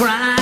[0.00, 0.39] cry.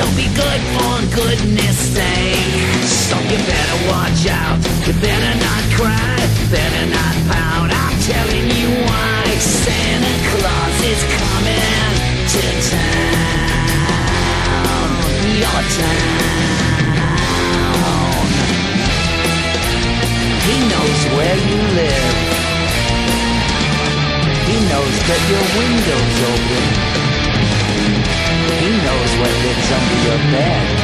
[0.00, 2.64] So be good for goodness sake.
[2.88, 4.56] So you better watch out.
[4.88, 6.16] You better not cry.
[6.48, 7.68] Better not pout.
[7.68, 9.28] I'm telling you why.
[9.36, 11.92] Santa Claus is coming
[12.32, 12.40] to
[12.72, 13.20] town.
[15.36, 16.16] Your town.
[20.48, 22.16] He knows where you live.
[24.48, 26.89] He knows that your window's open.
[28.58, 30.79] He knows what lives under your bed.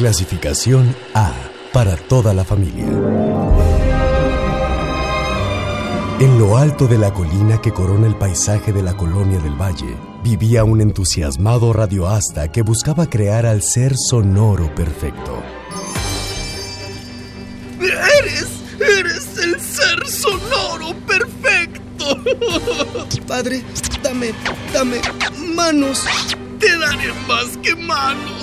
[0.00, 1.30] Clasificación A
[1.74, 2.86] para toda la familia.
[6.38, 10.64] lo alto de la colina que corona el paisaje de la colonia del Valle, vivía
[10.64, 15.42] un entusiasmado radioasta que buscaba crear al ser sonoro perfecto.
[17.78, 18.48] ¡Eres!
[18.80, 22.22] ¡Eres el ser sonoro perfecto!
[23.28, 23.62] Padre,
[24.02, 24.32] dame,
[24.72, 25.02] dame
[25.54, 26.06] manos.
[26.58, 28.39] Te daré más que manos.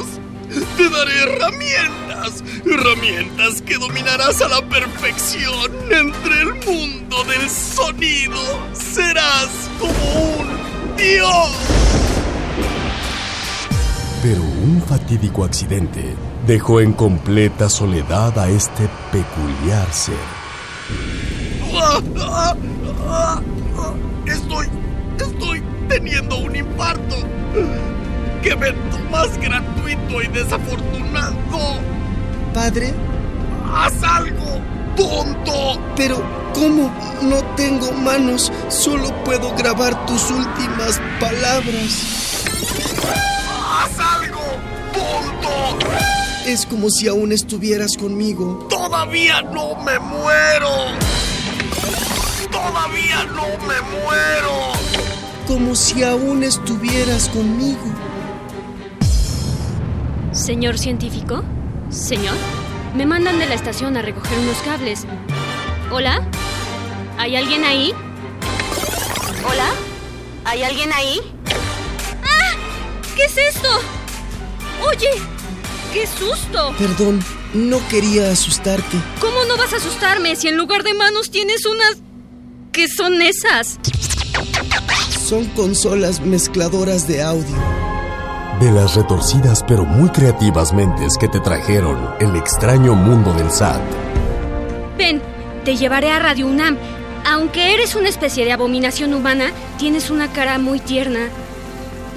[0.97, 8.39] Daré herramientas, herramientas que dominarás a la perfección entre el mundo del sonido.
[8.73, 9.47] Serás
[9.79, 11.51] como un dios.
[14.23, 16.15] Pero un fatídico accidente
[16.47, 20.15] dejó en completa soledad a este peculiar ser.
[24.25, 24.67] Estoy,
[25.19, 27.17] estoy teniendo un infarto.
[28.41, 31.81] ¡Qué evento más gratuito y desafortunado!
[32.53, 32.93] Padre,
[33.73, 34.61] ¡Haz algo,
[34.95, 35.79] tonto!
[35.95, 36.23] pero
[36.53, 36.91] ¿cómo?
[37.21, 42.45] No tengo manos, solo puedo grabar tus últimas palabras.
[43.49, 44.41] ¡Haz algo,
[44.93, 45.85] tonto!
[46.45, 48.67] Es como si aún estuvieras conmigo.
[48.69, 50.69] ¡Todavía no me muero!
[52.51, 54.71] ¡Todavía no me muero!
[55.47, 58.06] Como si aún estuvieras conmigo.
[60.37, 61.43] Señor científico,
[61.89, 62.35] señor,
[62.95, 65.07] me mandan de la estación a recoger unos cables.
[65.91, 66.21] ¿Hola?
[67.17, 67.91] ¿Hay alguien ahí?
[69.49, 69.67] ¿Hola?
[70.45, 71.19] ¿Hay alguien ahí?
[72.23, 72.55] ¡Ah!
[73.15, 73.67] ¿Qué es esto?
[74.87, 75.09] Oye,
[75.91, 76.71] qué susto.
[76.77, 77.19] Perdón,
[77.55, 78.97] no quería asustarte.
[79.19, 81.97] ¿Cómo no vas a asustarme si en lugar de manos tienes unas...
[82.71, 83.79] ¿Qué son esas?
[85.27, 87.86] Son consolas mezcladoras de audio.
[88.59, 93.81] De las retorcidas pero muy creativas mentes que te trajeron el extraño mundo del SAT.
[94.97, 95.21] Ven,
[95.63, 96.75] te llevaré a Radio UNAM.
[97.23, 101.29] Aunque eres una especie de abominación humana, tienes una cara muy tierna.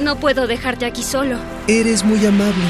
[0.00, 1.36] No puedo dejarte aquí solo.
[1.68, 2.64] Eres muy amable.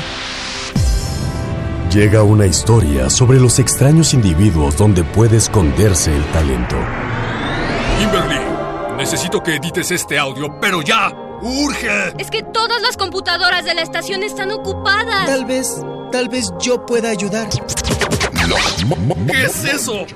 [1.93, 6.77] Llega una historia sobre los extraños individuos donde puede esconderse el talento.
[8.01, 8.41] Kimberly,
[8.97, 11.30] necesito que edites este audio, pero ya.
[11.43, 12.15] ¡Urge!
[12.19, 15.27] Es que todas las computadoras de la estación están ocupadas.
[15.27, 15.81] Tal vez,
[16.13, 17.49] tal vez yo pueda ayudar.
[19.27, 20.07] ¿Qué es eso?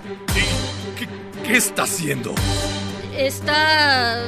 [1.44, 2.34] ¿Qué, está haciendo?
[3.16, 4.18] Está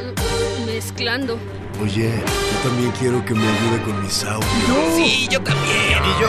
[0.64, 1.38] mezclando.
[1.82, 4.48] Oye, yo también quiero que me ayude con mis audios.
[4.96, 6.02] Sí, yo también.
[6.04, 6.28] Y yo.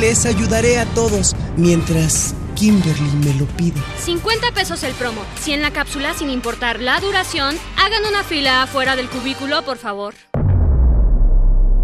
[0.00, 3.80] Les ayudaré a todos mientras Kimberly me lo pide.
[3.98, 5.20] 50 pesos el promo.
[5.40, 7.54] 100 la cápsula sin importar la duración.
[7.76, 10.14] Hagan una fila afuera del cubículo, por favor.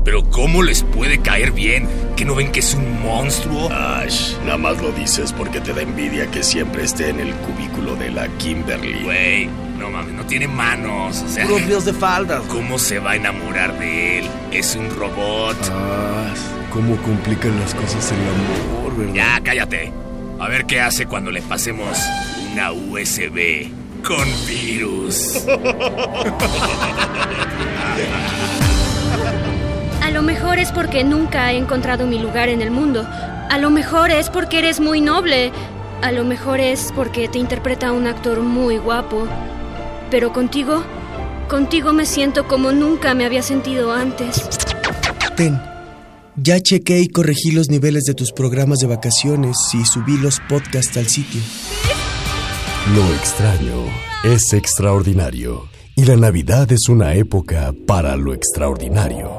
[0.05, 1.89] Pero ¿cómo les puede caer bien?
[2.17, 3.71] ¿Que no ven que es un monstruo?
[3.71, 7.95] Ash, nada más lo dices porque te da envidia que siempre esté en el cubículo
[7.95, 9.05] de la Kimberly.
[9.05, 9.47] Güey,
[9.79, 11.23] no mames, no tiene manos.
[11.23, 12.43] O sea, Puros dios de faldas.
[12.49, 14.27] ¿cómo se va a enamorar de él?
[14.51, 15.57] Es un robot.
[15.71, 16.35] Ah,
[16.73, 19.15] cómo complican las cosas el amor, ¿verdad?
[19.15, 19.93] Ya, cállate.
[20.43, 21.97] A ver qué hace cuando le pasemos
[22.53, 23.71] una USB
[24.05, 25.47] con virus.
[30.03, 33.07] A lo mejor es porque nunca he encontrado mi lugar en el mundo.
[33.09, 35.53] A lo mejor es porque eres muy noble.
[36.03, 39.29] A lo mejor es porque te interpreta un actor muy guapo.
[40.11, 40.83] Pero contigo,
[41.49, 44.49] contigo me siento como nunca me había sentido antes.
[45.37, 45.72] Ten.
[46.37, 50.97] Ya chequé y corregí los niveles de tus programas de vacaciones y subí los podcasts
[50.97, 51.41] al sitio.
[52.95, 53.85] Lo extraño
[54.25, 59.31] es extraordinario y la Navidad es una época para lo extraordinario.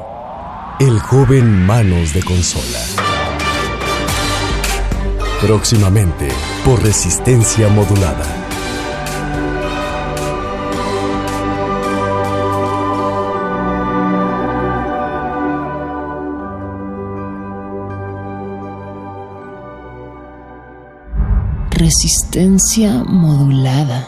[0.79, 2.79] El joven Manos de Consola.
[5.41, 6.29] Próximamente
[6.63, 8.42] por resistencia modulada.
[21.83, 24.07] Resistencia modulada.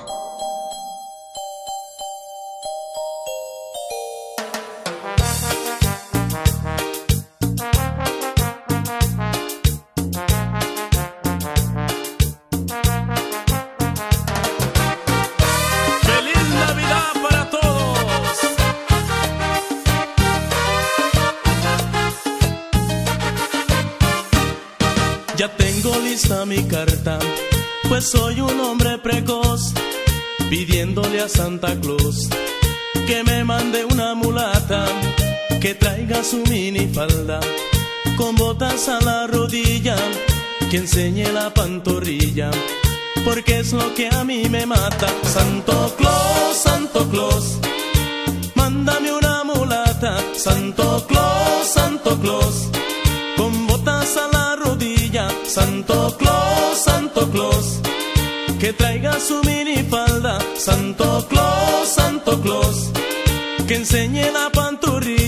[31.27, 32.29] Santa Claus
[33.08, 34.86] que me mande una mulata,
[35.62, 37.39] que traiga su minifalda,
[38.17, 39.96] con botas a la rodilla,
[40.72, 42.50] que enseñe la pantorrilla
[43.25, 45.08] porque es lo que a mí me mata.
[45.24, 47.58] Santo Claus, Santo Claus,
[48.53, 50.17] mándame una mulata.
[50.36, 52.70] Santo Claus, Santo Claus,
[53.36, 55.27] con botas a la rodilla.
[55.48, 57.79] Santo Claus, Santo Claus,
[58.59, 60.39] que traiga su minifalda.
[60.57, 62.91] Santo Claus, Santo Claus,
[63.67, 65.25] que enseñe la panturrilla.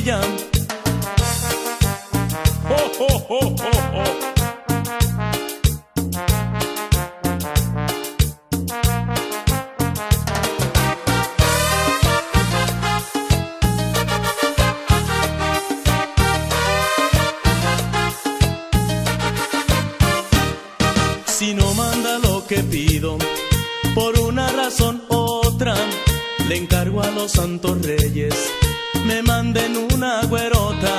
[26.47, 28.33] Le encargo a los santos reyes,
[29.05, 30.93] me manden una güerota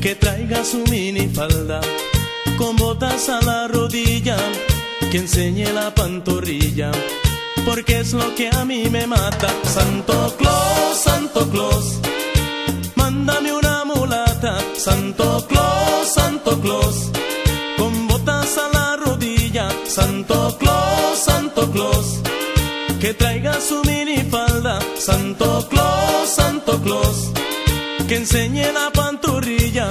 [0.00, 1.80] que traiga su minifalda,
[2.56, 4.36] con botas a la rodilla,
[5.10, 6.90] que enseñe la pantorrilla,
[7.66, 9.48] porque es lo que a mí me mata.
[9.64, 12.00] Santo Claus, Santo Claus,
[12.94, 17.10] mándame una mulata, Santo Claus, Santo Claus,
[17.76, 22.20] con botas a la rodilla, Santo Claus, Santo Claus,
[23.00, 27.32] que traiga su minifalda, Santo Claus, Santo Claus,
[28.08, 29.88] que enseñe la panturrilla.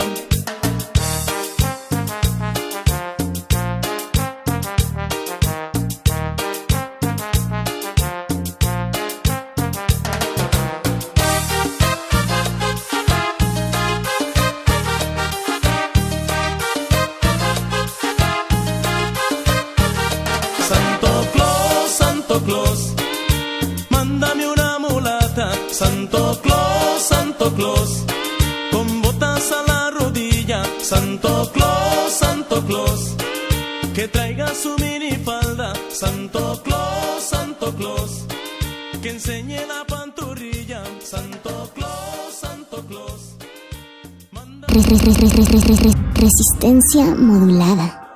[39.28, 40.84] Enseñe la panturrilla.
[41.02, 43.36] Santo Claus, Santo Claus.
[44.68, 44.82] Re-
[46.16, 48.07] Resistencia modulada.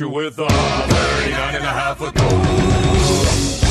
[0.00, 3.63] You with a 39 and a half foot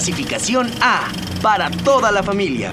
[0.00, 1.08] Clasificación A,
[1.42, 2.72] para toda la familia.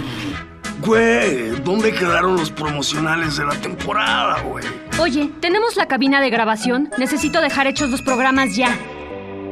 [0.79, 4.63] Güey, ¿dónde quedaron los promocionales de la temporada, güey?
[4.97, 6.89] Oye, tenemos la cabina de grabación.
[6.97, 8.73] Necesito dejar hechos los programas ya.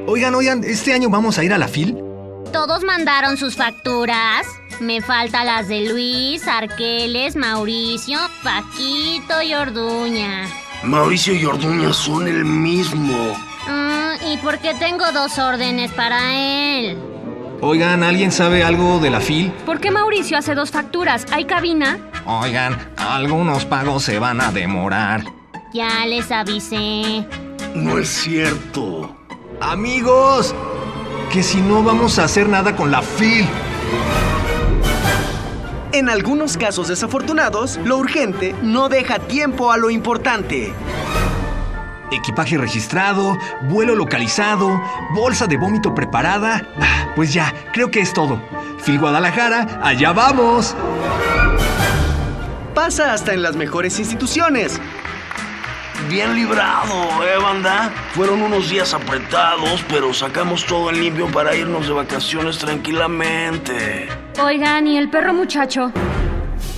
[0.08, 1.98] Oigan, oigan, ¿este año vamos a ir a la FIL?
[2.54, 4.48] ¿Todos mandaron sus facturas?
[4.80, 10.48] Me faltan las de Luis, Arqueles, Mauricio, Paquito y Orduña.
[10.84, 13.36] Mauricio y Orduña son el mismo.
[13.68, 17.14] Mm, ¿Y por qué tengo dos órdenes para él?
[17.67, 19.51] Oigan, ¿alguien sabe algo de la FIL?
[19.65, 21.25] ¿Por qué Mauricio hace dos facturas?
[21.32, 21.97] ¿Hay cabina?
[22.28, 25.23] Oigan, algunos pagos se van a demorar.
[25.73, 27.25] Ya les avisé.
[27.73, 29.17] No es cierto.
[29.60, 30.54] Amigos,
[31.34, 33.47] que si no vamos a hacer nada con la FIL.
[35.91, 40.71] En algunos casos desafortunados, lo urgente no deja tiempo a lo importante.
[42.12, 44.82] Equipaje registrado, vuelo localizado,
[45.13, 46.68] bolsa de vómito preparada.
[46.80, 48.39] Ah, Pues ya, creo que es todo.
[48.84, 50.76] Phil Guadalajara, allá vamos.
[52.74, 54.80] Pasa hasta en las mejores instituciones.
[56.10, 57.91] Bien librado, ¿eh, banda?
[58.13, 64.08] Fueron unos días apretados, pero sacamos todo en limpio para irnos de vacaciones tranquilamente.
[64.44, 65.91] Oigan, ¿y el perro muchacho?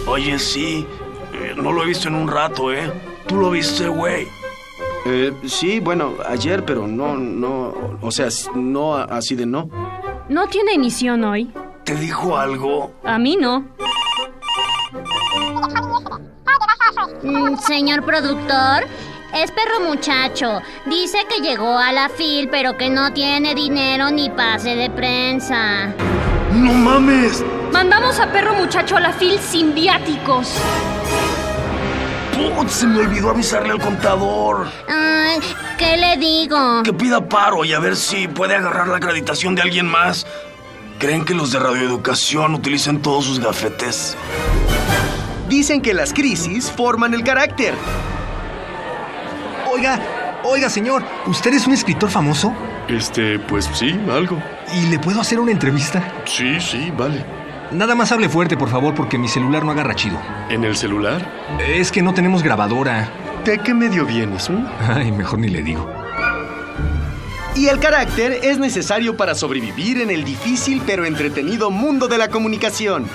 [0.06, 0.88] Oye, sí,
[1.34, 2.90] eh, no lo he visto en un rato, ¿eh?
[3.28, 4.28] ¿Tú lo viste, güey?
[5.10, 9.70] Eh, sí, bueno, ayer, pero no, no, o sea, no así de no.
[10.28, 11.50] ¿No tiene emisión hoy?
[11.86, 12.92] ¿Te dijo algo?
[13.06, 13.66] A mí no.
[17.24, 18.84] Mm, señor productor,
[19.34, 20.62] es perro muchacho.
[20.88, 25.94] Dice que llegó a la FIL, pero que no tiene dinero ni pase de prensa.
[26.54, 27.46] ¡No mames!
[27.72, 30.54] Mandamos a perro muchacho a la FIL sin viáticos.
[32.38, 34.68] Putz, se me olvidó avisarle al contador.
[34.88, 35.40] Ay,
[35.78, 36.84] ¿qué le digo?
[36.84, 40.28] Que pida paro y a ver si puede agarrar la acreditación de alguien más.
[41.00, 44.16] ¿Creen que los de radioeducación utilicen todos sus gafetes?
[45.50, 47.74] Dicen que las crisis forman el carácter.
[49.72, 50.00] Oiga,
[50.44, 52.54] oiga, señor, ¿usted es un escritor famoso?
[52.88, 54.42] Este, pues sí, algo.
[54.74, 56.04] ¿Y le puedo hacer una entrevista?
[56.26, 57.24] Sí, sí, vale.
[57.72, 60.18] Nada más hable fuerte, por favor, porque mi celular no agarra chido.
[60.50, 61.30] ¿En el celular?
[61.68, 63.10] Es que no tenemos grabadora.
[63.44, 64.50] ¿De qué medio vienes?
[64.50, 64.54] eh?
[64.88, 65.90] Ay, mejor ni le digo.
[67.56, 72.30] Y el carácter es necesario para sobrevivir en el difícil pero entretenido mundo de la
[72.30, 73.08] comunicación.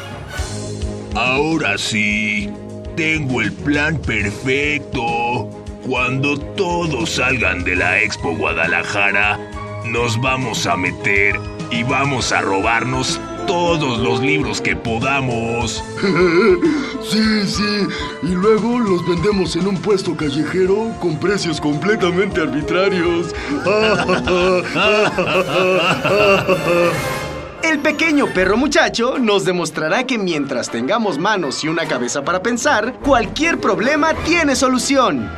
[1.14, 2.50] Ahora sí,
[2.96, 5.48] tengo el plan perfecto.
[5.86, 9.38] Cuando todos salgan de la Expo Guadalajara,
[9.84, 11.38] nos vamos a meter
[11.70, 15.82] y vamos a robarnos todos los libros que podamos.
[17.02, 17.86] Sí, sí.
[18.22, 23.34] Y luego los vendemos en un puesto callejero con precios completamente arbitrarios.
[27.62, 32.94] El pequeño perro muchacho nos demostrará que mientras tengamos manos y una cabeza para pensar,
[33.00, 35.28] cualquier problema tiene solución.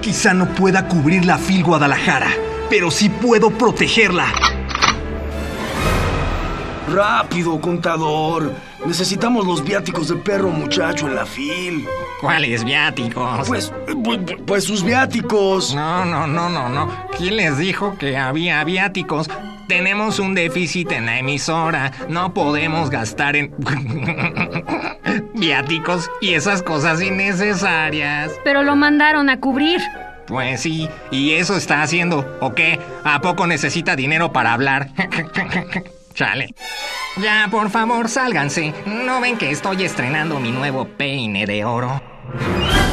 [0.00, 2.30] Quizá no pueda cubrir la FIL Guadalajara,
[2.68, 4.26] pero sí puedo protegerla.
[6.92, 8.52] Rápido, contador.
[8.86, 11.86] Necesitamos los viáticos de perro muchacho en la fil.
[12.20, 13.48] ¿Cuáles viáticos?
[13.48, 15.74] Pues, pues, pues sus viáticos.
[15.74, 16.90] No, no, no, no, no.
[17.16, 19.30] ¿Quién les dijo que había viáticos?
[19.68, 21.92] Tenemos un déficit en la emisora.
[22.08, 23.54] No podemos gastar en
[25.34, 28.30] viáticos y esas cosas innecesarias.
[28.44, 29.80] Pero lo mandaron a cubrir.
[30.26, 32.26] Pues sí, y eso está haciendo.
[32.40, 32.78] ¿O qué?
[33.04, 34.90] ¿A poco necesita dinero para hablar?
[36.14, 36.54] Chale.
[37.20, 38.72] Ya, por favor, sálganse.
[38.86, 42.00] ¿No ven que estoy estrenando mi nuevo peine de oro?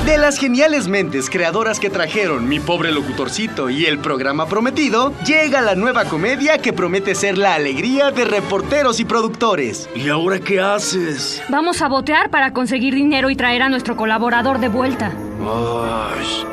[0.06, 5.62] De las geniales mentes creadoras que trajeron Mi pobre locutorcito y el programa prometido, llega
[5.62, 9.88] la nueva comedia que promete ser la alegría de reporteros y productores.
[9.96, 11.42] ¿Y ahora qué haces?
[11.50, 15.12] Vamos a botear para conseguir dinero y traer a nuestro colaborador de vuelta.
[15.40, 16.46] Ay,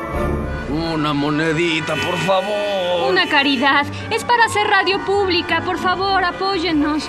[0.94, 2.77] una monedita, por favor.
[3.08, 3.86] Una caridad.
[4.10, 5.62] Es para hacer radio pública.
[5.64, 7.08] Por favor, apóyennos.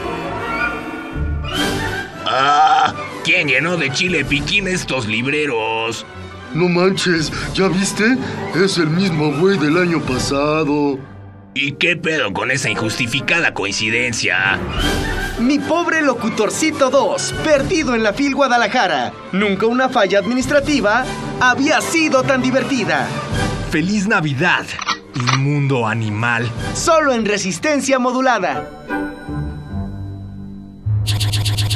[2.25, 2.93] ¡Ah!
[3.23, 6.05] ¿Quién llenó de chile piquín estos libreros?
[6.53, 8.17] No manches, ¿ya viste?
[8.55, 10.97] Es el mismo güey del año pasado.
[11.53, 14.59] ¿Y qué pedo con esa injustificada coincidencia?
[15.39, 19.11] Mi pobre locutorcito 2, perdido en la FIL Guadalajara.
[19.31, 21.03] Nunca una falla administrativa
[21.39, 23.07] había sido tan divertida.
[23.71, 24.65] ¡Feliz Navidad!
[25.19, 26.49] Inmundo animal.
[26.73, 28.69] Solo en resistencia modulada.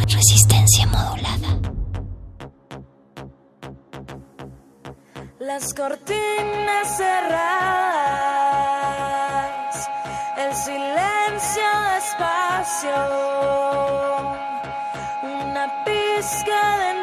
[0.08, 1.60] Resistencia modulada.
[5.39, 7.49] Las cortinas cerradas,
[10.38, 11.63] el silencio
[11.95, 12.95] despacio,
[15.23, 17.03] una pizca de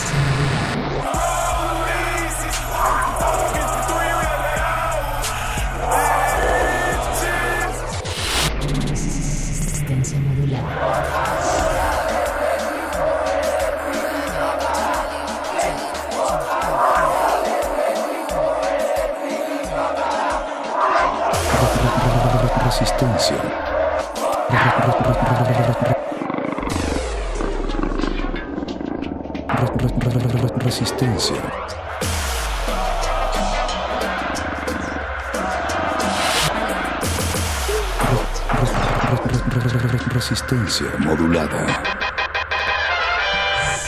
[40.71, 41.83] Resistencia modulada.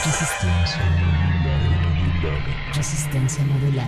[0.04, 0.82] Resistencia.
[2.76, 3.88] Resistencia modulada.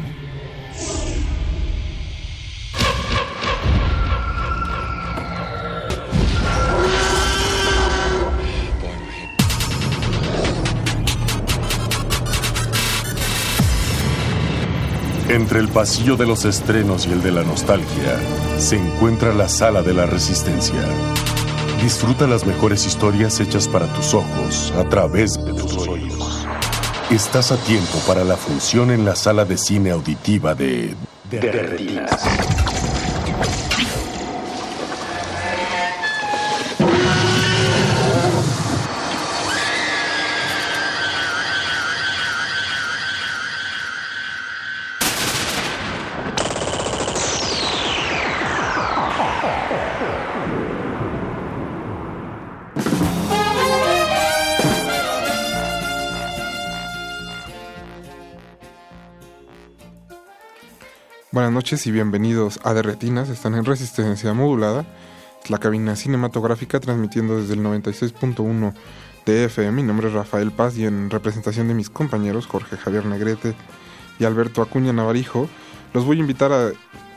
[15.27, 18.17] Entre el pasillo de los estrenos y el de la nostalgia
[18.57, 21.14] se encuentra la sala de la resistencia.
[21.85, 26.47] Disfruta las mejores historias hechas para tus ojos a través de tus oídos.
[27.11, 30.95] Estás a tiempo para la función en la sala de cine auditiva de...
[31.29, 32.54] De retinas.
[61.65, 63.27] Noches y bienvenidos a Derretinas.
[63.29, 64.85] Están en resistencia modulada.
[65.43, 68.71] Es la cabina cinematográfica transmitiendo desde el 96.1
[69.25, 69.71] de FM.
[69.71, 73.55] Mi nombre es Rafael Paz y en representación de mis compañeros Jorge Javier Negrete
[74.19, 75.49] y Alberto Acuña Navarijo,
[75.95, 76.69] los voy a invitar a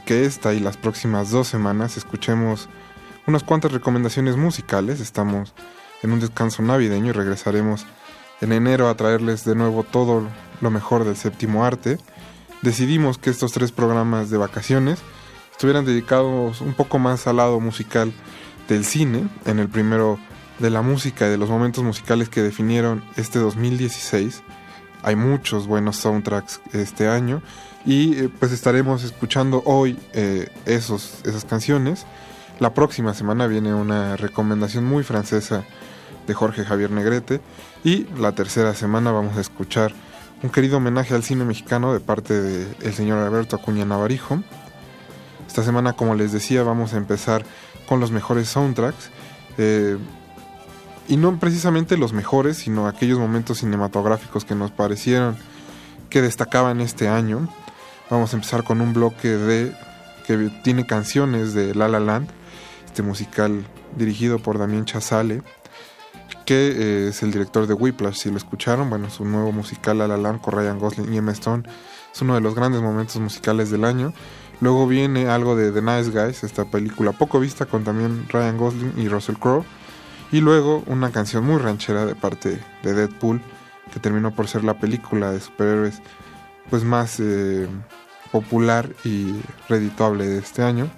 [0.07, 2.71] que esta y las próximas dos semanas escuchemos
[3.27, 5.01] unas cuantas recomendaciones musicales.
[5.01, 5.53] Estamos
[6.03, 7.85] en un descanso navideño y regresaremos
[8.41, 10.27] en enero a traerles de nuevo todo
[10.63, 11.99] lo mejor del séptimo arte
[12.62, 15.01] decidimos que estos tres programas de vacaciones
[15.53, 18.12] estuvieran dedicados un poco más al lado musical
[18.68, 20.18] del cine, en el primero
[20.59, 24.42] de la música y de los momentos musicales que definieron este 2016.
[25.03, 27.42] Hay muchos buenos soundtracks este año
[27.85, 32.07] y eh, pues estaremos escuchando hoy eh, esos, esas canciones.
[32.59, 35.64] La próxima semana viene una recomendación muy francesa
[36.27, 37.40] de Jorge Javier Negrete
[37.85, 39.92] y la tercera semana vamos a escuchar
[40.42, 44.42] un querido homenaje al cine mexicano de parte del señor Alberto Acuña Navarijo.
[45.46, 47.44] Esta semana, como les decía, vamos a empezar
[47.88, 49.11] con los mejores soundtracks.
[49.57, 49.98] eh,
[51.09, 55.37] y no precisamente los mejores, sino aquellos momentos cinematográficos que nos parecieron
[56.11, 57.48] que destacaban este año.
[58.11, 59.74] Vamos a empezar con un bloque de
[60.27, 62.29] que tiene canciones de La La Land,
[62.85, 63.64] este musical
[63.96, 65.42] dirigido por Damien Chazelle,
[66.49, 70.09] que eh, es el director de Whiplash, si lo escucharon, bueno, su nuevo musical La
[70.09, 71.65] Land con Ryan Gosling y Emma Stone
[72.11, 74.15] es uno de los grandes momentos musicales del año.
[74.63, 78.95] Luego viene algo de The Nice Guys, esta película poco vista con también Ryan Gosling
[78.97, 79.63] y Russell Crowe.
[80.33, 83.43] Y luego una canción muy ranchera de parte de Deadpool,
[83.93, 86.01] que terminó por ser la película de superhéroes
[86.71, 87.69] pues más eh,
[88.33, 89.35] popular y
[89.69, 90.89] redituable de este año.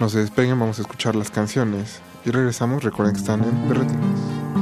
[0.00, 2.82] No se despeguen, vamos a escuchar las canciones y regresamos.
[2.82, 4.61] Recuerden que están en The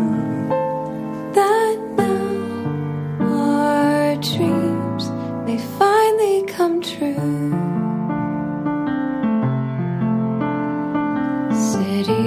[7.01, 7.17] City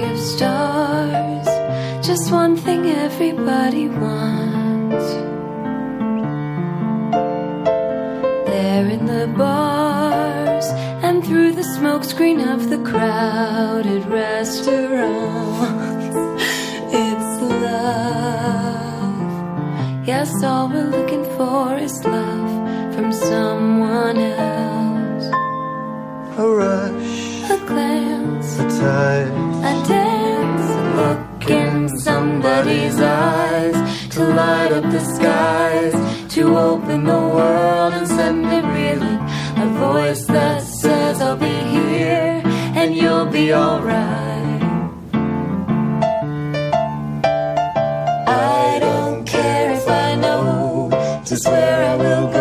[0.03, 1.47] of stars,
[2.05, 5.05] just one thing everybody wants.
[8.49, 10.65] There in the bars
[11.05, 15.85] and through the smokescreen of the crowded restaurants.
[16.97, 19.17] It's love.
[20.05, 22.44] Yes, all we're looking for is love
[22.95, 25.25] from someone else.
[26.37, 33.75] A rush, A glance, a touch, a dance, a look in somebody's eyes
[34.13, 35.93] to light up the skies,
[36.35, 39.21] to open the world and send it reeling.
[39.63, 42.41] A voice that says, I'll be here
[42.79, 44.61] and you'll be alright.
[48.27, 50.89] I don't care if I know
[51.25, 52.34] just where I will go,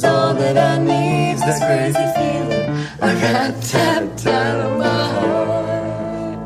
[0.00, 2.70] cause all that I need's that crazy feeling
[3.00, 6.38] I got tapped out of my heart.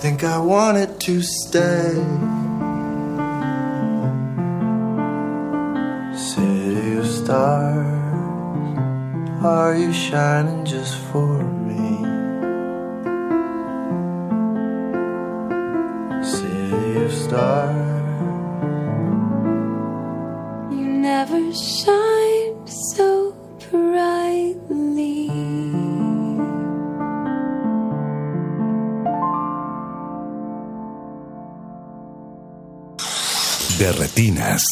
[0.00, 1.94] think I wanted to stay.
[6.16, 7.86] City of stars,
[9.44, 11.88] are you shining just for me?
[16.24, 17.84] City of stars,
[20.72, 22.17] You never shine
[33.78, 34.62] De retinas.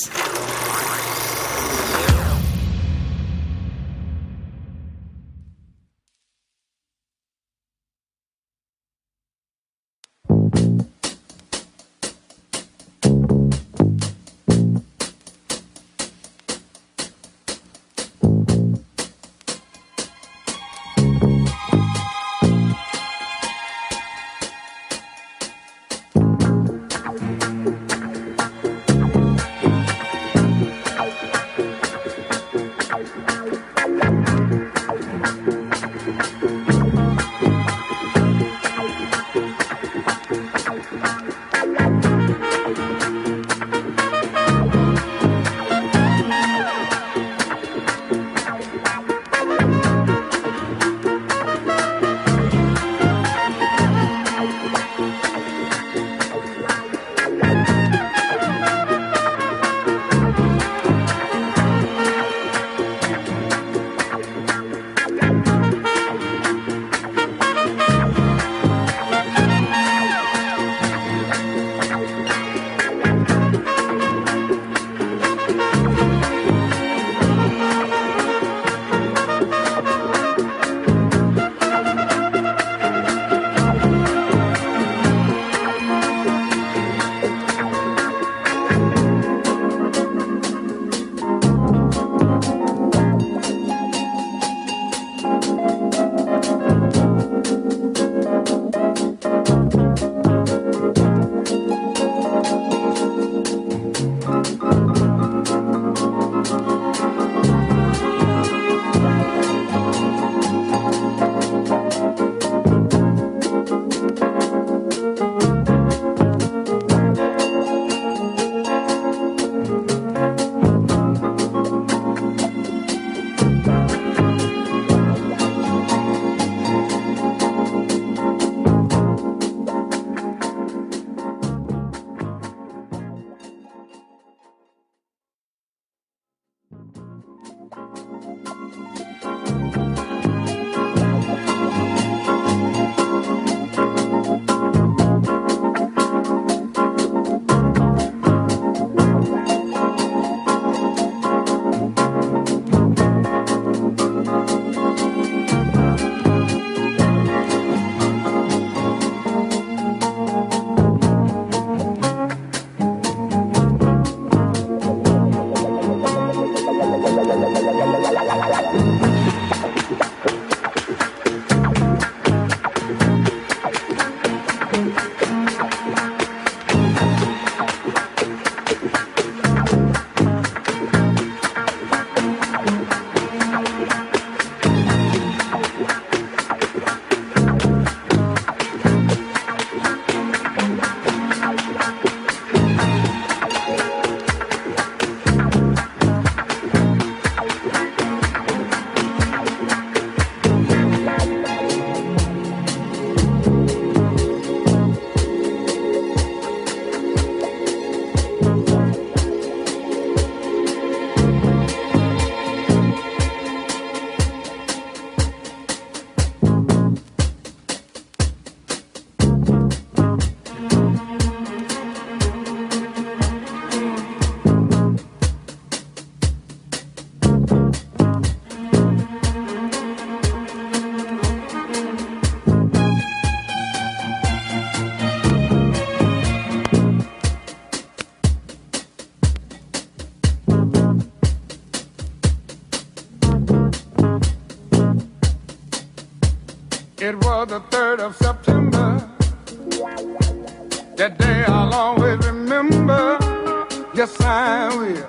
[254.21, 255.07] I will.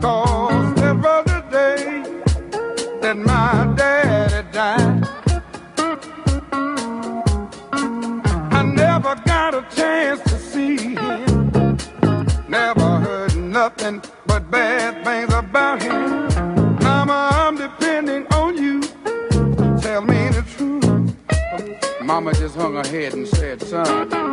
[0.00, 2.02] Cause there was day
[3.00, 5.08] that my daddy died.
[8.52, 11.78] I never got a chance to see him.
[12.48, 16.28] Never heard nothing but bad things about him.
[16.82, 18.80] Mama, I'm depending on you.
[19.80, 20.82] Tell me the truth.
[22.02, 24.31] Mama just hung her head and said, son.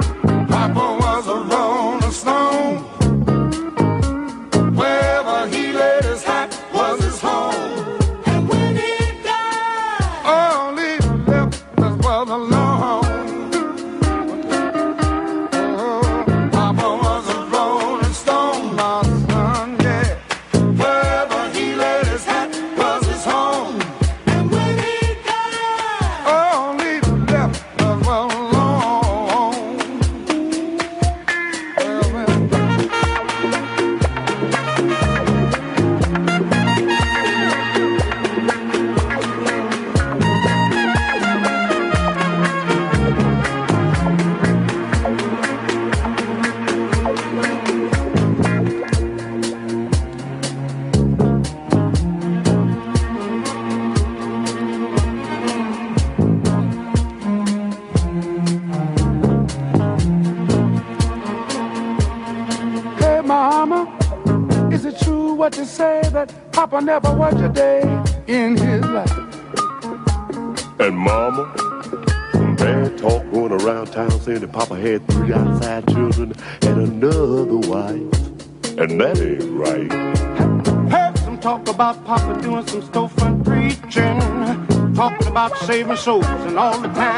[74.80, 79.92] had three outside children and another wife, and that ain't right.
[80.92, 86.80] Heard some talk about Papa doing some storefront preaching, talking about saving souls and all
[86.80, 87.09] the time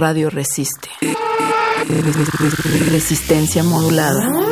[0.00, 0.88] Radio Resiste.
[2.90, 4.49] Resistencia modulada.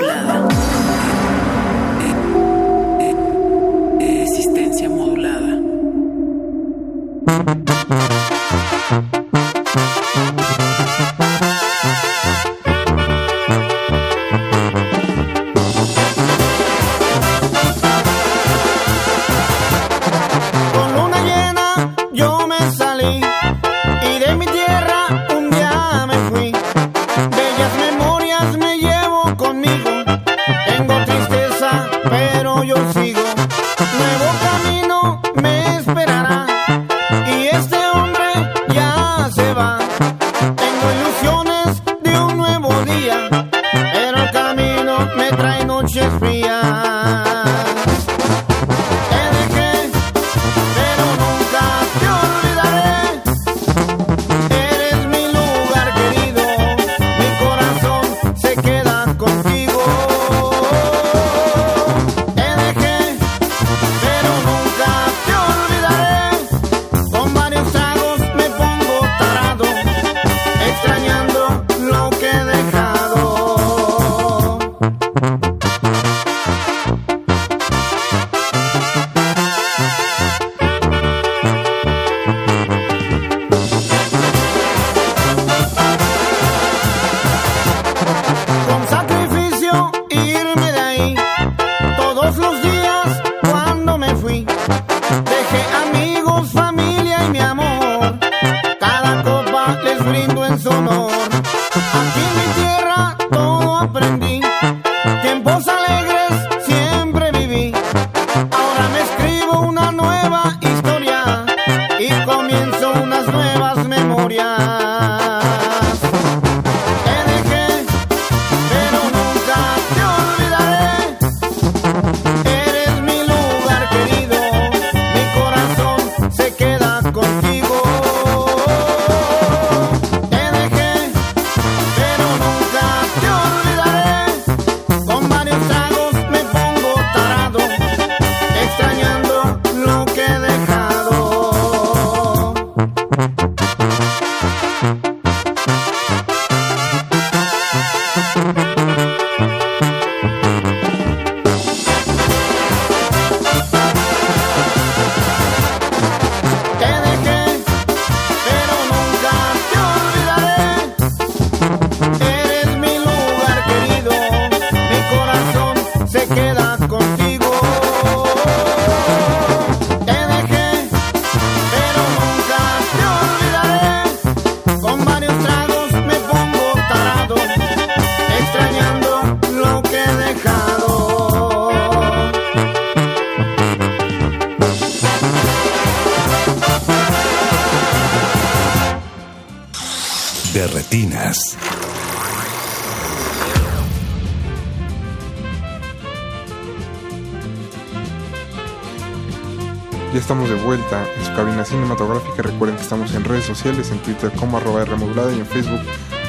[203.58, 205.80] Sociales, en Twitter como arroba R modulada y en Facebook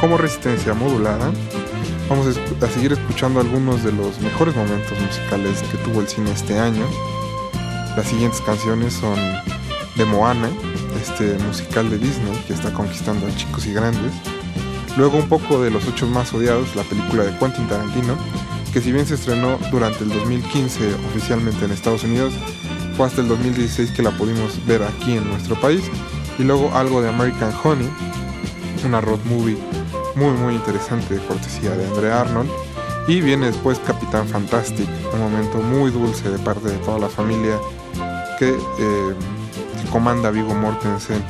[0.02, 1.32] como Resistencia Modulada.
[2.10, 6.32] Vamos a, a seguir escuchando algunos de los mejores momentos musicales que tuvo el cine
[6.32, 6.86] este año.
[7.96, 9.16] Las siguientes canciones son
[9.96, 10.50] de Moana,
[11.00, 14.12] este musical de Disney que está conquistando a chicos y grandes.
[14.98, 18.18] Luego un poco de Los Ocho Más Odiados, la película de Quentin Tarantino,
[18.74, 22.34] que si bien se estrenó durante el 2015 oficialmente en Estados Unidos,
[22.98, 25.84] fue hasta el 2016 que la pudimos ver aquí en nuestro país.
[26.40, 27.90] Y luego algo de American Honey,
[28.86, 29.58] una road movie
[30.16, 32.50] muy muy interesante de cortesía de Andrea Arnold.
[33.10, 37.58] Y viene después Capitán Fantastic, un momento muy dulce de parte de toda la familia
[38.38, 39.16] que, eh,
[39.82, 41.22] que comanda Vigo Mortensen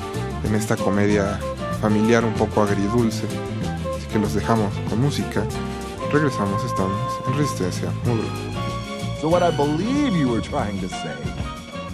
[0.43, 1.39] en esta comedia
[1.81, 3.25] familiar un poco agridulce.
[3.97, 5.43] Así que los dejamos con música.
[6.11, 8.49] Regresamos, estamos en Resistencia Modulada.
[9.21, 11.15] So, what I believe you were trying to say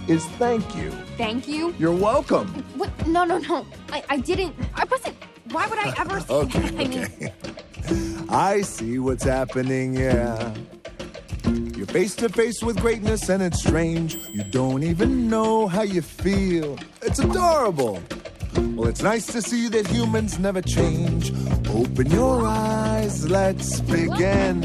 [0.08, 0.92] is thank you.
[1.18, 1.74] Thank you.
[1.80, 2.65] You're welcome.
[2.86, 3.08] What?
[3.08, 3.66] No, no, no.
[3.92, 4.56] I, I didn't.
[4.76, 5.16] I wasn't.
[5.52, 6.74] Why would I ever say Okay, that?
[6.80, 10.54] I mean, I see what's happening, yeah.
[11.76, 14.16] You're face to face with greatness and it's strange.
[14.32, 16.78] You don't even know how you feel.
[17.02, 18.02] It's adorable.
[18.76, 21.32] Well, it's nice to see that humans never change.
[21.70, 24.62] Open your eyes, let's begin.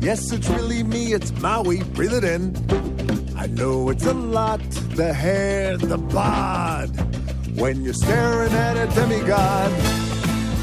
[0.00, 2.56] Yes, it's really me, it's Maui, breathe it in.
[3.36, 4.60] I know it's a lot
[4.96, 6.65] the hair, the bod.
[7.58, 9.72] When you're staring at a demigod,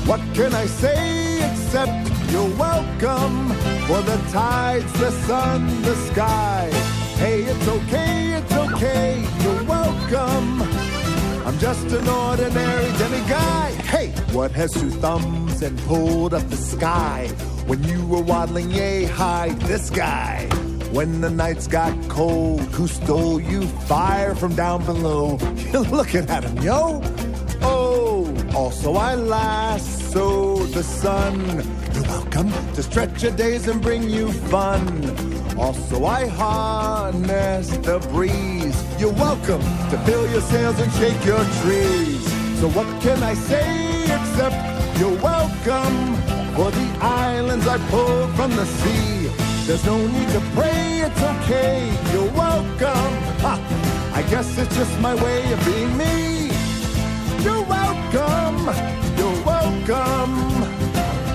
[0.08, 1.92] what can I say except
[2.32, 3.50] you're welcome
[3.88, 6.70] for the tides, the sun, the sky?
[7.16, 10.62] Hey, it's okay, it's okay, you're welcome.
[11.48, 13.72] I'm just an ordinary demiguy.
[13.82, 17.28] Hey, what has two thumbs and pulled up the sky?
[17.66, 20.48] When you were waddling yay high, this guy.
[20.92, 25.40] When the nights got cold, who stole you fire from down below?
[25.92, 27.02] Looking at him, yo.
[27.64, 31.36] Oh, also I lasso the sun.
[31.94, 34.84] You're welcome to stretch your days and bring you fun.
[35.58, 38.78] Also I harness the breeze.
[39.00, 42.24] You're welcome to fill your sails and shake your trees.
[42.60, 46.16] So what can I say except you're welcome
[46.54, 49.28] for the islands I pulled from the sea.
[49.66, 51.90] There's no need to pray, it's okay.
[52.14, 53.14] You're welcome.
[53.42, 53.73] Ha,
[54.24, 56.48] I guess it's just my way of being me.
[57.44, 58.58] You're welcome.
[59.18, 60.34] You're welcome.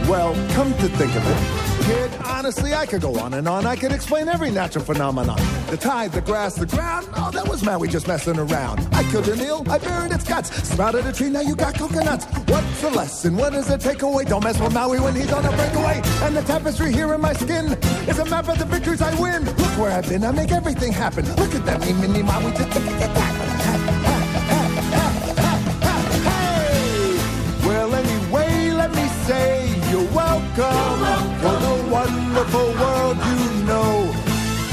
[0.09, 2.11] Well, come to think of it, kid,
[2.49, 3.67] honestly, I could go on and on.
[3.67, 5.37] I could explain every natural phenomenon.
[5.69, 7.07] The tide, the grass, the ground.
[7.15, 8.89] Oh, that was Maui just messing around.
[8.95, 10.49] I killed an eel, I buried its guts.
[10.67, 12.25] Sprouted a tree, now you got coconuts.
[12.47, 13.37] What's the lesson?
[13.37, 14.25] What does it take away?
[14.25, 16.01] Don't mess with Maui when he's on a breakaway.
[16.23, 17.67] And the tapestry here in my skin
[18.09, 19.45] is a map of the victories I win.
[19.45, 21.27] Look where I've been, I make everything happen.
[21.37, 23.28] Look at that, me, mini Maui.
[32.29, 34.13] Wonderful world you know.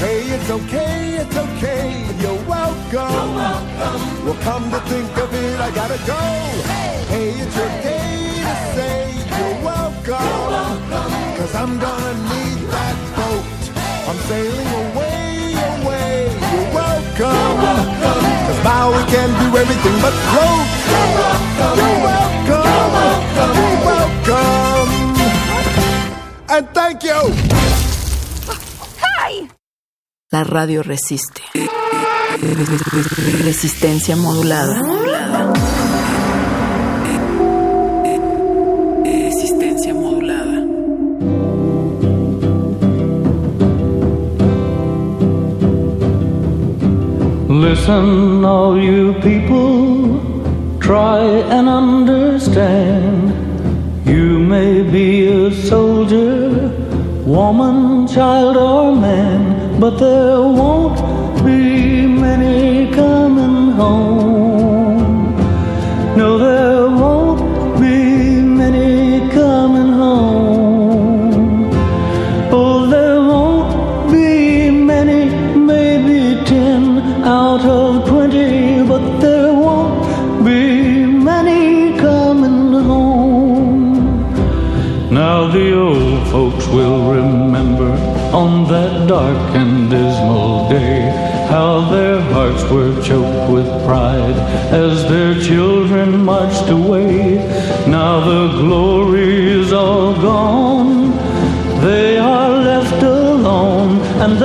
[0.03, 3.35] Hey, it's okay, it's okay, you're welcome.
[4.25, 6.23] Well, come to think of it, I gotta go.
[7.07, 8.99] Hey, it's your day to say
[9.37, 10.79] you're welcome,
[11.37, 13.45] cause I'm gonna need that boat.
[14.09, 16.15] I'm sailing away, away,
[16.51, 17.57] you're welcome.
[18.47, 20.67] Cause now we can do everything but float.
[20.91, 21.77] You're welcome.
[23.57, 24.89] You're welcome.
[26.49, 26.84] And thank you.
[26.84, 26.84] Hi.
[30.35, 31.41] La radio resiste.
[33.45, 34.81] Resistencia modulada.
[39.05, 40.59] Resistencia modulada.
[47.47, 50.19] Listen, all you people,
[50.81, 53.31] try and understand.
[54.05, 56.73] You may be a soldier,
[57.25, 60.97] woman, child, or man, but there won't
[61.43, 64.44] be many coming home.
[88.67, 91.01] that dark and dismal day,
[91.49, 94.37] how their hearts were choked with pride
[94.73, 97.35] as their children marched away.
[97.87, 101.11] Now the glory is all gone,
[101.81, 104.37] they are left alone, and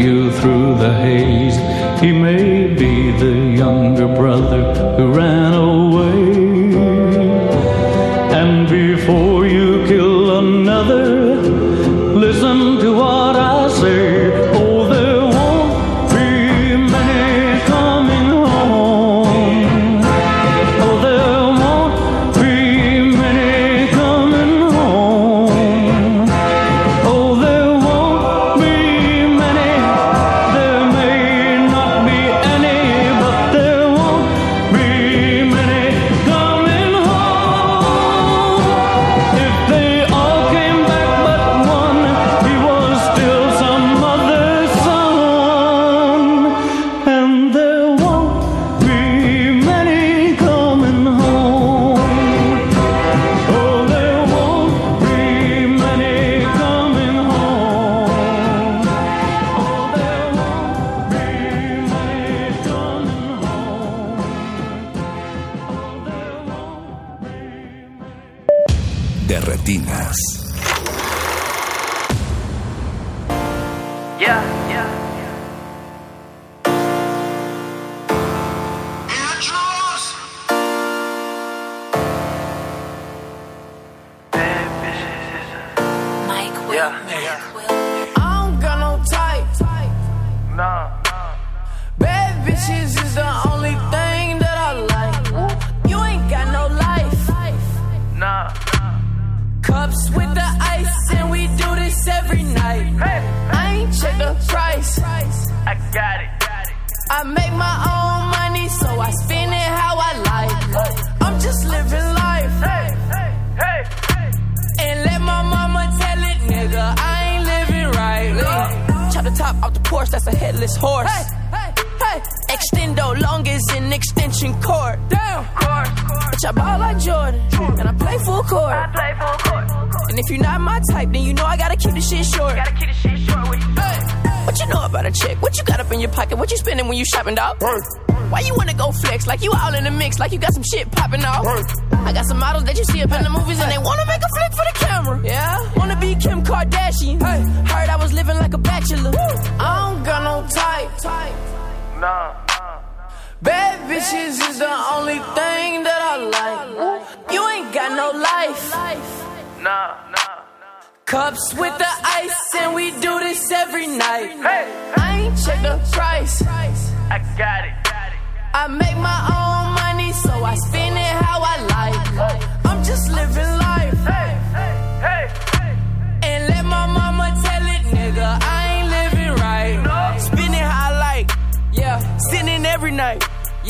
[0.00, 1.56] you through the haze.
[2.00, 4.62] He may be the younger brother
[4.96, 5.49] who ran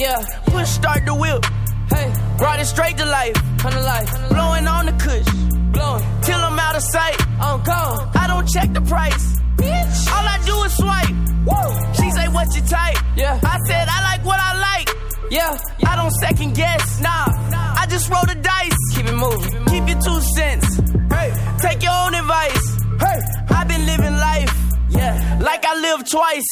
[0.00, 1.44] Yeah, push start the whip.
[1.92, 3.36] Hey, brought it straight to life.
[3.58, 4.08] Come to life.
[4.30, 5.28] Blowing on the cush.
[5.76, 6.04] Blowing.
[6.22, 7.20] Till I'm out of sight.
[7.38, 8.10] I'm gone.
[8.16, 9.36] I don't check the price.
[9.56, 9.96] Bitch.
[10.08, 11.16] All I do is swipe.
[11.44, 11.92] Woo.
[12.00, 12.96] She say, what you type?
[13.14, 13.38] Yeah.
[13.42, 14.88] I said, I like what I like.
[15.30, 15.58] Yeah.
[15.80, 15.90] yeah.
[15.92, 17.02] I don't second guess.
[17.02, 17.26] Nah.
[17.50, 17.74] nah.
[17.76, 18.80] I just roll the dice.
[18.94, 19.50] Keep it moving.
[19.50, 19.84] Keep, it moving.
[19.84, 20.80] Keep your two cents.
[21.12, 21.28] Hey.
[21.60, 22.64] Take your own advice.
[23.04, 23.20] Hey.
[23.50, 24.54] I've been living life.
[24.88, 25.40] Yeah.
[25.42, 26.50] Like I lived twice.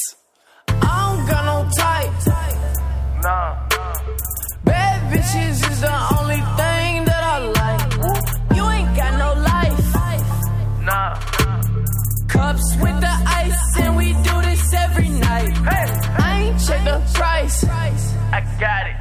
[0.68, 2.57] I don't got no type.
[3.22, 8.56] Bad bitches is the only thing that I like.
[8.56, 9.80] You ain't got no life.
[10.82, 11.14] Nah.
[12.28, 15.52] Cups with the ice, and we do this every night.
[15.66, 17.64] I ain't check the price.
[17.64, 18.96] I got it.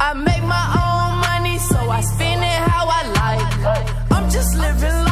[0.00, 4.12] I make my own money, so I spend it how I like.
[4.12, 5.11] I'm just living life.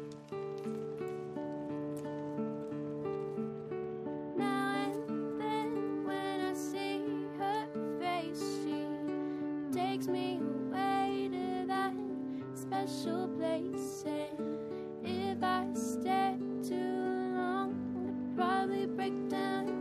[10.01, 11.93] takes me away to that
[12.55, 14.03] special place.
[14.07, 14.57] And
[15.05, 16.37] if I stay
[16.67, 17.75] too long,
[18.07, 19.80] I'd probably break down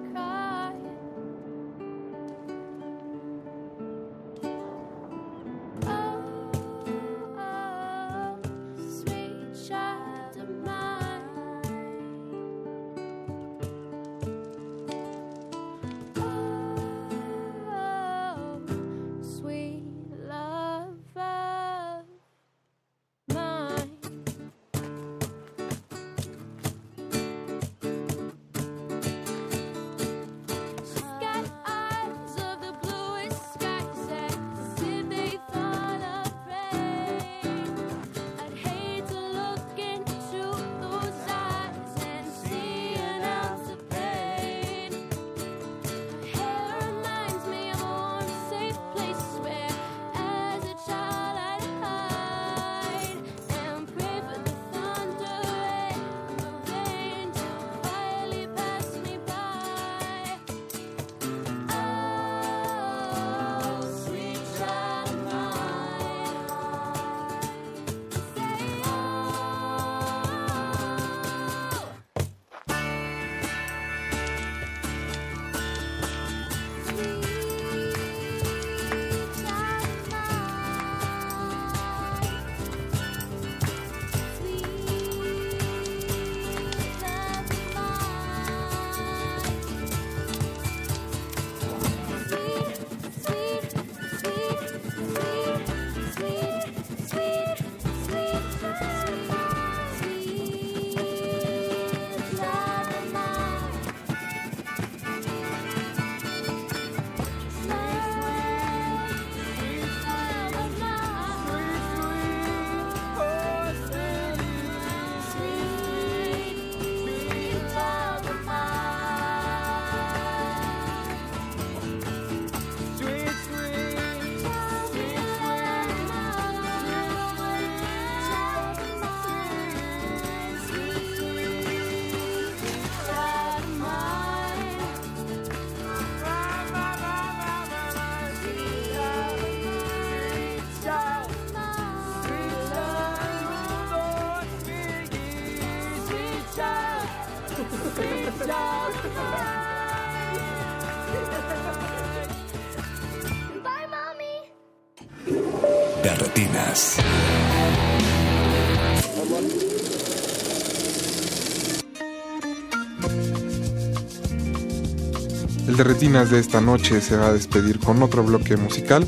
[165.80, 169.02] de retinas de esta noche se va a despedir con otro bloque musical.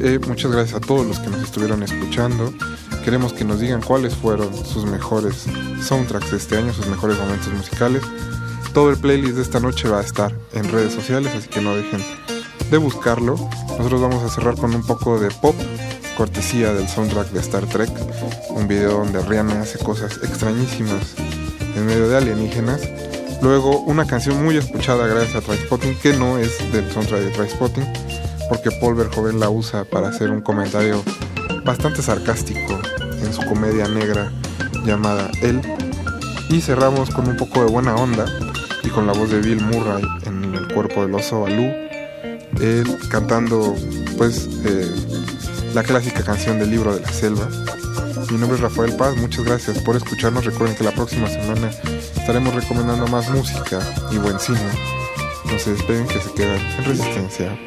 [0.00, 2.52] Eh, muchas gracias a todos los que nos estuvieron escuchando.
[3.04, 5.46] Queremos que nos digan cuáles fueron sus mejores
[5.80, 8.02] soundtracks de este año, sus mejores momentos musicales.
[8.74, 11.76] Todo el playlist de esta noche va a estar en redes sociales, así que no
[11.76, 12.02] dejen
[12.72, 13.36] de buscarlo.
[13.78, 15.54] Nosotros vamos a cerrar con un poco de pop,
[16.16, 17.90] cortesía del soundtrack de Star Trek,
[18.48, 21.14] un video donde Rihanna hace cosas extrañísimas
[21.76, 22.80] en medio de alienígenas.
[23.42, 27.84] Luego una canción muy escuchada gracias a Trainspotting, que no es del soundtrack de Trainspotting,
[28.48, 31.02] porque Paul Verhoeven la usa para hacer un comentario
[31.64, 32.78] bastante sarcástico
[33.22, 34.30] en su comedia negra
[34.84, 35.60] llamada Él.
[36.50, 38.26] Y cerramos con un poco de buena onda
[38.82, 41.62] y con la voz de Bill Murray en el cuerpo del oso Balú,
[42.60, 43.74] él cantando
[44.18, 44.90] pues eh,
[45.74, 47.48] la clásica canción del libro de la selva.
[48.30, 50.44] Mi nombre es Rafael Paz, muchas gracias por escucharnos.
[50.44, 51.70] Recuerden que la próxima semana
[52.20, 53.80] estaremos recomendando más música
[54.12, 54.60] y buen cine.
[55.50, 57.58] No se despeguen que se quedan en resistencia.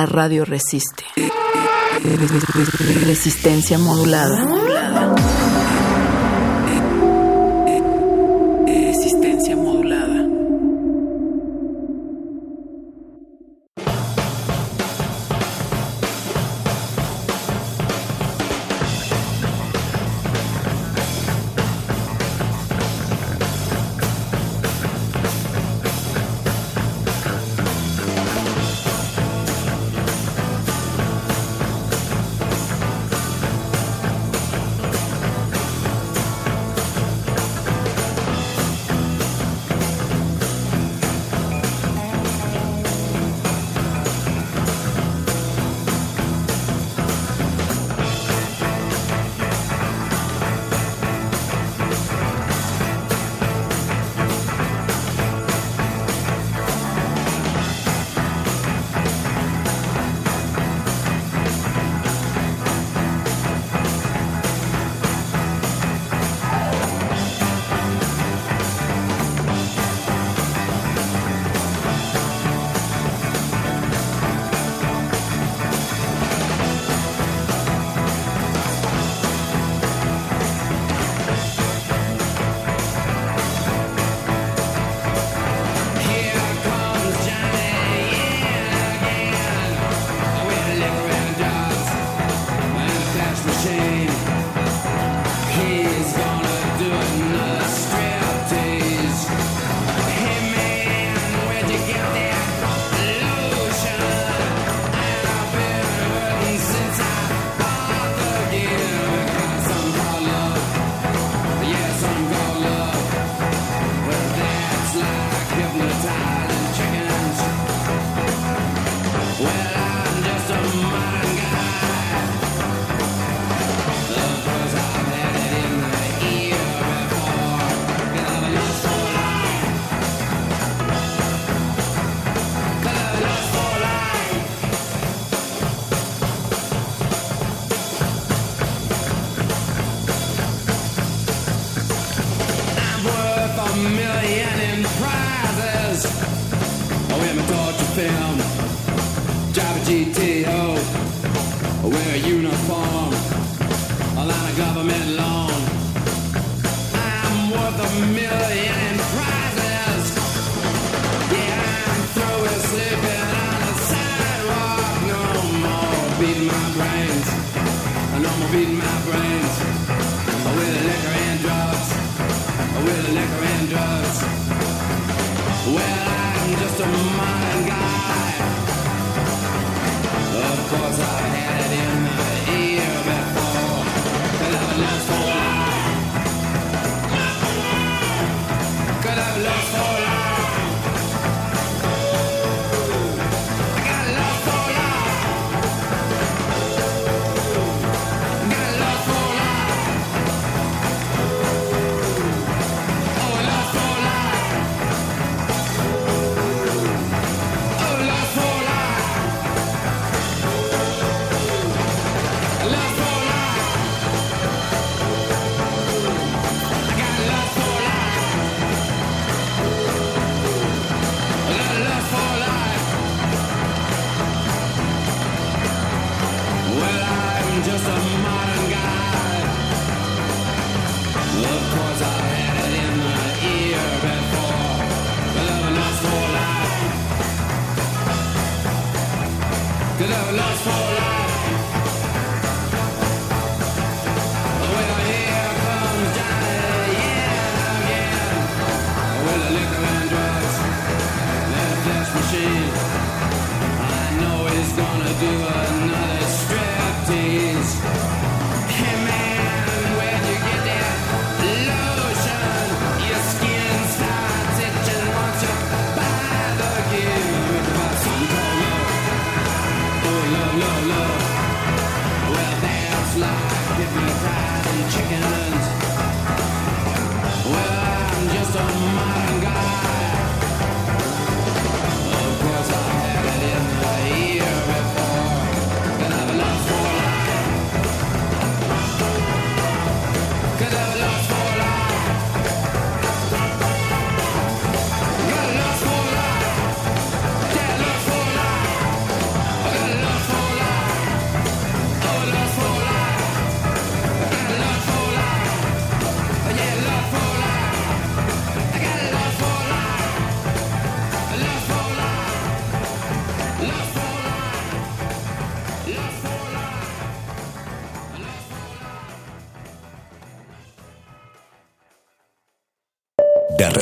[0.00, 1.04] La radio resiste.
[3.04, 4.69] Resistencia modulada.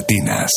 [0.09, 0.51] De retinas.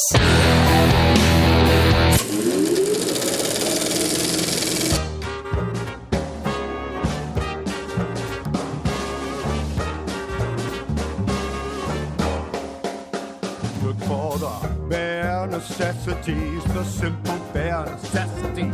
[13.84, 18.73] Look for the bare necessities, the simple bare necessities.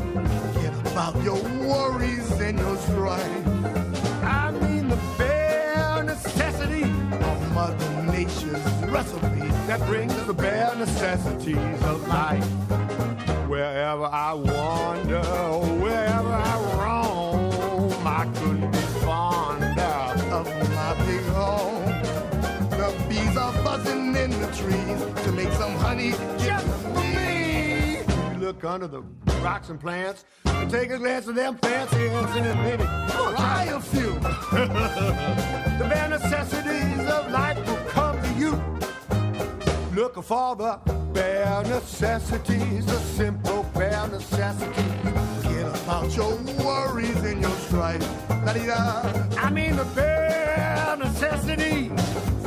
[0.53, 3.47] Forget about your worries and your strife.
[4.21, 12.07] I mean the bare necessity of Mother Nature's recipe that brings the bare necessities of
[12.07, 12.45] life.
[13.49, 15.23] Wherever I wander,
[15.81, 19.81] wherever I roam, I couldn't be fonder
[20.31, 21.85] of my big home.
[22.69, 28.01] The bees are buzzing in the trees to make some honey just for me.
[28.33, 29.01] You look under the
[29.41, 33.79] rocks and plants and take a glance at them fancy ants and maybe try a
[33.79, 34.13] few.
[35.79, 36.96] the bare necessities
[40.17, 40.79] Looking for the
[41.13, 44.83] bare necessities, the simple bare necessities.
[45.43, 46.35] Forget about your
[46.65, 48.01] worries and your strife.
[48.43, 49.03] La-dee-da.
[49.37, 51.91] I mean the bare necessities.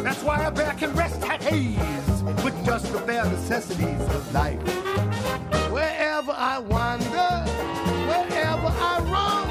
[0.02, 4.60] That's why a bear can rest at ease with just the bare necessities of life.
[5.70, 7.30] Wherever I wander,
[8.10, 9.48] wherever I roam,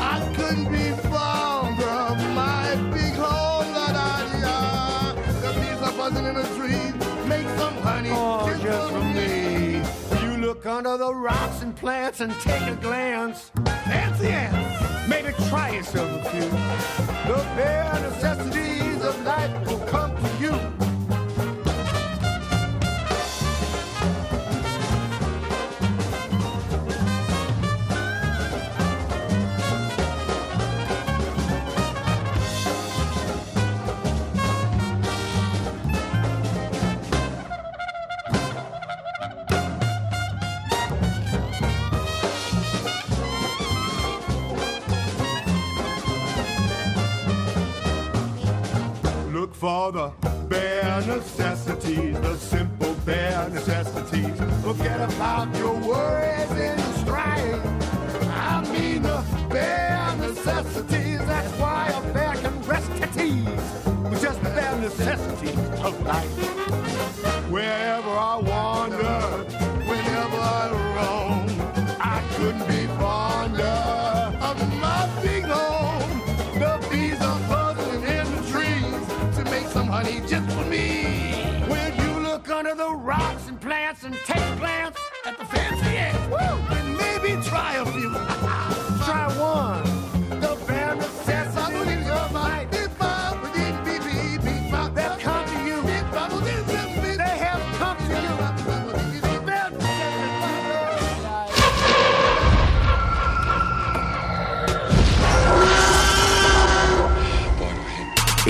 [0.00, 3.74] I couldn't be fonder of my big home.
[3.74, 5.12] La da da.
[5.42, 6.81] The bees are buzzing in the trees,
[10.72, 13.52] under the rocks and plants and take a glance.
[13.84, 16.48] Fancy ants, maybe try yourself a few.
[17.30, 20.91] The bare necessities of life will come to you.
[49.62, 50.08] For the
[50.48, 54.36] bare necessities, the simple bare necessities.
[54.60, 57.64] Forget about your worries and strife.
[58.28, 61.20] I mean the bare necessities.
[61.26, 63.46] That's why a bear can rest at ease
[64.10, 65.56] with just the bare necessities
[65.86, 66.32] of life.
[67.48, 69.20] Wherever I wander,
[69.90, 70.64] whenever I
[70.96, 71.46] roam,
[72.00, 73.01] I couldn't be
[80.32, 81.34] just for me.
[81.68, 86.26] When you look under the rocks and plants and take plants at the fancy ants,
[86.30, 88.10] woo, and maybe try a few.
[89.04, 89.91] try one.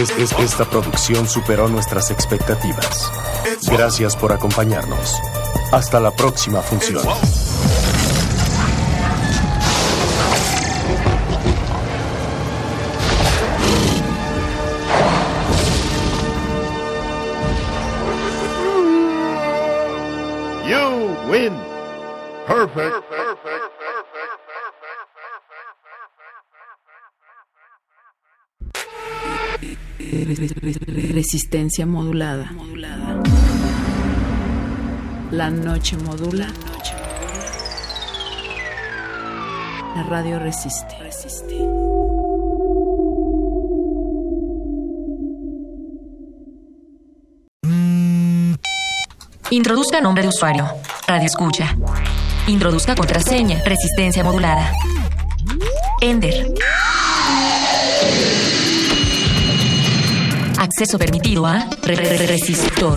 [0.02, 3.12] Es- es- esta producción superó nuestras expectativas.
[3.70, 5.16] Gracias por acompañarnos.
[5.70, 7.06] Hasta la próxima función.
[20.68, 21.52] You win.
[22.46, 22.91] Perfect.
[30.34, 32.50] Resistencia modulada.
[35.30, 36.46] La noche modula.
[39.94, 40.96] La radio resiste.
[49.50, 50.66] Introduzca nombre de usuario.
[51.06, 51.76] Radio escucha.
[52.46, 53.62] Introduzca contraseña.
[53.64, 54.72] Resistencia modulada.
[56.00, 56.54] Ender.
[60.62, 62.96] Acceso permitido a re- re- re- resistor.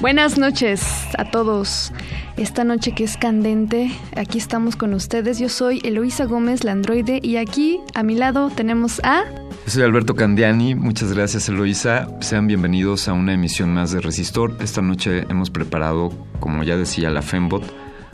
[0.00, 0.82] Buenas noches
[1.18, 1.92] a todos.
[2.36, 5.38] Esta noche que es candente, aquí estamos con ustedes.
[5.38, 9.22] Yo soy Eloísa Gómez, la androide, y aquí a mi lado tenemos a...
[9.66, 12.06] Soy Alberto Candiani, muchas gracias Eloisa.
[12.20, 14.56] Sean bienvenidos a una emisión más de Resistor.
[14.60, 17.64] Esta noche hemos preparado, como ya decía la Fembot,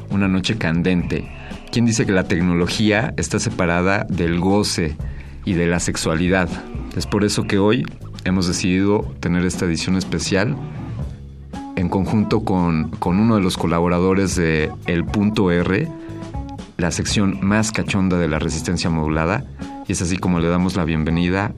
[0.08, 1.30] una noche candente.
[1.70, 4.96] ¿Quién dice que la tecnología está separada del goce
[5.44, 6.48] y de la sexualidad?
[6.96, 7.84] Es por eso que hoy
[8.24, 10.56] hemos decidido tener esta edición especial
[11.76, 15.86] en conjunto con, con uno de los colaboradores de El Punto R,
[16.78, 19.44] la sección más cachonda de la resistencia modulada.
[19.92, 21.52] Es así como le damos la bienvenida.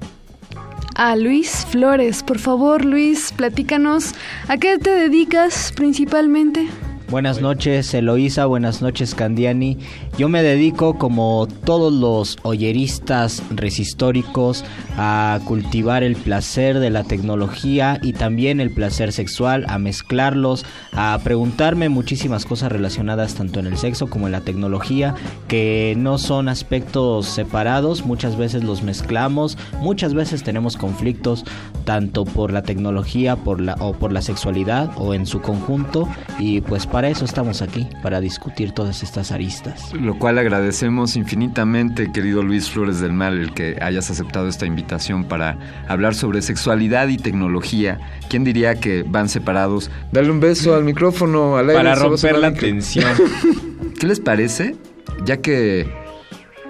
[0.97, 2.24] A Luis Flores.
[2.24, 4.16] Por favor, Luis, platícanos,
[4.48, 6.66] ¿a qué te dedicas principalmente?
[7.14, 8.46] Buenas noches, Eloísa.
[8.46, 9.78] Buenas noches, Candiani.
[10.18, 14.64] Yo me dedico, como todos los oyeristas resistóricos,
[14.96, 21.16] a cultivar el placer de la tecnología y también el placer sexual, a mezclarlos, a
[21.22, 25.14] preguntarme muchísimas cosas relacionadas tanto en el sexo como en la tecnología,
[25.46, 28.04] que no son aspectos separados.
[28.04, 31.44] Muchas veces los mezclamos, muchas veces tenemos conflictos
[31.84, 36.08] tanto por la tecnología por la, o por la sexualidad o en su conjunto.
[36.40, 39.93] Y pues para eso estamos aquí, para discutir todas estas aristas.
[39.93, 45.24] Lo cual agradecemos infinitamente, querido Luis Flores del Mal, el que hayas aceptado esta invitación
[45.24, 45.59] para
[45.89, 47.98] hablar sobre sexualidad y tecnología.
[48.28, 49.90] ¿Quién diría que van separados?
[50.12, 51.82] Dale un beso al micrófono, al aire.
[51.82, 53.10] Para romper la tensión.
[53.98, 54.76] ¿Qué les parece?
[55.24, 56.03] Ya que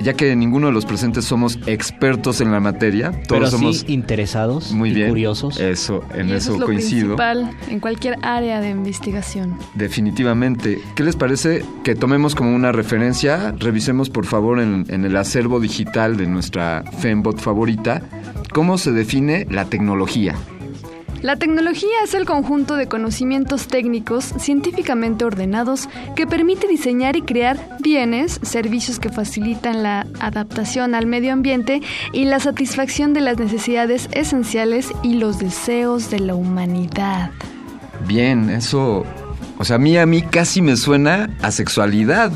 [0.01, 3.93] ya que ninguno de los presentes somos expertos en la materia, todos Pero somos sí
[3.93, 5.59] interesados muy y bien curiosos.
[5.59, 7.17] Eso, en Y eso, es lo coincido.
[7.17, 9.57] principal en cualquier área de investigación.
[9.75, 10.79] Definitivamente.
[10.95, 13.55] ¿Qué les parece que tomemos como una referencia?
[13.59, 18.03] Revisemos por favor en, en el acervo digital de nuestra Fembot favorita
[18.53, 20.37] cómo se define la tecnología.
[21.25, 27.79] La tecnología es el conjunto de conocimientos técnicos científicamente ordenados que permite diseñar y crear
[27.81, 31.81] bienes, servicios que facilitan la adaptación al medio ambiente
[32.13, 37.31] y la satisfacción de las necesidades esenciales y los deseos de la humanidad.
[38.07, 39.07] Bien, eso,
[39.57, 42.33] o sea, a mí a mí casi me suena a sexualidad.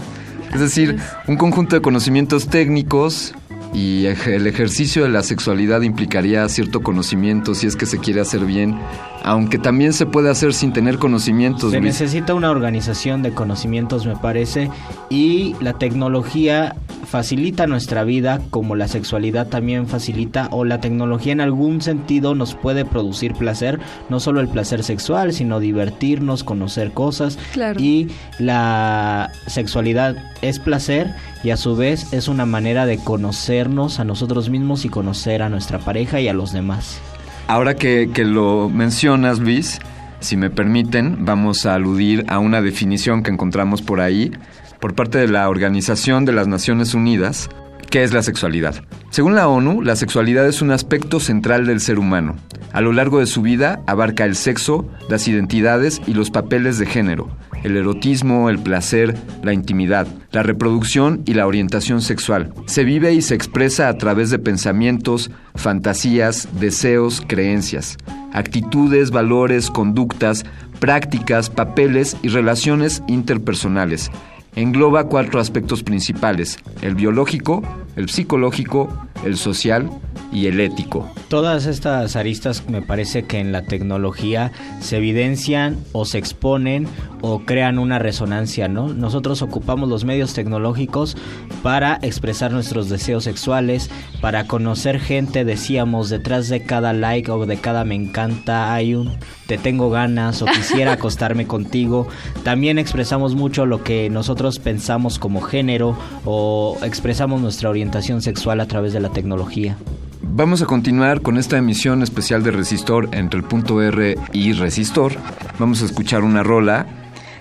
[0.55, 0.97] Es decir,
[1.27, 3.35] un conjunto de conocimientos técnicos
[3.75, 8.45] y el ejercicio de la sexualidad implicaría cierto conocimiento si es que se quiere hacer
[8.45, 8.79] bien
[9.23, 11.71] aunque también se puede hacer sin tener conocimientos.
[11.71, 11.93] Se Luis.
[12.01, 14.71] necesita una organización de conocimientos, me parece,
[15.11, 16.77] y la tecnología
[17.07, 22.55] facilita nuestra vida como la sexualidad también facilita o la tecnología en algún sentido nos
[22.55, 23.81] puede producir placer,
[24.11, 27.81] no solo el placer sexual, sino divertirnos, conocer cosas Claro.
[27.81, 28.09] y
[28.39, 34.51] la sexualidad es placer y a su vez es una manera de conocernos a nosotros
[34.51, 37.01] mismos y conocer a nuestra pareja y a los demás.
[37.49, 39.79] Ahora que, que lo mencionas, Luis,
[40.21, 44.33] si me permiten, vamos a aludir a una definición que encontramos por ahí
[44.81, 47.49] por parte de la Organización de las Naciones Unidas,
[47.91, 48.85] que es la sexualidad.
[49.09, 52.37] Según la ONU, la sexualidad es un aspecto central del ser humano.
[52.75, 56.85] A lo largo de su vida abarca el sexo, las identidades y los papeles de
[56.85, 57.31] género,
[57.65, 62.53] el erotismo, el placer, la intimidad, la reproducción y la orientación sexual.
[62.67, 67.97] Se vive y se expresa a través de pensamientos, fantasías, deseos, creencias,
[68.33, 70.45] actitudes, valores, conductas,
[70.81, 74.11] prácticas, papeles y relaciones interpersonales.
[74.55, 77.63] Engloba cuatro aspectos principales, el biológico,
[77.99, 78.89] el psicológico,
[79.25, 79.91] el social
[80.31, 81.11] y el ético.
[81.29, 86.87] Todas estas aristas me parece que en la tecnología se evidencian o se exponen
[87.23, 88.95] o crean una resonancia, ¿no?
[88.95, 91.17] Nosotros ocupamos los medios tecnológicos
[91.65, 97.57] para expresar nuestros deseos sexuales, para conocer gente, decíamos, detrás de cada like o de
[97.57, 99.17] cada me encanta hay un
[99.49, 102.07] te tengo ganas o quisiera acostarme contigo.
[102.45, 107.88] También expresamos mucho lo que nosotros pensamos como género o expresamos nuestra orientación
[108.21, 109.77] sexual a través de la tecnología.
[110.23, 115.13] Vamos a continuar con esta emisión especial de Resistor entre el punto R y Resistor.
[115.59, 116.87] Vamos a escuchar una rola.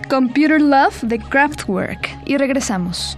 [0.10, 2.10] Computer Love de Kraftwerk.
[2.26, 3.18] Y regresamos.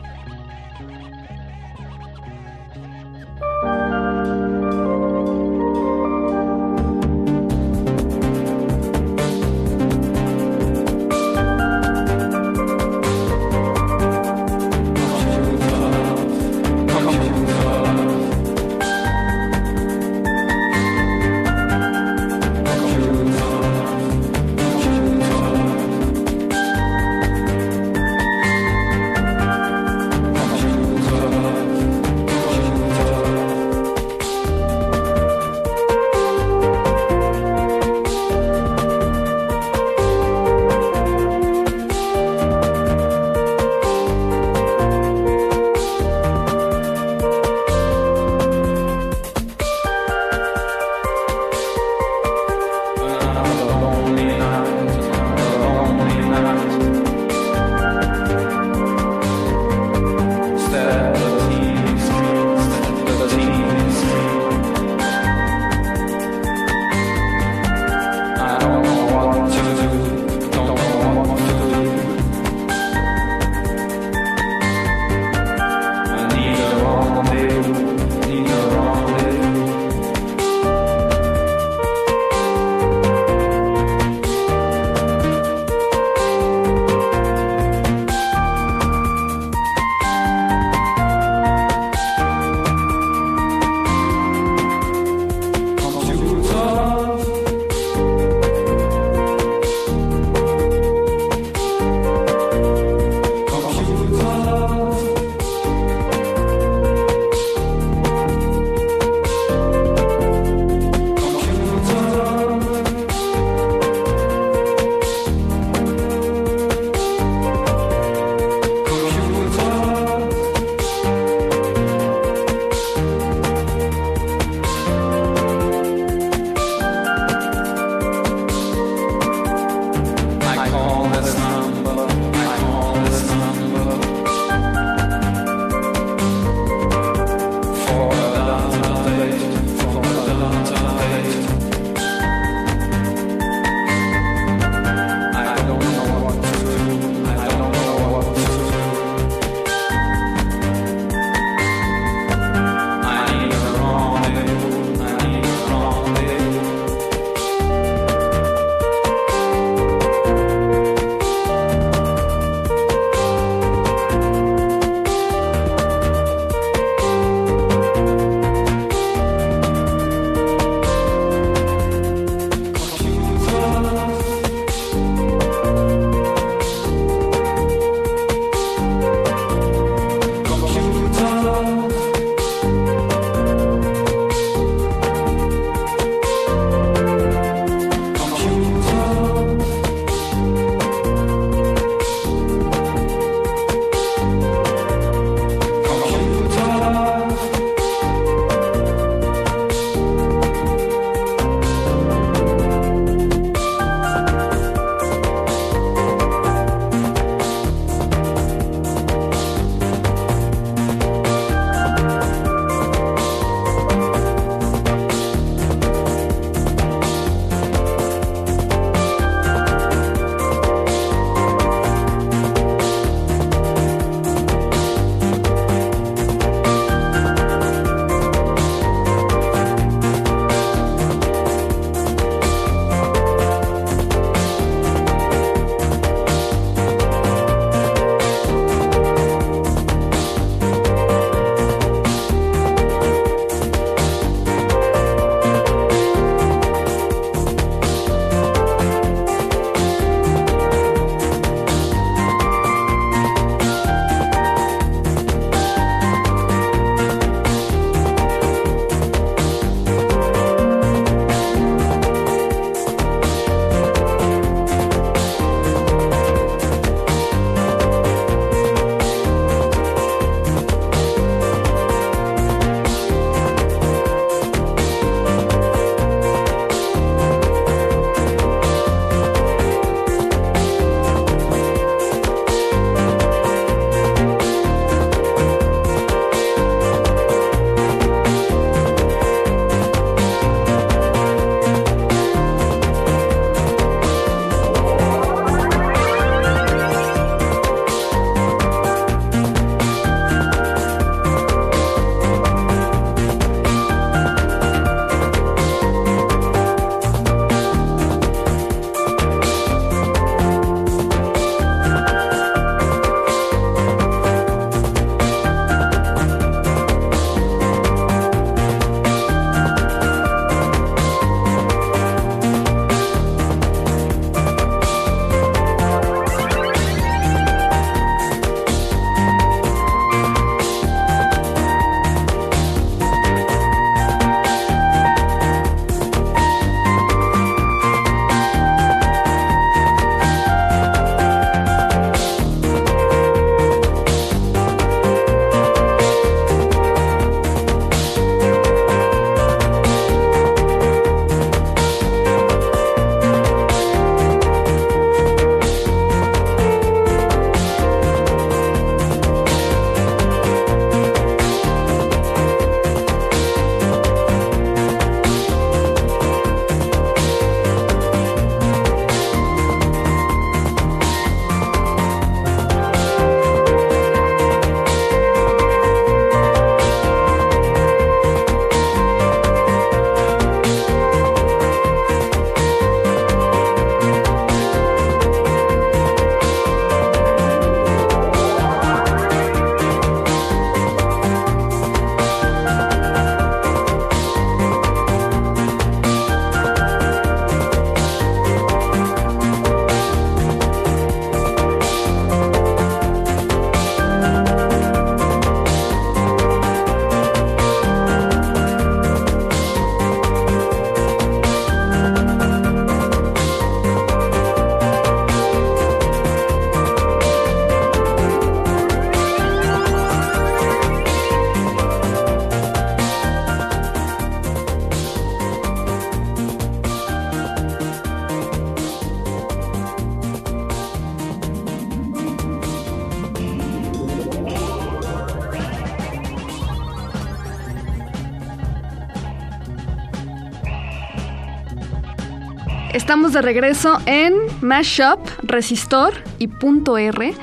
[443.10, 447.34] Estamos de regreso en Mashup, Resistor y Punto R,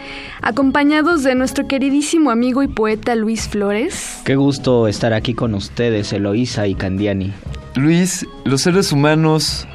[0.40, 4.20] acompañados de nuestro queridísimo amigo y poeta Luis Flores.
[4.24, 7.32] Qué gusto estar aquí con ustedes, Eloísa y Candiani.
[7.74, 9.66] Luis, los seres humanos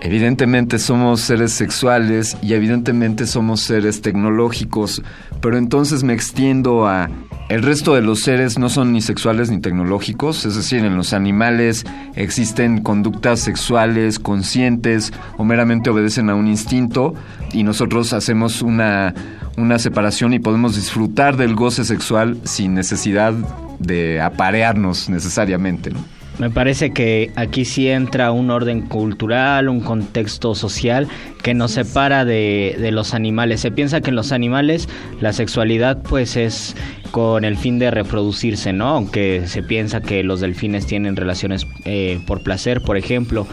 [0.00, 5.00] evidentemente somos seres sexuales y evidentemente somos seres tecnológicos,
[5.40, 7.08] pero entonces me extiendo a
[7.48, 11.12] el resto de los seres no son ni sexuales ni tecnológicos, es decir, en los
[11.12, 11.84] animales
[12.16, 17.14] existen conductas sexuales conscientes o meramente obedecen a un instinto
[17.52, 19.14] y nosotros hacemos una,
[19.56, 23.32] una separación y podemos disfrutar del goce sexual sin necesidad
[23.78, 25.92] de aparearnos necesariamente.
[26.38, 31.08] Me parece que aquí sí entra un orden cultural, un contexto social
[31.42, 33.62] que nos separa de, de, los animales.
[33.62, 34.86] Se piensa que en los animales
[35.22, 36.76] la sexualidad pues es
[37.16, 38.88] con el fin de reproducirse, ¿no?
[38.88, 43.46] Aunque se piensa que los delfines tienen relaciones eh, por placer, por ejemplo.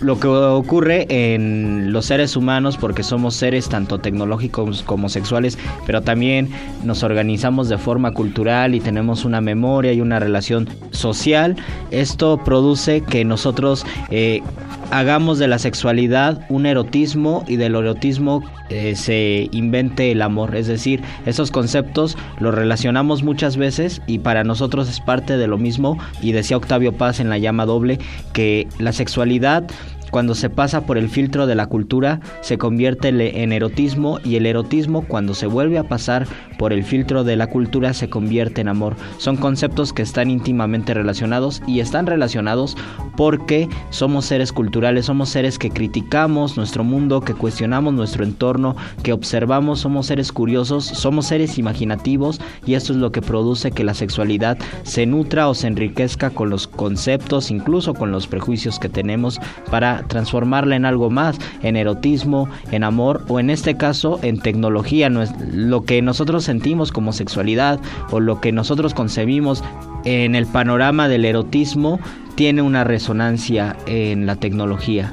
[0.00, 6.02] Lo que ocurre en los seres humanos, porque somos seres tanto tecnológicos como sexuales, pero
[6.02, 6.48] también
[6.84, 11.56] nos organizamos de forma cultural y tenemos una memoria y una relación social,
[11.90, 14.42] esto produce que nosotros eh,
[14.92, 20.56] hagamos de la sexualidad un erotismo y del erotismo eh, se invente el amor.
[20.56, 25.58] Es decir, esos conceptos los relacionamos muchas veces y para nosotros es parte de lo
[25.58, 25.98] mismo.
[26.20, 27.98] Y decía Octavio Paz en la llama doble
[28.32, 29.64] que la sexualidad
[30.10, 34.46] cuando se pasa por el filtro de la cultura se convierte en erotismo y el
[34.46, 36.26] erotismo cuando se vuelve a pasar
[36.58, 38.96] por el filtro de la cultura se convierte en amor.
[39.18, 42.76] Son conceptos que están íntimamente relacionados y están relacionados
[43.16, 49.12] porque somos seres culturales, somos seres que criticamos nuestro mundo, que cuestionamos nuestro entorno, que
[49.12, 53.94] observamos, somos seres curiosos, somos seres imaginativos y esto es lo que produce que la
[53.94, 59.40] sexualidad se nutra o se enriquezca con los conceptos, incluso con los prejuicios que tenemos
[59.70, 65.10] para transformarla en algo más, en erotismo, en amor o en este caso en tecnología,
[65.10, 67.80] lo que nosotros sentimos como sexualidad
[68.10, 69.62] o lo que nosotros concebimos
[70.04, 71.98] en el panorama del erotismo
[72.34, 75.12] tiene una resonancia en la tecnología.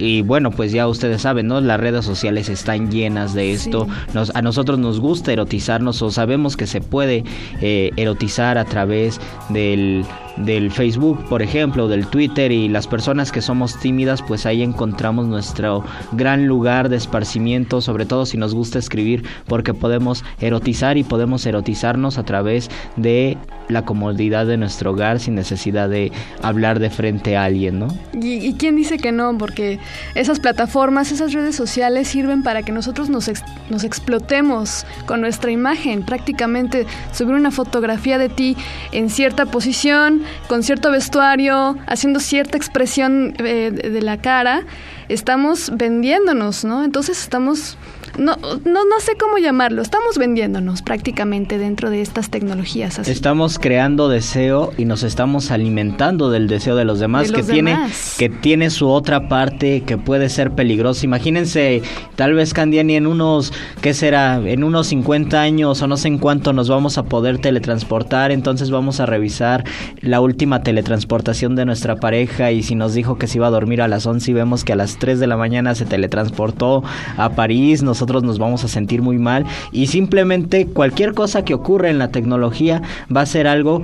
[0.00, 1.60] Y bueno, pues ya ustedes saben, ¿no?
[1.60, 3.84] Las redes sociales están llenas de esto.
[3.84, 4.14] Sí.
[4.14, 7.24] Nos, a nosotros nos gusta erotizarnos o sabemos que se puede
[7.60, 9.20] eh, erotizar a través
[9.50, 10.04] del,
[10.36, 15.26] del Facebook, por ejemplo, del Twitter y las personas que somos tímidas, pues ahí encontramos
[15.26, 21.04] nuestro gran lugar de esparcimiento, sobre todo si nos gusta escribir, porque podemos erotizar y
[21.04, 23.36] podemos erotizarnos a través de
[23.70, 27.88] la comodidad de nuestro hogar sin necesidad de hablar de frente a alguien, ¿no?
[28.12, 29.36] ¿Y, y quién dice que no?
[29.38, 29.78] Porque
[30.14, 35.50] esas plataformas, esas redes sociales sirven para que nosotros nos, ex nos explotemos con nuestra
[35.50, 38.56] imagen, prácticamente subir una fotografía de ti
[38.92, 44.62] en cierta posición, con cierto vestuario, haciendo cierta expresión eh, de la cara,
[45.08, 46.84] estamos vendiéndonos, ¿no?
[46.84, 47.76] Entonces estamos
[48.18, 52.98] no, no, no sé cómo llamarlo, estamos vendiéndonos prácticamente dentro de estas tecnologías.
[52.98, 53.10] Así.
[53.10, 57.78] Estamos creando deseo y nos estamos alimentando del deseo de los demás, de que, tiene,
[58.18, 61.04] que tiene su otra parte que puede ser peligrosa.
[61.04, 61.82] Imagínense,
[62.16, 64.40] tal vez Candiani en unos, ¿qué será?
[64.44, 68.70] En unos 50 años o no sé en cuánto nos vamos a poder teletransportar, entonces
[68.70, 69.64] vamos a revisar
[70.00, 73.82] la última teletransportación de nuestra pareja y si nos dijo que se iba a dormir
[73.82, 76.82] a las 11 y vemos que a las 3 de la mañana se teletransportó
[77.16, 81.90] a París, nosotros nos vamos a sentir muy mal y simplemente cualquier cosa que ocurra
[81.90, 82.80] en la tecnología
[83.14, 83.82] va a ser algo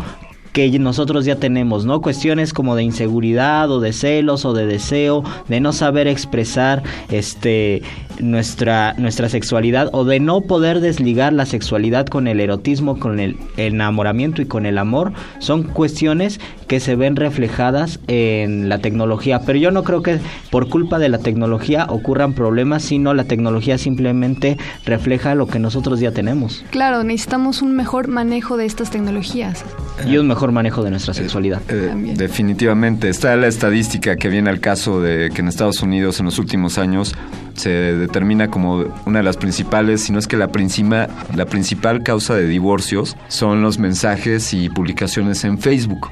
[0.55, 2.01] que nosotros ya tenemos, ¿no?
[2.01, 7.83] Cuestiones como de inseguridad o de celos o de deseo, de no saber expresar este
[8.21, 13.37] nuestra nuestra sexualidad o de no poder desligar la sexualidad con el erotismo, con el
[13.57, 19.59] enamoramiento y con el amor, son cuestiones que se ven reflejadas en la tecnología, pero
[19.59, 20.19] yo no creo que
[20.51, 26.01] por culpa de la tecnología ocurran problemas, sino la tecnología simplemente refleja lo que nosotros
[26.01, 26.65] ya tenemos.
[26.71, 29.65] Claro, necesitamos un mejor manejo de estas tecnologías.
[30.07, 31.63] Y un mejor manejo de nuestra sexualidad.
[31.69, 33.09] Eh, definitivamente.
[33.09, 36.79] Está la estadística que viene al caso de que en Estados Unidos en los últimos
[36.79, 37.15] años
[37.57, 42.03] se determina como una de las principales, si no es que la, principal, la principal
[42.03, 46.09] causa de divorcios son los mensajes y publicaciones en Facebook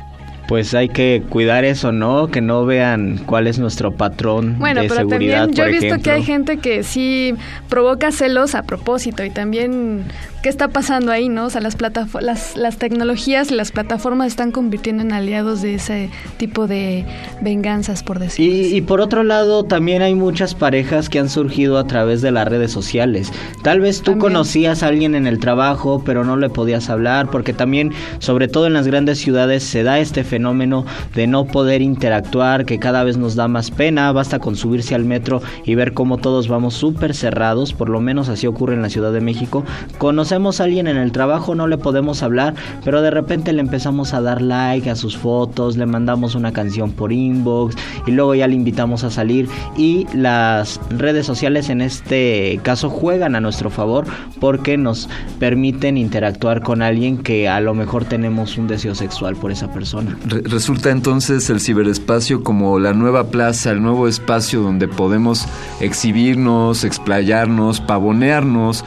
[0.46, 2.28] pues hay que cuidar eso, ¿no?
[2.28, 5.46] Que no vean cuál es nuestro patrón bueno, de pero seguridad.
[5.46, 6.02] También yo he visto ejemplo.
[6.02, 7.34] que hay gente que sí
[7.68, 10.04] provoca celos a propósito y también
[10.44, 11.46] qué está pasando ahí, ¿no?
[11.46, 11.78] O sea, las,
[12.20, 17.06] las, las tecnologías y las plataformas están convirtiendo en aliados de ese tipo de
[17.40, 18.52] venganzas, por decir.
[18.52, 22.30] Y, y por otro lado, también hay muchas parejas que han surgido a través de
[22.30, 23.32] las redes sociales.
[23.62, 27.54] Tal vez tú conocías a alguien en el trabajo, pero no le podías hablar, porque
[27.54, 30.84] también, sobre todo en las grandes ciudades, se da este fenómeno
[31.14, 34.12] de no poder interactuar, que cada vez nos da más pena.
[34.12, 38.28] Basta con subirse al metro y ver cómo todos vamos súper cerrados, por lo menos
[38.28, 39.64] así ocurre en la Ciudad de México.
[40.34, 42.54] Conocemos a alguien en el trabajo, no le podemos hablar,
[42.84, 46.90] pero de repente le empezamos a dar like a sus fotos, le mandamos una canción
[46.90, 52.58] por inbox y luego ya le invitamos a salir y las redes sociales en este
[52.64, 54.06] caso juegan a nuestro favor
[54.40, 55.08] porque nos
[55.38, 60.18] permiten interactuar con alguien que a lo mejor tenemos un deseo sexual por esa persona.
[60.26, 65.46] Re- resulta entonces el ciberespacio como la nueva plaza, el nuevo espacio donde podemos
[65.80, 68.84] exhibirnos, explayarnos, pavonearnos,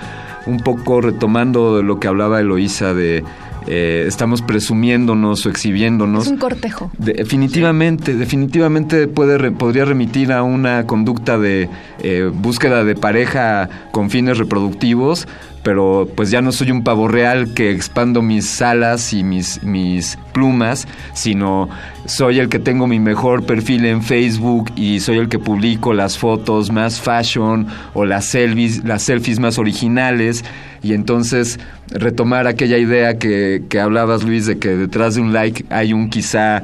[0.48, 3.24] un poco retomando de lo que hablaba Eloísa de
[3.70, 6.26] eh, estamos presumiéndonos o exhibiéndonos.
[6.26, 6.90] Es un cortejo.
[6.98, 11.70] Definitivamente, definitivamente puede re- podría remitir a una conducta de
[12.02, 15.28] eh, búsqueda de pareja con fines reproductivos,
[15.68, 20.18] pero pues ya no soy un pavo real que expando mis alas y mis, mis
[20.32, 21.68] plumas, sino
[22.06, 26.18] soy el que tengo mi mejor perfil en Facebook y soy el que publico las
[26.18, 30.46] fotos más fashion o las selfies, las selfies más originales.
[30.82, 35.66] Y entonces retomar aquella idea que, que hablabas Luis de que detrás de un like
[35.70, 36.64] hay un quizá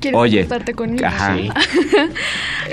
[0.00, 1.06] ¿Quieres Oye, acostarte conmigo?
[1.06, 1.36] ajá.
[1.36, 1.50] Sí.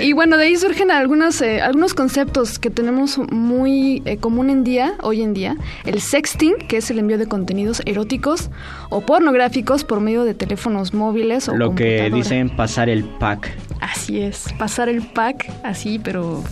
[0.00, 4.64] y bueno, de ahí surgen algunos, eh, algunos conceptos que tenemos muy eh, común en
[4.64, 5.56] día, hoy en día.
[5.84, 8.50] El sexting, que es el envío de contenidos eróticos
[8.90, 13.50] o pornográficos por medio de teléfonos móviles o Lo que dicen pasar el pack.
[13.80, 16.42] Así es, pasar el pack así, pero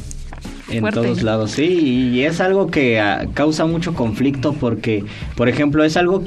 [0.68, 1.00] En fuerte.
[1.00, 5.04] todos lados, sí, y es algo que ah, causa mucho conflicto porque,
[5.36, 6.24] por ejemplo, es algo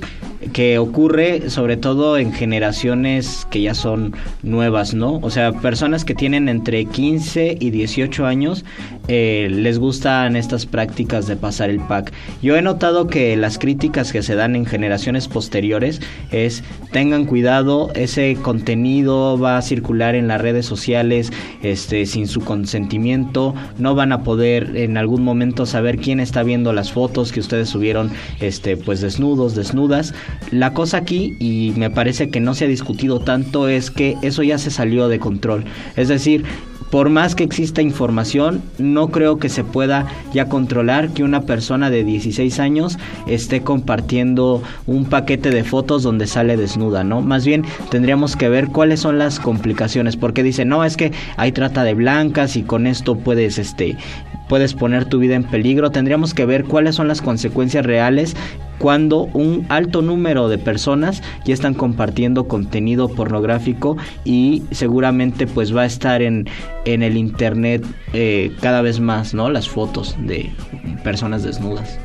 [0.51, 5.19] que ocurre sobre todo en generaciones que ya son nuevas, ¿no?
[5.21, 8.65] O sea, personas que tienen entre 15 y 18 años
[9.07, 12.13] eh, les gustan estas prácticas de pasar el pack.
[12.41, 16.01] Yo he notado que las críticas que se dan en generaciones posteriores
[16.31, 22.41] es tengan cuidado, ese contenido va a circular en las redes sociales este, sin su
[22.41, 27.39] consentimiento, no van a poder en algún momento saber quién está viendo las fotos que
[27.39, 30.13] ustedes subieron este, pues desnudos, desnudas.
[30.51, 34.43] La cosa aquí, y me parece que no se ha discutido tanto, es que eso
[34.43, 35.65] ya se salió de control.
[35.95, 36.43] Es decir,
[36.93, 41.89] por más que exista información, no creo que se pueda ya controlar que una persona
[41.89, 47.21] de 16 años esté compartiendo un paquete de fotos donde sale desnuda, ¿no?
[47.21, 51.51] Más bien tendríamos que ver cuáles son las complicaciones, porque dice, no, es que hay
[51.51, 53.97] trata de blancas y con esto puedes, este,
[54.47, 55.91] puedes poner tu vida en peligro.
[55.91, 58.35] Tendríamos que ver cuáles son las consecuencias reales
[58.79, 65.83] cuando un alto número de personas ya están compartiendo contenido pornográfico y seguramente pues va
[65.83, 66.47] a estar en,
[66.85, 69.49] en el internet eh, cada vez más, ¿no?
[69.49, 70.51] Las fotos de
[71.03, 71.97] personas desnudas.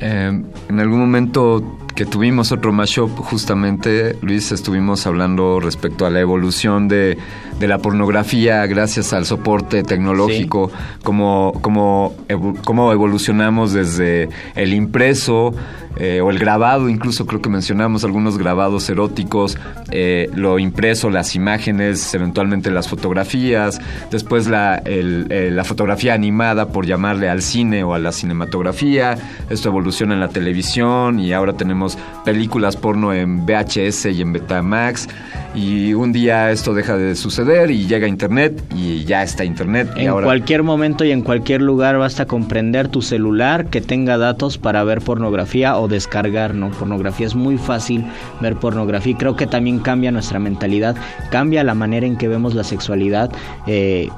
[0.00, 6.20] Eh, en algún momento que tuvimos otro mashup, justamente, Luis, estuvimos hablando respecto a la
[6.20, 7.18] evolución de,
[7.58, 10.70] de la pornografía gracias al soporte tecnológico,
[11.02, 15.52] cómo, cómo, evo- cómo evolucionamos desde el impreso
[15.96, 19.58] eh, o el grabado, incluso creo que mencionamos algunos grabados eróticos,
[19.90, 23.80] eh, lo impreso, las imágenes, eventualmente las fotografías,
[24.10, 29.18] después la, el- eh, la fotografía animada, por llamarle al cine o a la cinematografía,
[29.50, 31.79] esto evoluciona en la televisión y ahora tenemos
[32.24, 35.08] películas porno en VHS y en Betamax
[35.54, 40.02] y un día esto deja de suceder y llega Internet y ya está Internet y
[40.02, 40.26] En ahora...
[40.26, 45.00] cualquier momento y en cualquier lugar basta comprender tu celular que tenga datos para ver
[45.00, 46.70] pornografía o descargar, ¿no?
[46.70, 48.04] Pornografía es muy fácil
[48.40, 50.96] ver pornografía y creo que también cambia nuestra mentalidad,
[51.30, 53.30] cambia la manera en que vemos la sexualidad.
[53.66, 54.08] eh,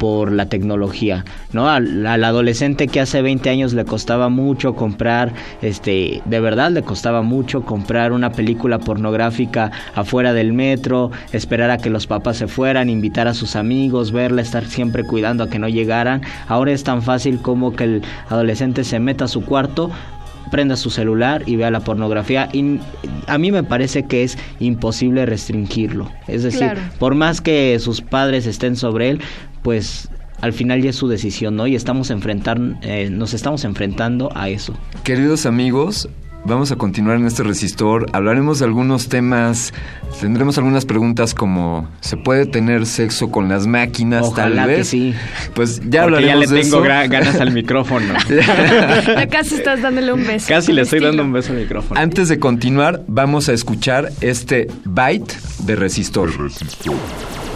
[0.00, 1.68] por la tecnología, ¿no?
[1.68, 5.32] Al, al adolescente que hace 20 años le costaba mucho comprar,
[5.62, 11.78] este, de verdad le costaba mucho comprar una película pornográfica afuera del metro, esperar a
[11.78, 15.58] que los papás se fueran, invitar a sus amigos, verla, estar siempre cuidando a que
[15.58, 16.22] no llegaran.
[16.48, 19.90] Ahora es tan fácil como que el adolescente se meta a su cuarto,
[20.50, 22.48] prenda su celular y vea la pornografía.
[22.54, 22.80] Y
[23.26, 26.10] a mí me parece que es imposible restringirlo.
[26.26, 26.80] Es decir, Claro.
[26.98, 29.20] por más que sus padres estén sobre él,
[29.62, 30.08] pues
[30.40, 31.66] al final ya es su decisión, ¿no?
[31.66, 34.74] Y estamos enfrentar, eh, nos estamos enfrentando a eso.
[35.04, 36.08] Queridos amigos,
[36.44, 38.06] Vamos a continuar en este resistor.
[38.12, 39.74] Hablaremos de algunos temas.
[40.20, 44.88] Tendremos algunas preguntas como ¿se puede tener sexo con las máquinas Ojalá tal que vez?
[44.88, 45.14] sí.
[45.54, 47.10] Pues ya Porque ya hablaremos le de tengo eso.
[47.10, 48.14] ganas al micrófono.
[48.28, 50.46] Ya casi estás dándole un beso.
[50.48, 51.08] Casi le estoy Estilo.
[51.08, 52.00] dando un beso al micrófono.
[52.00, 56.30] Antes de continuar, vamos a escuchar este byte de resistor.
[56.30, 57.47] El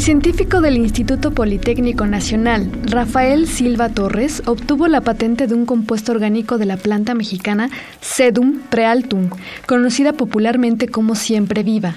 [0.00, 6.58] científico del Instituto Politécnico Nacional, Rafael Silva Torres, obtuvo la patente de un compuesto orgánico
[6.58, 9.30] de la planta mexicana Sedum prealtum,
[9.66, 11.94] conocida popularmente como siempre viva,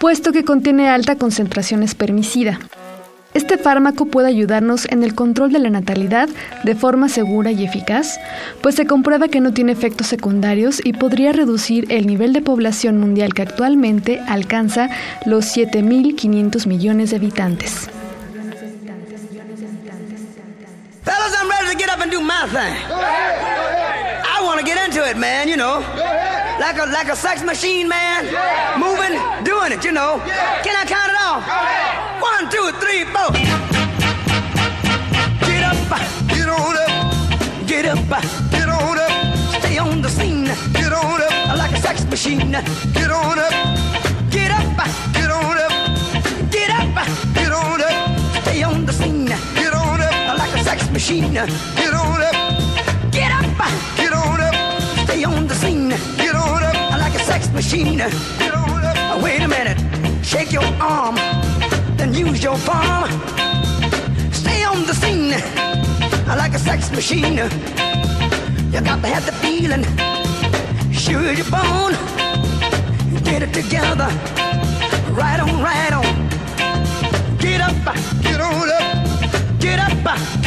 [0.00, 2.58] puesto que contiene alta concentración espermicida.
[3.34, 6.28] Este fármaco puede ayudarnos en el control de la natalidad
[6.64, 8.18] de forma segura y eficaz,
[8.60, 12.98] pues se comprueba que no tiene efectos secundarios y podría reducir el nivel de población
[12.98, 14.90] mundial que actualmente alcanza
[15.24, 17.88] los 7.500 millones de habitantes.
[24.42, 25.82] I want to get into it, man, you know.
[26.60, 28.26] Like a like a sex machine, man.
[28.26, 28.76] Yeah.
[28.78, 30.22] Moving, doing it, you know.
[30.26, 30.62] Yeah.
[30.62, 31.42] Can I count it off?
[32.20, 33.30] One, two, three, four.
[35.48, 35.76] Get up,
[36.28, 36.92] get on up.
[37.66, 37.98] Get up,
[38.50, 39.12] get on up.
[39.60, 40.44] Stay on the scene.
[40.72, 41.58] Get on up.
[41.58, 42.50] Like a sex machine.
[42.50, 43.52] Get on up.
[44.30, 44.76] Get up,
[45.14, 45.72] get on up.
[46.50, 48.42] Get up, get on up.
[48.42, 49.26] Stay on the scene.
[49.26, 50.38] Get on up.
[50.38, 51.32] Like a sex machine.
[51.32, 52.36] Get on up.
[53.10, 53.44] Get up,
[53.96, 54.54] get on up.
[55.06, 55.71] Stay on the scene.
[57.42, 57.98] Sex machine.
[59.22, 59.78] Wait a minute.
[60.24, 61.16] Shake your arm.
[61.96, 63.10] Then use your palm.
[64.32, 65.30] Stay on the scene.
[66.26, 67.36] Like a sex machine.
[68.72, 69.84] You got to have the feeling.
[70.92, 71.94] Sure your bone.
[73.24, 74.08] Get it together.
[75.12, 76.28] Right on, right on.
[77.38, 77.74] Get up,
[78.22, 79.60] get on up.
[79.60, 80.41] Get up.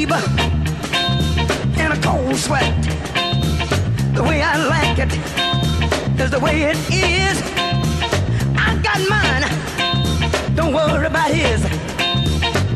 [0.00, 0.22] Fever
[1.76, 2.72] and a cold sweat.
[4.14, 5.12] The way I like it
[6.18, 7.36] is the way it is.
[8.56, 9.44] I got mine.
[10.56, 11.60] Don't worry about his.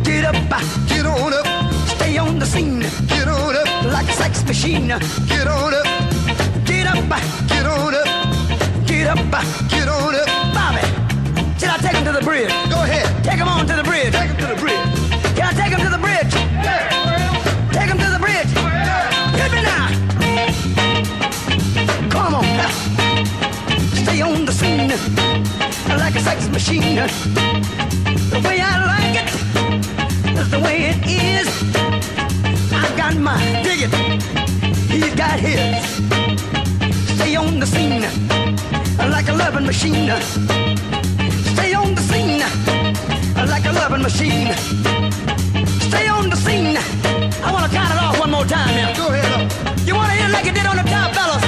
[0.05, 0.37] Get up,
[0.89, 1.47] get on up,
[1.97, 2.81] stay on the scene.
[3.09, 4.89] Get on up like a sex machine.
[4.89, 5.87] Get on up,
[6.67, 7.09] get up,
[7.49, 8.09] get on up,
[8.87, 9.19] get up,
[9.73, 10.29] get on up.
[10.57, 10.85] Bobby,
[11.59, 12.53] should I take him to the bridge?
[12.69, 14.13] Go ahead, take him on to the bridge.
[14.13, 15.05] Take him to the bridge.
[15.37, 16.35] Can I take him to the bridge?
[17.75, 18.53] Take him to the bridge.
[19.41, 19.87] Hit me now.
[22.15, 22.47] Come on.
[24.03, 24.91] Stay on the scene
[26.03, 26.97] like a sex machine.
[28.33, 29.31] The way I like it
[30.41, 31.49] is the way it is.
[32.73, 33.15] I got.
[34.95, 35.85] He's got his.
[37.17, 38.03] Stay on the scene
[39.11, 40.11] like a loving machine.
[41.55, 42.41] Stay on the scene
[43.49, 44.94] like a loving machine.
[47.75, 48.95] Count it off one more time now.
[48.97, 49.87] Go ahead.
[49.87, 51.43] You want to hit it like it did on the top, fellas?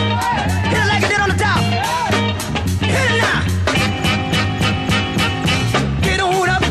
[0.73, 1.61] Hit it like it did on the top.
[2.82, 3.40] Hit it now.
[6.07, 6.65] Get on up.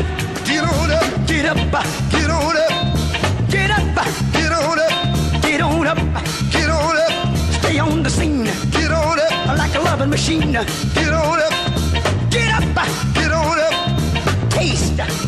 [0.44, 1.06] Get on up.
[1.26, 1.56] Get up.
[2.12, 2.72] Get on up.
[3.48, 3.86] Get up.
[4.36, 4.92] Get on up.
[5.42, 5.98] Get on up.
[6.52, 7.12] Get on up.
[7.58, 8.44] Stay on the scene.
[8.76, 9.32] Get on up.
[9.56, 10.52] Like a loving machine.
[10.52, 11.54] Get on up.
[12.30, 12.64] Get up.
[13.14, 13.74] Get on up.
[14.50, 15.25] Taste.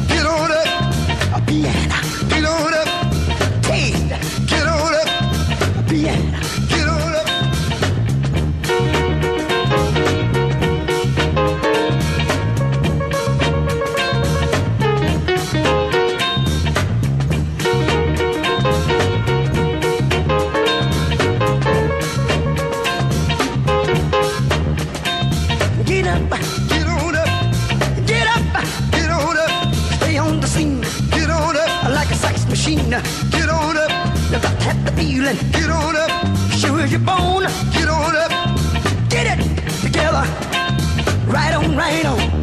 [34.99, 35.37] Feeling.
[35.53, 36.11] Get on up,
[36.81, 37.47] as your bone.
[37.73, 38.33] Get on up,
[39.09, 39.41] get it
[39.81, 40.25] together.
[41.27, 42.38] Right on, right on,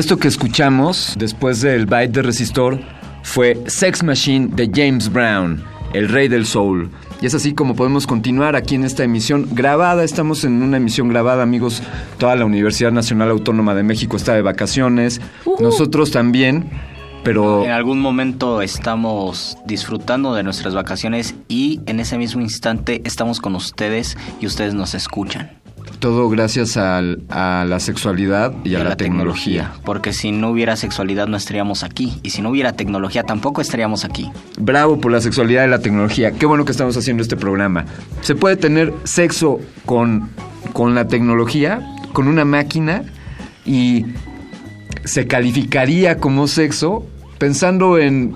[0.00, 2.80] Esto que escuchamos después del byte de resistor
[3.22, 5.62] fue Sex Machine de James Brown,
[5.92, 6.90] el rey del soul.
[7.20, 10.02] Y es así como podemos continuar aquí en esta emisión grabada.
[10.02, 11.82] Estamos en una emisión grabada, amigos.
[12.16, 15.20] Toda la Universidad Nacional Autónoma de México está de vacaciones.
[15.60, 16.70] Nosotros también,
[17.22, 23.38] pero En algún momento estamos disfrutando de nuestras vacaciones y en ese mismo instante estamos
[23.38, 25.59] con ustedes y ustedes nos escuchan.
[26.00, 29.72] Todo gracias al- a la sexualidad y, a, la, tecnología.
[29.84, 34.04] Porque si no hubiera sexualidad no estaríamos aquí y si no hubiera tecnología tampoco estaríamos
[34.04, 34.30] aquí.
[34.58, 36.32] Bravo por la sexualidad y la tecnología.
[36.32, 37.84] Qué bueno que estamos haciendo este programa.
[38.22, 40.30] Se puede tener sexo con,
[40.72, 41.80] con la tecnología,
[42.12, 43.02] con una máquina,
[43.64, 44.06] y
[45.04, 47.06] se calificaría como sexo
[47.38, 48.34] pensando en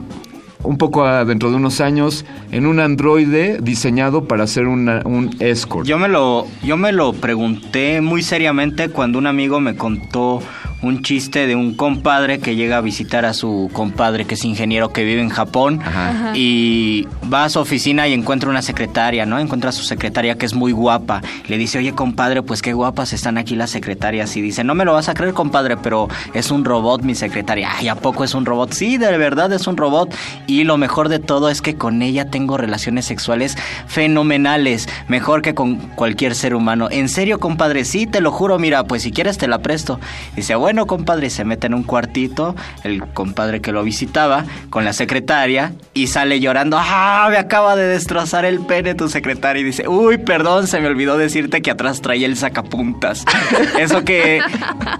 [0.65, 5.86] un poco dentro de unos años en un androide diseñado para ser una- un escort.
[5.86, 10.43] Yo me lo yo me lo pregunté muy seriamente cuando un amigo me contó
[10.82, 14.90] un chiste de un compadre que llega a visitar a su compadre que es ingeniero
[14.92, 16.32] que vive en Japón Ajá.
[16.34, 19.38] y va a su oficina y encuentra una secretaria, ¿no?
[19.38, 21.22] Encuentra a su secretaria que es muy guapa.
[21.48, 24.36] Le dice, oye compadre, pues qué guapas están aquí las secretarias.
[24.36, 27.70] Y dice, no me lo vas a creer compadre, pero es un robot mi secretaria.
[27.76, 28.72] Ay, ¿a poco es un robot?
[28.72, 30.14] Sí, de verdad es un robot.
[30.46, 33.56] Y lo mejor de todo es que con ella tengo relaciones sexuales
[33.86, 36.88] fenomenales, mejor que con cualquier ser humano.
[36.90, 39.98] En serio compadre, sí, te lo juro, mira, pues si quieres te la presto.
[40.36, 44.86] Dice, bueno compadre, y se mete en un cuartito, el compadre que lo visitaba, con
[44.86, 49.61] la secretaria, y sale llorando, ah, me acaba de destrozar el pene tu secretaria.
[49.61, 53.27] Y dice, uy, perdón, se me olvidó decirte que atrás traía el sacapuntas.
[53.78, 54.41] Eso que,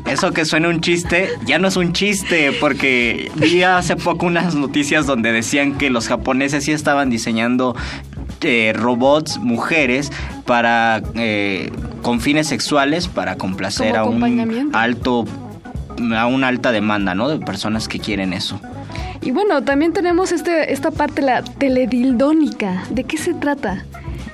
[0.05, 4.55] eso que suena un chiste, ya no es un chiste, porque vi hace poco unas
[4.55, 7.75] noticias donde decían que los japoneses sí estaban diseñando
[8.43, 10.13] eh, robots, mujeres,
[10.45, 11.71] para eh,
[12.03, 15.25] con fines sexuales, para complacer a un alto
[16.17, 17.29] a una alta demanda, ¿no?
[17.29, 18.61] De personas que quieren eso.
[19.23, 22.85] Y bueno, también tenemos este, esta parte, la teledildónica.
[22.91, 23.85] ¿De qué se trata?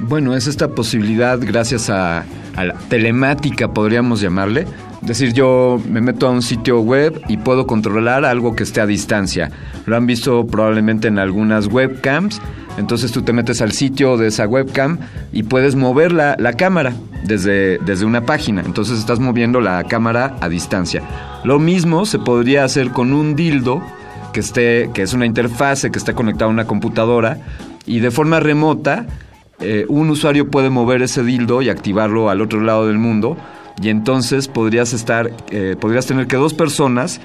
[0.01, 2.25] Bueno, es esta posibilidad gracias a,
[2.57, 4.67] a la telemática, podríamos llamarle.
[5.03, 8.81] Es decir, yo me meto a un sitio web y puedo controlar algo que esté
[8.81, 9.51] a distancia.
[9.87, 12.41] Lo han visto probablemente en algunas webcams.
[12.81, 14.99] Entonces tú te metes al sitio de esa webcam
[15.33, 16.93] y puedes mover la, la cámara
[17.25, 18.63] desde, desde una página.
[18.67, 21.03] Entonces estás moviendo la cámara a distancia.
[21.45, 23.83] Lo mismo se podría hacer con un dildo
[24.33, 27.39] que esté, que es una interfase que está conectada a una computadora
[27.87, 29.07] y de forma remota
[29.61, 33.37] eh, un usuario puede mover ese dildo y activarlo al otro lado del mundo
[33.83, 37.21] y entonces podrías estar, eh, podrías tener que dos personas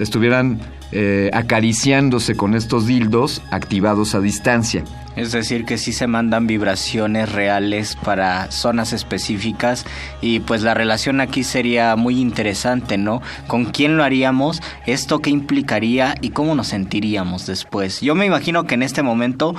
[0.00, 0.60] estuvieran
[0.92, 4.82] eh, acariciándose con estos dildos activados a distancia.
[5.16, 9.84] Es decir, que sí se mandan vibraciones reales para zonas específicas
[10.20, 13.20] y pues la relación aquí sería muy interesante, ¿no?
[13.46, 14.62] ¿Con quién lo haríamos?
[14.86, 18.00] ¿Esto qué implicaría y cómo nos sentiríamos después?
[18.00, 19.54] Yo me imagino que en este momento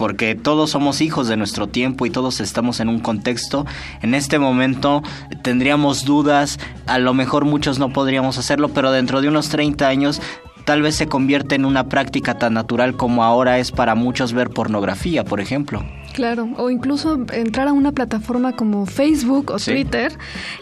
[0.00, 3.66] porque todos somos hijos de nuestro tiempo y todos estamos en un contexto.
[4.00, 5.02] En este momento
[5.42, 10.22] tendríamos dudas, a lo mejor muchos no podríamos hacerlo, pero dentro de unos 30 años
[10.64, 14.48] tal vez se convierte en una práctica tan natural como ahora es para muchos ver
[14.48, 15.84] pornografía, por ejemplo.
[16.12, 19.70] Claro, o incluso entrar a una plataforma como Facebook o Sí.
[19.72, 20.12] Twitter,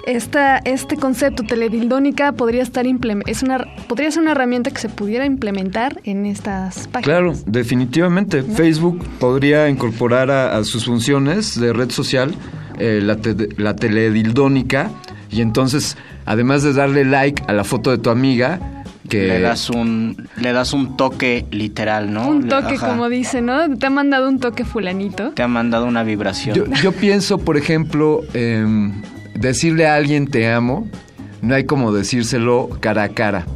[0.06, 4.88] esta, este concepto teledildónica podría estar implem- es una podría ser una herramienta que se
[4.88, 7.04] pudiera implementar en estas páginas.
[7.04, 8.42] Claro, definitivamente.
[8.42, 12.34] Facebook podría incorporar a, a sus funciones de red social
[12.78, 14.90] eh, la, te- la teledildónica
[15.30, 18.77] y entonces, además de darle like a la foto de tu amiga,
[19.08, 19.26] que...
[19.28, 22.28] Le das un le das un toque literal, ¿no?
[22.28, 22.88] Un toque, ajá.
[22.88, 23.76] como dice, ¿no?
[23.76, 25.30] Te ha mandado un toque fulanito.
[25.30, 26.54] te ha mandado una vibración.
[26.54, 29.02] Yo, yo pienso, por ejemplo, em,
[29.34, 30.88] decirle a alguien te amo
[31.42, 33.46] no hay como decírselo cara a cara.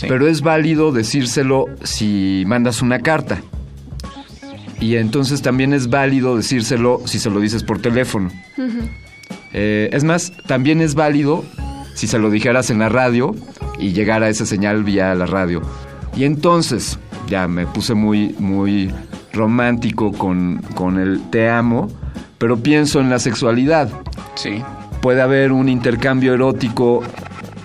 [0.00, 3.42] Pero es válido decírselo si mandas una carta.
[4.80, 8.30] Y entonces también es válido decírselo si se lo dices por teléfono.
[9.52, 11.44] Eh, es más, también es válido
[11.94, 13.34] si se lo dijeras en la radio
[13.78, 15.62] y llegara esa señal vía la radio.
[16.16, 18.90] Y entonces, ya me puse muy, muy
[19.32, 21.88] romántico con, con el te amo,
[22.38, 23.88] pero pienso en la sexualidad.
[24.34, 24.62] Sí.
[25.00, 27.02] Puede haber un intercambio erótico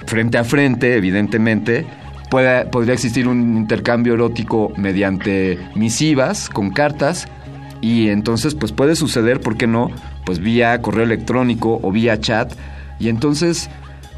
[0.06, 1.86] frente a frente, evidentemente.
[2.30, 7.28] Puede, podría existir un intercambio erótico mediante misivas, con cartas.
[7.82, 9.92] Y entonces, pues puede suceder, ¿por qué no?
[10.26, 12.54] Pues vía correo electrónico o vía chat.
[13.00, 13.70] Y entonces,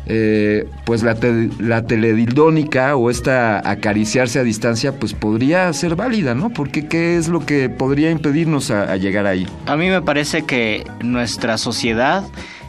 [0.09, 6.33] eh, pues la, te- la teledildónica o esta acariciarse a distancia, pues podría ser válida,
[6.35, 6.49] ¿no?
[6.49, 9.47] Porque ¿qué es lo que podría impedirnos a- a llegar ahí?
[9.67, 12.23] A mí me parece que nuestra sociedad,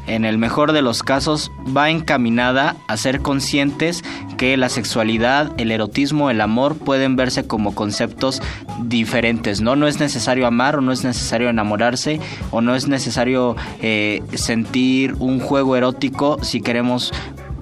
[0.07, 4.03] en el mejor de los casos, va encaminada a ser conscientes
[4.37, 8.43] que la sexualidad, el erotismo, el amor pueden verse como conceptos
[8.83, 9.77] diferentes, ¿no?
[9.77, 12.21] No es necesario amar o no es necesario enamorarse
[12.51, 17.13] o no es necesario eh, sentir un juego erótico si queremos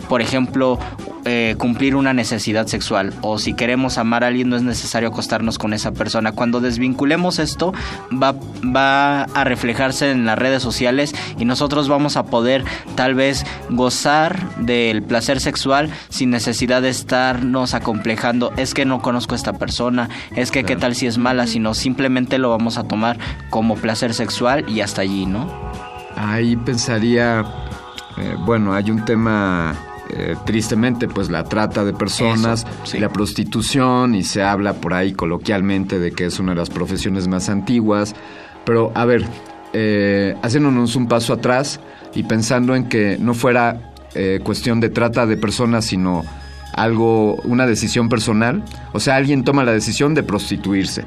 [0.08, 0.78] por ejemplo,
[1.24, 5.58] eh, cumplir una necesidad sexual o si queremos amar a alguien no es necesario acostarnos
[5.58, 6.32] con esa persona.
[6.32, 7.74] Cuando desvinculemos esto
[8.10, 12.64] va, va a reflejarse en las redes sociales y nosotros vamos a poder
[12.94, 18.52] tal vez gozar del placer sexual sin necesidad de estarnos acomplejando.
[18.56, 21.74] Es que no conozco a esta persona, es que qué tal si es mala, sino
[21.74, 23.18] simplemente lo vamos a tomar
[23.50, 25.46] como placer sexual y hasta allí, ¿no?
[26.16, 27.44] Ahí pensaría,
[28.16, 29.76] eh, bueno, hay un tema
[30.10, 32.66] eh, tristemente, pues la trata de personas,
[32.98, 37.28] la prostitución, y se habla por ahí coloquialmente de que es una de las profesiones
[37.28, 38.14] más antiguas.
[38.64, 39.26] Pero, a ver,
[39.72, 41.80] eh, haciéndonos un paso atrás
[42.14, 46.24] y pensando en que no fuera eh, cuestión de trata de personas, sino
[46.74, 48.62] algo, una decisión personal.
[48.92, 51.04] O sea, alguien toma la decisión de prostituirse,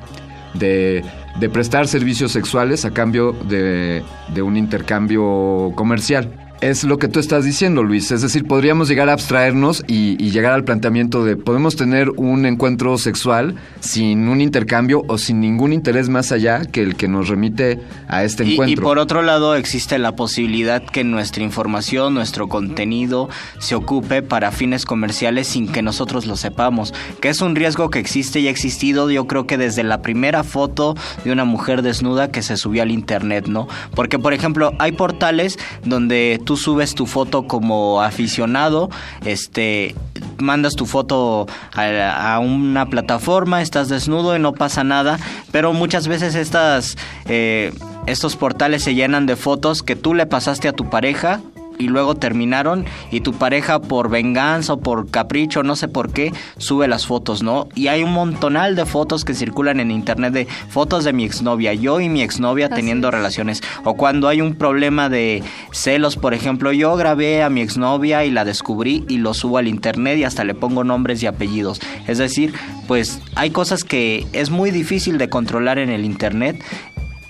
[0.53, 1.03] de,
[1.39, 4.03] de prestar servicios sexuales a cambio de,
[4.33, 6.40] de un intercambio comercial.
[6.61, 8.11] Es lo que tú estás diciendo, Luis.
[8.11, 12.45] Es decir, podríamos llegar a abstraernos y, y llegar al planteamiento de podemos tener un
[12.45, 17.29] encuentro sexual sin un intercambio o sin ningún interés más allá que el que nos
[17.29, 18.83] remite a este Y, y encuentro.
[18.83, 23.27] por otro lado existe la posibilidad que nuestra información, nuestro contenido
[23.57, 27.97] se ocupe para fines comerciales sin que nosotros lo sepamos, que es un riesgo que
[27.97, 32.31] existe y ha existido yo creo que desde la primera foto de una mujer desnuda
[32.31, 33.67] que se subió al internet, ¿no?
[33.95, 38.89] Porque por ejemplo hay portales donde tú subes tu foto como aficionado,
[39.25, 39.95] este
[40.37, 45.19] mandas tu foto a, a una plataforma, estás desnudo y no pasa nada,
[45.51, 47.73] pero muchas veces estas eh,
[48.07, 51.41] estos portales se llenan de fotos que tú le pasaste a tu pareja
[51.77, 56.31] y luego terminaron y tu pareja por venganza o por capricho, no sé por qué,
[56.57, 57.68] sube las fotos, ¿no?
[57.76, 61.73] Y hay un montonal de fotos que circulan en internet de fotos de mi exnovia,
[61.73, 63.61] yo y mi exnovia teniendo relaciones.
[63.84, 68.31] O cuando hay un problema de celos, por ejemplo, yo grabé a mi exnovia y
[68.31, 71.81] la descubrí y lo subo al internet y hasta le pongo nombres y apellidos.
[72.07, 72.53] Es decir,
[72.88, 76.64] pues hay cosas que es muy difícil de controlar en el internet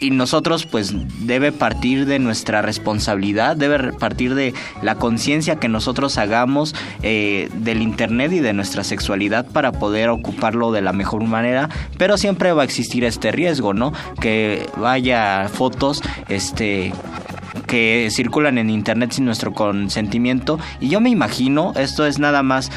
[0.01, 6.17] y nosotros pues debe partir de nuestra responsabilidad, debe partir de la conciencia que nosotros
[6.17, 11.69] hagamos eh, del internet y de nuestra sexualidad para poder ocuparlo de la mejor manera,
[11.97, 13.93] pero siempre va a existir este riesgo, ¿no?
[14.19, 16.91] Que vaya fotos, este
[17.67, 22.71] que circulan en internet sin nuestro consentimiento y yo me imagino, esto es nada más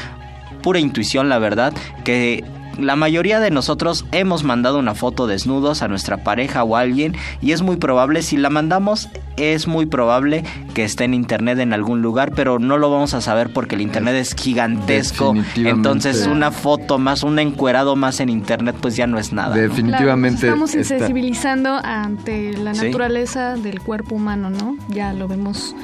[0.61, 1.73] pura intuición, la verdad,
[2.03, 2.43] que
[2.79, 7.15] la mayoría de nosotros hemos mandado una foto desnudos a nuestra pareja o a alguien
[7.41, 10.43] y es muy probable, si la mandamos, es muy probable
[10.73, 13.81] que esté en internet en algún lugar, pero no lo vamos a saber porque el
[13.81, 15.33] internet es gigantesco.
[15.55, 19.55] Entonces una foto más, un encuerado más en internet, pues ya no es nada.
[19.55, 19.61] ¿no?
[19.61, 20.47] Definitivamente.
[20.47, 22.85] Estamos está- insensibilizando ante la Sí.
[22.87, 24.77] naturaleza del cuerpo humano, ¿no?
[24.89, 25.75] Ya lo vemos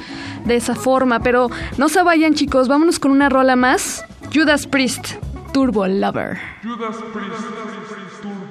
[0.44, 4.04] de esa forma, pero no se vayan chicos, vámonos con una rola más.
[4.34, 5.14] Judas Priest,
[5.52, 6.40] Turbo Lover.
[6.62, 8.41] Judas Priest, Turbo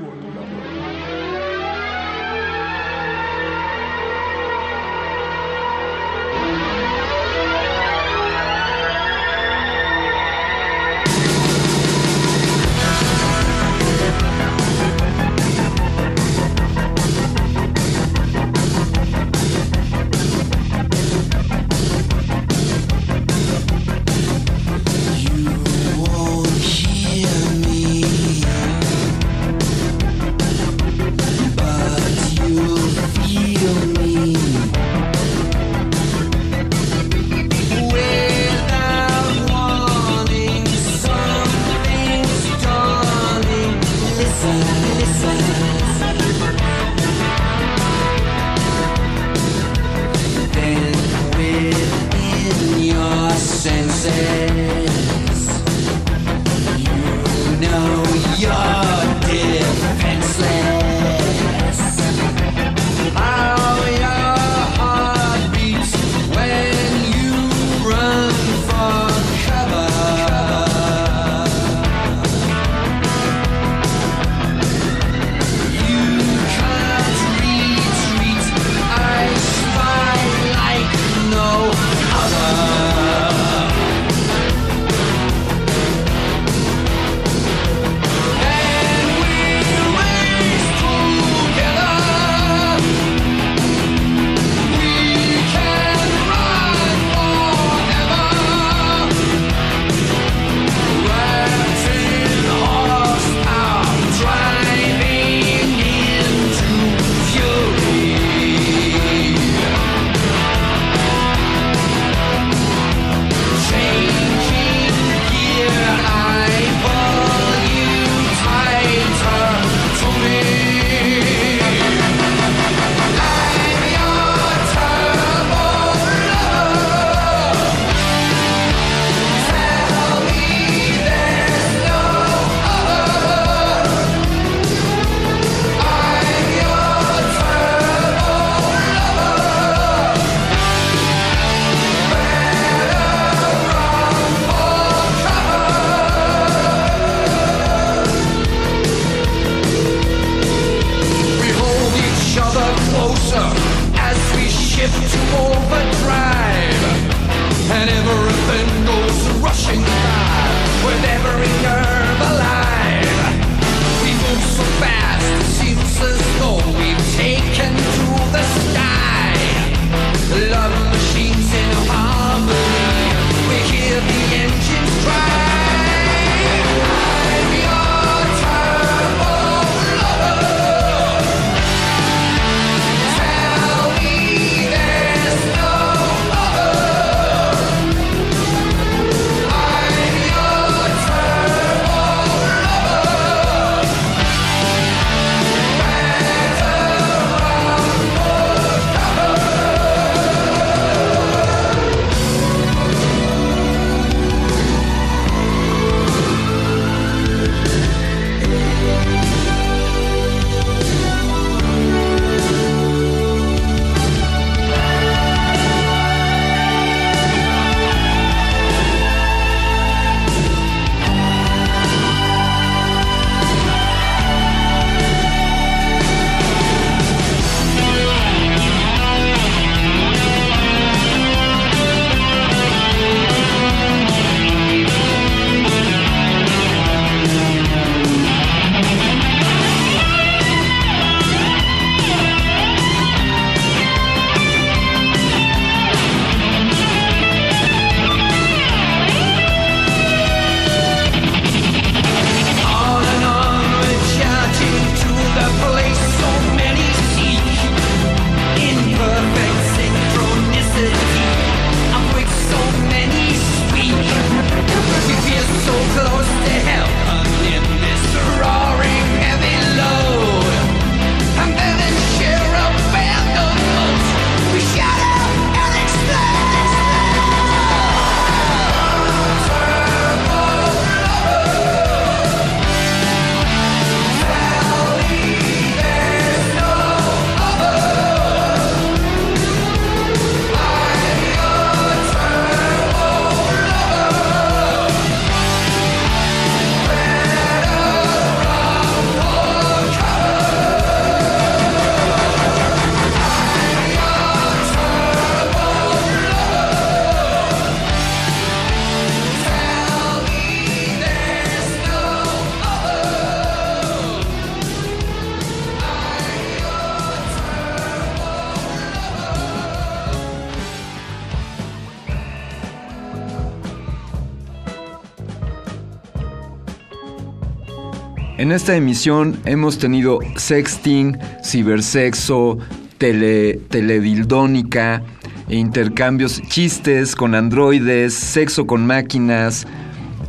[328.41, 332.57] En esta emisión hemos tenido sexting, cibersexo,
[332.97, 335.03] tele, teledildónica,
[335.47, 339.67] intercambios, chistes con androides, sexo con máquinas,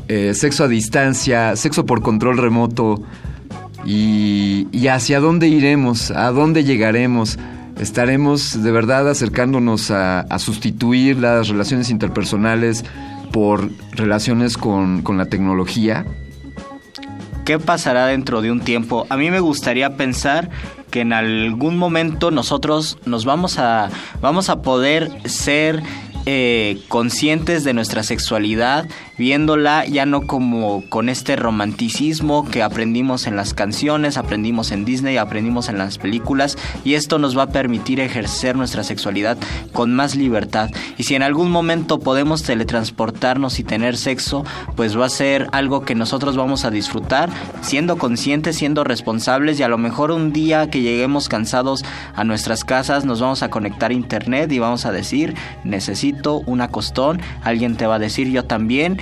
[0.08, 3.02] eh, sexo a distancia, sexo por control remoto.
[3.86, 7.38] Y, y hacia dónde iremos, a dónde llegaremos.
[7.80, 12.84] Estaremos de verdad acercándonos a, a sustituir las relaciones interpersonales
[13.32, 16.04] por relaciones con, con la tecnología.
[17.44, 19.06] ¿Qué pasará dentro de un tiempo?
[19.08, 20.48] A mí me gustaría pensar
[20.90, 23.90] que en algún momento nosotros nos vamos a
[24.20, 25.82] vamos a poder ser
[26.24, 28.86] eh, conscientes de nuestra sexualidad,
[29.18, 35.16] viéndola ya no como con este romanticismo que aprendimos en las canciones, aprendimos en Disney,
[35.16, 39.38] aprendimos en las películas, y esto nos va a permitir ejercer nuestra sexualidad
[39.72, 40.70] con más libertad.
[40.98, 44.44] Y si en algún momento podemos teletransportarnos y tener sexo,
[44.76, 47.30] pues va a ser algo que nosotros vamos a disfrutar,
[47.60, 51.84] siendo conscientes, siendo responsables, y a lo mejor un día que lleguemos cansados
[52.14, 55.34] a nuestras casas, nos vamos a conectar a internet y vamos a decir,
[55.64, 58.98] necesito un acostón, alguien te va a decir yo también,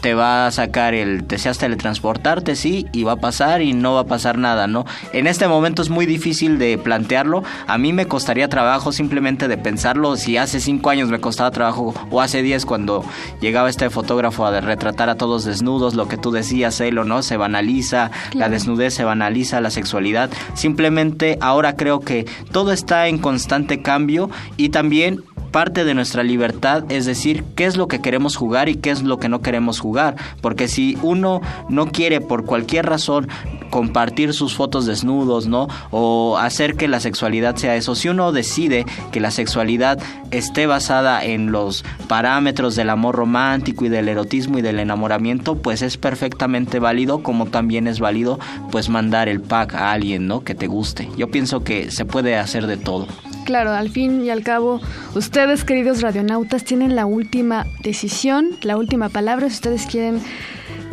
[0.00, 4.00] te va a sacar el deseas teletransportarte, sí, y va a pasar y no va
[4.00, 4.84] a pasar nada, ¿no?
[5.12, 7.42] En este momento es muy difícil de plantearlo.
[7.66, 10.16] A mí me costaría trabajo simplemente de pensarlo.
[10.16, 13.04] Si hace cinco años me costaba trabajo, o hace diez cuando
[13.40, 17.22] llegaba este fotógrafo a retratar a todos desnudos, lo que tú decías, Elo, ¿no?
[17.22, 20.30] Se banaliza, la desnudez se banaliza, la sexualidad.
[20.54, 25.22] Simplemente ahora creo que todo está en constante cambio y también
[25.52, 29.02] parte de nuestra libertad es decir qué es lo que queremos jugar y qué es
[29.02, 30.16] lo que no queremos jugar.
[30.40, 33.28] Porque si uno no quiere por cualquier razón
[33.70, 35.68] compartir sus fotos desnudos, ¿no?
[35.90, 37.94] O hacer que la sexualidad sea eso.
[37.94, 39.98] Si uno decide que la sexualidad
[40.30, 45.82] esté basada en los parámetros del amor romántico y del erotismo y del enamoramiento, pues
[45.82, 48.38] es perfectamente válido, como también es válido
[48.70, 50.44] pues mandar el pack a alguien, ¿no?
[50.44, 51.08] Que te guste.
[51.16, 53.06] Yo pienso que se puede hacer de todo.
[53.44, 54.80] Claro, al fin y al cabo,
[55.14, 59.48] ustedes, queridos radionautas, tienen la última decisión, la última palabra.
[59.48, 60.20] Si ustedes quieren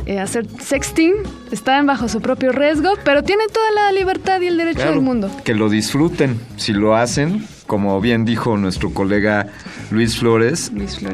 [0.05, 1.13] eh, hacer sexting,
[1.51, 5.01] están bajo su propio riesgo, pero tienen toda la libertad y el derecho Claro, del
[5.01, 5.31] mundo.
[5.43, 6.39] Que lo disfruten.
[6.57, 9.45] Si lo hacen, como bien dijo nuestro colega
[9.91, 10.71] Luis Flores,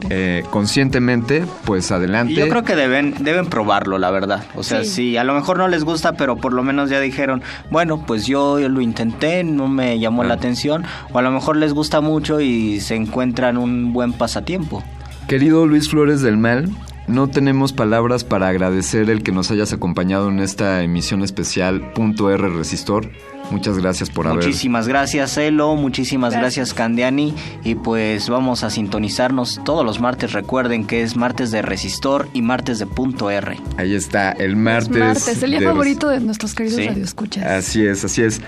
[0.10, 2.32] eh, conscientemente, pues adelante.
[2.32, 4.46] Y yo creo que deben, deben probarlo, la verdad.
[4.56, 4.90] O sea, Sí.
[4.90, 8.26] si a lo mejor no les gusta, pero por lo menos ya dijeron, bueno, pues
[8.26, 12.40] yo lo intenté, no me llamó la atención, o a lo mejor les gusta mucho
[12.40, 14.82] y se encuentran un buen pasatiempo.
[15.28, 16.70] Querido Luis Flores del Mal,
[17.08, 22.32] no tenemos palabras para agradecer el que nos hayas acompañado en esta emisión especial Punto
[22.32, 23.12] R Resistor.
[23.52, 24.44] Muchas gracias por haber.
[24.44, 25.76] Muchísimas gracias, Elo.
[25.76, 26.74] Muchísimas gracias.
[26.74, 27.34] Candiani.
[27.64, 30.34] Y pues vamos a sintonizarnos todos los martes.
[30.34, 33.58] Recuerden que es martes de Resistor y martes de Punto R.
[33.78, 34.98] Ahí está, el martes.
[34.98, 36.88] Martes, el día de- favorito de nuestros queridos Sí.
[36.88, 37.44] radioescuchas.
[37.46, 38.42] Así es, así es.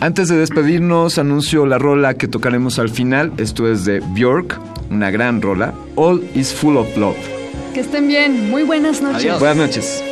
[0.00, 3.32] Antes de despedirnos, anuncio la rola que tocaremos al final.
[3.36, 4.58] Esto es de Björk,
[4.90, 5.74] una gran rola.
[5.96, 7.16] All is full of love.
[7.74, 8.48] Que estén bien.
[8.50, 9.38] Muy buenas noches.
[9.40, 10.04] Buenas noches.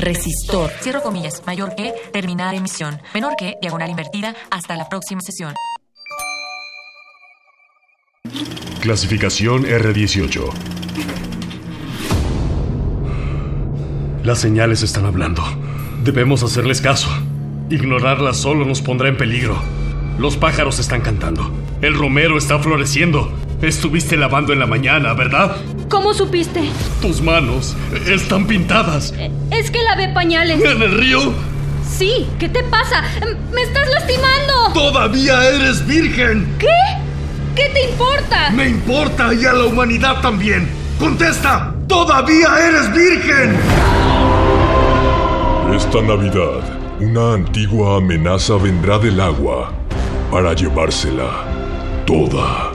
[0.00, 5.54] Resistor, cierro comillas, mayor que, terminar emisión, menor que, diagonal invertida, hasta la próxima sesión.
[8.80, 10.50] Clasificación R18.
[14.24, 15.42] Las señales están hablando.
[16.04, 17.08] Debemos hacerles caso.
[17.70, 19.60] Ignorarlas solo nos pondrá en peligro.
[20.18, 21.50] Los pájaros están cantando.
[21.82, 23.32] El romero está floreciendo.
[23.62, 25.56] Estuviste lavando en la mañana, ¿verdad?
[25.88, 26.68] ¿Cómo supiste?
[27.02, 29.14] Tus manos están pintadas.
[29.60, 30.58] Es que lavé pañales.
[30.64, 31.34] ¿En el río?
[31.86, 33.04] Sí, ¿qué te pasa?
[33.52, 34.72] ¡Me estás lastimando!
[34.72, 36.56] ¡Todavía eres virgen!
[36.58, 36.66] ¿Qué?
[37.54, 38.48] ¿Qué te importa?
[38.52, 40.66] Me importa y a la humanidad también.
[40.98, 41.74] ¡Contesta!
[41.86, 43.54] ¡Todavía eres virgen!
[45.76, 46.62] Esta Navidad,
[46.98, 49.70] una antigua amenaza vendrá del agua
[50.30, 51.44] para llevársela
[52.06, 52.72] toda.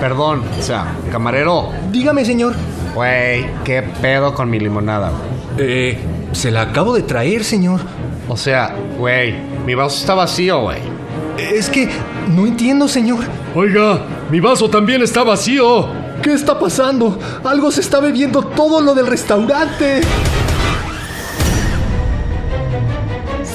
[0.00, 1.70] Perdón, o sea, camarero.
[1.92, 2.54] Dígame, señor.
[2.96, 5.12] Güey, ¿qué pedo con mi limonada?
[5.58, 5.98] Eh,
[6.32, 7.82] se la acabo de traer, señor.
[8.26, 9.34] O sea, güey,
[9.66, 10.78] mi vaso está vacío, güey.
[11.36, 11.90] Es que
[12.28, 13.18] no entiendo, señor.
[13.54, 14.00] Oiga,
[14.30, 15.90] mi vaso también está vacío.
[16.22, 17.18] ¿Qué está pasando?
[17.44, 20.00] Algo se está bebiendo todo lo del restaurante.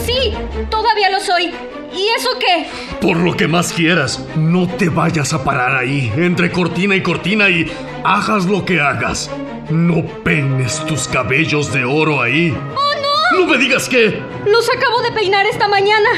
[0.05, 0.35] Sí,
[0.69, 1.45] todavía lo soy.
[1.45, 2.67] ¿Y eso qué?
[3.01, 7.49] Por lo que más quieras, no te vayas a parar ahí, entre cortina y cortina
[7.49, 7.69] y
[8.03, 9.29] hagas lo que hagas.
[9.69, 12.55] No peines tus cabellos de oro ahí.
[12.75, 13.39] ¡Oh, no!
[13.39, 14.21] ¡No me digas qué!
[14.45, 16.09] Los acabo de peinar esta mañana.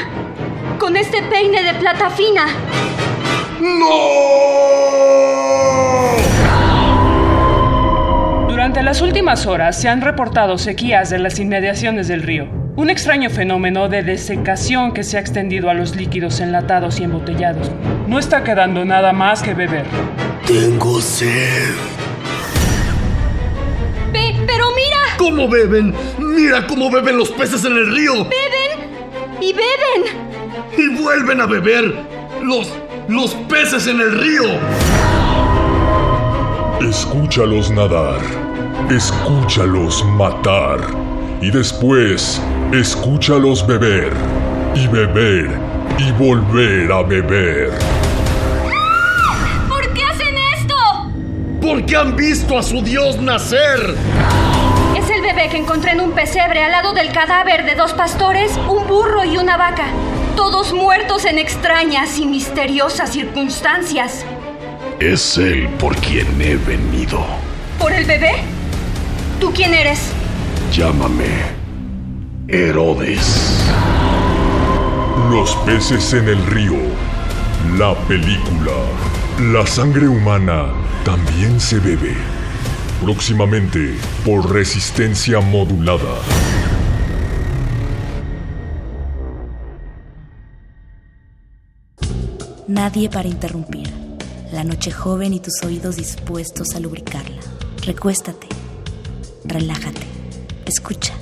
[0.78, 2.46] Con este peine de plata fina.
[8.48, 12.63] Durante las últimas horas se han reportado sequías en las inmediaciones del río.
[12.76, 17.70] Un extraño fenómeno de desecación que se ha extendido a los líquidos enlatados y embotellados.
[18.08, 19.84] No está quedando nada más que beber.
[20.44, 21.72] Tengo sed.
[24.12, 24.98] Ve, pero mira.
[25.16, 25.94] ¿Cómo beben?
[26.18, 28.24] Mira cómo beben los peces en el río.
[28.24, 30.24] Beben y beben.
[30.76, 31.94] Y vuelven a beber
[32.42, 32.72] los
[33.06, 34.42] los peces en el río.
[36.80, 38.20] Escúchalos nadar.
[38.90, 40.80] Escúchalos matar.
[41.40, 42.40] Y después,
[42.80, 44.12] escúchalos beber.
[44.74, 45.50] Y beber.
[45.98, 47.70] Y volver a beber.
[49.68, 50.74] ¿Por qué hacen esto?
[51.60, 53.94] Porque han visto a su dios nacer.
[54.96, 58.50] Es el bebé que encontré en un pesebre al lado del cadáver de dos pastores,
[58.68, 59.86] un burro y una vaca.
[60.34, 64.24] Todos muertos en extrañas y misteriosas circunstancias.
[64.98, 67.24] Es él por quien he venido.
[67.78, 68.32] ¿Por el bebé?
[69.40, 70.10] ¿Tú quién eres?
[70.72, 71.63] Llámame
[72.46, 73.64] Herodes.
[75.30, 76.76] Los peces en el río.
[77.78, 78.72] La película.
[79.52, 80.66] La sangre humana
[81.04, 82.14] también se bebe.
[83.02, 83.94] Próximamente
[84.26, 86.20] por resistencia modulada.
[92.68, 93.90] Nadie para interrumpir.
[94.52, 97.40] La noche joven y tus oídos dispuestos a lubricarla.
[97.86, 98.48] Recuéstate.
[99.46, 100.02] Relájate.
[100.66, 101.14] Escucha.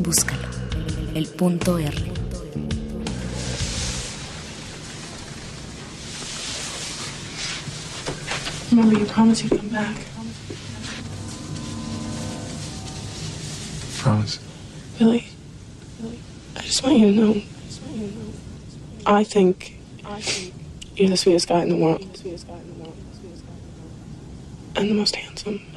[0.00, 0.39] Búscalo.
[1.12, 1.92] El punto R.
[8.72, 9.96] Mama, you promise you'll come back.
[13.98, 14.38] Promise.
[14.98, 15.26] Billy,
[16.56, 17.42] I just want you to know.
[19.04, 19.78] I think
[20.94, 22.16] you're the sweetest guy in the world.
[22.16, 22.96] Sweetest guy in the world.
[23.20, 24.76] sweetest guy in the world.
[24.76, 25.69] And the most handsome.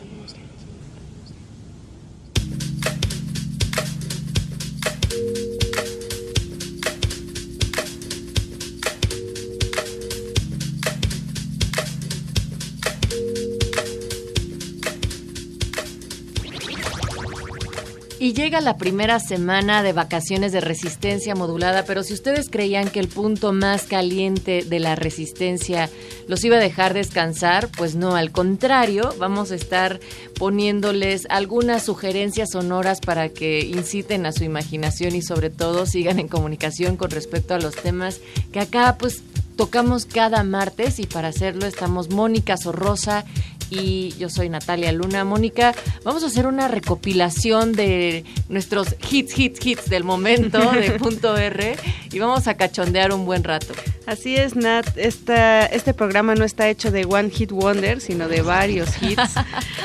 [18.24, 23.02] Y llega la primera semana de vacaciones de resistencia modulada, pero si ustedes creían que
[23.02, 25.90] el punto más caliente de la resistencia
[26.30, 30.00] los iba a dejar descansar, pues no, al contrario, vamos a estar
[30.40, 36.30] poniéndoles algunas sugerencias sonoras para que inciten a su imaginación y sobre todo sigan en
[36.30, 38.22] comunicación con respecto a los temas
[38.54, 39.22] que acá pues
[39.58, 43.26] tocamos cada martes y para hacerlo estamos Mónica Sorrosa
[43.74, 45.24] y yo soy Natalia Luna.
[45.24, 45.74] Mónica,
[46.04, 51.76] vamos a hacer una recopilación de nuestros hits, hits, hits del momento de punto R
[52.12, 53.74] y vamos a cachondear un buen rato.
[54.06, 54.98] Así es, Nat.
[54.98, 59.34] Esta, este programa no está hecho de One Hit Wonder, sino de varios hits.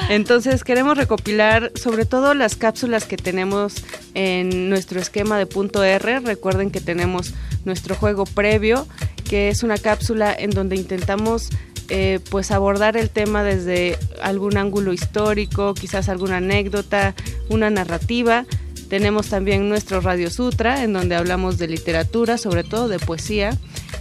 [0.08, 3.84] Entonces queremos recopilar sobre todo las cápsulas que tenemos
[4.14, 6.20] en nuestro esquema de punto R.
[6.20, 7.32] Recuerden que tenemos
[7.64, 8.86] nuestro juego previo,
[9.28, 11.50] que es una cápsula en donde intentamos
[11.88, 17.14] eh, pues abordar el tema desde algún ángulo histórico, quizás alguna anécdota,
[17.48, 18.44] una narrativa.
[18.88, 23.56] Tenemos también nuestro Radio Sutra, en donde hablamos de literatura, sobre todo de poesía.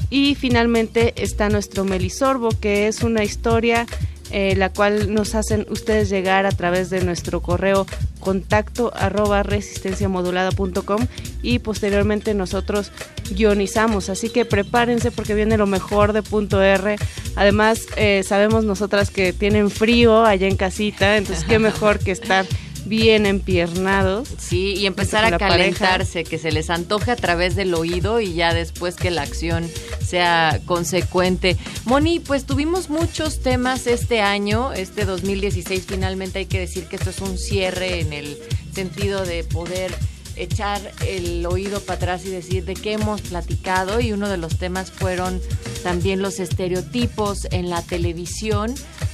[0.09, 3.85] Y finalmente está nuestro Melisorbo, que es una historia
[4.31, 7.85] eh, la cual nos hacen ustedes llegar a través de nuestro correo
[8.19, 11.07] contacto arroba resistenciamodulada.com
[11.41, 12.91] y posteriormente nosotros
[13.31, 14.09] guionizamos.
[14.09, 16.97] Así que prepárense porque viene lo mejor de punto R.
[17.35, 22.45] Además, eh, sabemos nosotras que tienen frío allá en casita, entonces qué mejor que estar
[22.87, 24.29] bien empiernados.
[24.37, 25.47] Sí, y empezar a pareja.
[25.47, 29.69] calentarse, que se les antoje a través del oído y ya después que la acción
[30.05, 31.57] sea consecuente.
[31.85, 37.09] Moni, pues tuvimos muchos temas este año, este 2016 finalmente hay que decir que esto
[37.09, 38.37] es un cierre en el
[38.73, 39.93] sentido de poder
[40.37, 44.57] echar el oído para atrás y decir de qué hemos platicado y uno de los
[44.57, 45.41] temas fueron
[45.83, 48.73] también los estereotipos en la televisión,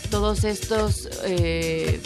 [0.10, 2.02] todos estos eh,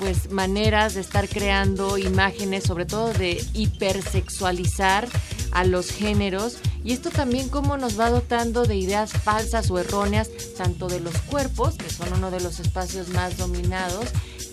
[0.00, 5.06] pues maneras de estar creando imágenes, sobre todo de hipersexualizar
[5.52, 6.56] a los géneros.
[6.82, 11.18] Y esto también cómo nos va dotando de ideas falsas o erróneas tanto de los
[11.18, 14.06] cuerpos, que son uno de los espacios más dominados,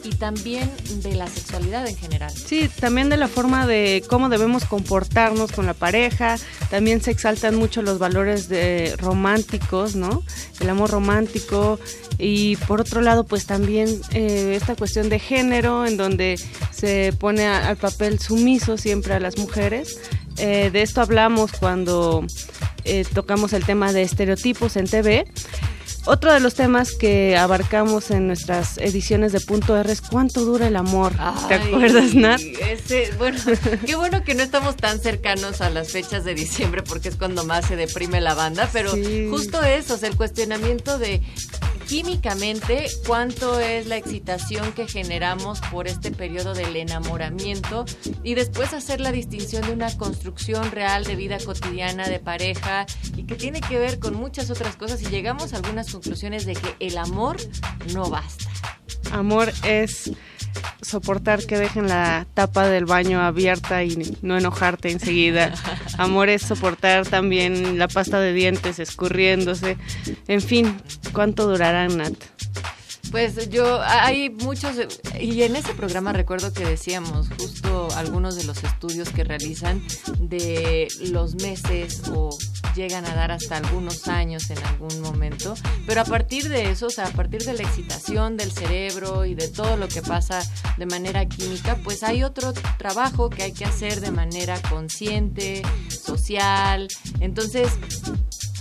[0.04, 0.70] y también
[1.02, 2.32] de la sexualidad en general.
[2.32, 6.38] Sí, también de la forma de cómo debemos comportarnos con la pareja.
[6.70, 10.24] También se exaltan mucho los valores de románticos, ¿no?
[10.60, 11.80] El amor romántico.
[12.18, 16.40] Y por otro lado, pues también eh, esta cuestión de género, en donde
[16.72, 20.00] se pone a- al papel sumiso siempre a las mujeres.
[20.38, 22.26] Eh, de esto hablamos cuando
[22.86, 25.26] eh, tocamos el tema de estereotipos en TV.
[26.10, 30.68] Otro de los temas que abarcamos en nuestras ediciones de Punto R es cuánto dura
[30.68, 31.12] el amor.
[31.50, 32.40] ¿Te acuerdas, Nat?
[32.40, 33.38] ese- bueno,
[33.86, 37.44] qué bueno que no estamos tan cercanos a las fechas de diciembre porque es cuando
[37.44, 39.28] más se deprime la banda, pero Sí.
[39.30, 41.22] justo eso, o sea, el cuestionamiento de
[41.88, 47.86] químicamente cuánto es la excitación que generamos por este periodo del enamoramiento
[48.24, 52.86] y después hacer la distinción de una construcción real de vida cotidiana de pareja
[53.16, 56.54] y que tiene que ver con muchas otras cosas y llegamos a algunas conclusiones de
[56.54, 57.38] que el amor
[57.94, 58.50] no basta.
[59.12, 60.12] Amor es
[60.82, 65.54] soportar que dejen la tapa del baño abierta y no enojarte enseguida.
[65.98, 69.78] Amor es soportar también la pasta de dientes escurriéndose.
[70.28, 70.78] En fin,
[71.14, 72.16] ¿cuánto durará, Nat?
[73.12, 74.76] Pues yo, hay muchos,
[75.20, 79.82] y en ese programa recuerdo que decíamos justo algunos de los estudios que realizan
[80.20, 82.30] de los meses o
[82.76, 85.56] llegan a dar hasta algunos años en algún momento,
[85.88, 89.36] pero a partir de eso, o sea, a partir de la excitación del cerebro y
[89.36, 90.42] de todo lo que pasa
[90.78, 96.88] de manera química, pues hay otro trabajo que hay que hacer de manera consciente, social,
[97.20, 97.70] entonces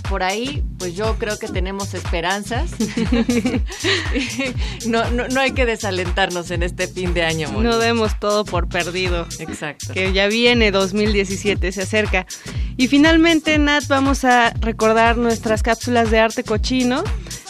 [0.09, 2.71] por ahí, pues yo creo que tenemos esperanzas.
[4.87, 7.49] no, no, no hay que desalentarnos en este fin de año.
[7.51, 7.63] Moni.
[7.63, 9.27] No demos todo por perdido.
[9.39, 9.93] Exacto.
[9.93, 12.25] Que ya viene 2017, se acerca.
[12.77, 17.03] Y finalmente, Nat, vamos a recordar nuestras cápsulas de arte cochino,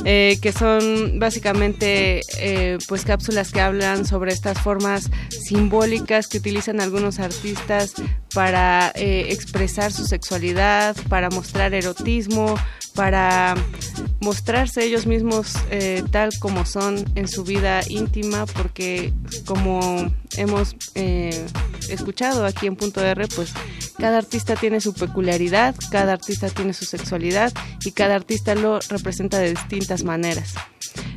[0.06, 6.80] eh, que son básicamente eh, pues cápsulas que hablan sobre estas formas simbólicas que utilizan
[6.80, 7.94] algunos artistas
[8.38, 12.54] para eh, expresar su sexualidad, para mostrar erotismo,
[12.94, 13.56] para
[14.20, 19.12] mostrarse ellos mismos eh, tal como son en su vida íntima, porque
[19.48, 21.46] como hemos eh,
[21.90, 23.54] escuchado aquí en Punto R, pues
[23.98, 27.52] cada artista tiene su peculiaridad, cada artista tiene su sexualidad
[27.84, 30.54] y cada artista lo representa de distintas maneras.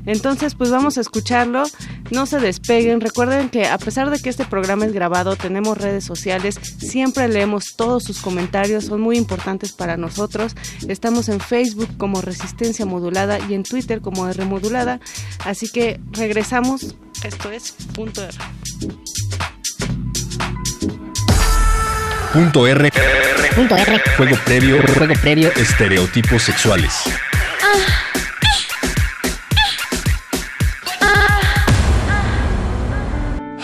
[0.06, 1.64] Entonces, pues vamos a escucharlo.
[2.10, 3.00] No se despeguen.
[3.00, 6.58] Recuerden que a pesar de que este programa es grabado, tenemos redes sociales.
[6.78, 8.86] Siempre leemos todos sus comentarios.
[8.86, 10.54] Son muy importantes para nosotros.
[10.88, 15.00] Estamos en Facebook como Resistencia Modulada y en Twitter como R Modulada.
[15.44, 16.94] Así que regresamos.
[17.22, 18.32] Esto es Punto R.
[22.32, 22.90] Punto R.
[23.54, 24.02] Punto R.
[24.16, 24.82] Juego previo.
[24.96, 25.52] Juego previo.
[25.54, 27.02] Estereotipos sexuales.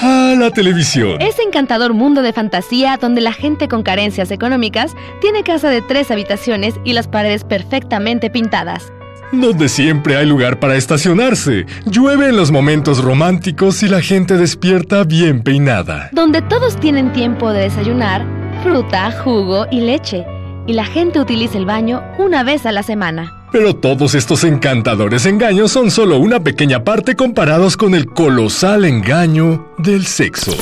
[0.03, 1.17] A la televisión.
[1.23, 6.11] Ese encantador mundo de fantasía donde la gente con carencias económicas tiene casa de tres
[6.11, 8.93] habitaciones y las paredes perfectamente pintadas.
[9.33, 11.67] Donde siempre hay lugar para estacionarse.
[11.85, 16.11] Llueve en los momentos románticos y la gente despierta bien peinada.
[16.13, 18.25] Donde todos tienen tiempo de desayunar,
[18.63, 20.25] fruta, jugo y leche.
[20.69, 23.49] Y la gente utiliza el baño una vez a la semana.
[23.51, 29.73] Pero todos estos encantadores engaños son solo una pequeña parte comparados con el colosal engaño
[29.79, 30.53] del sexo.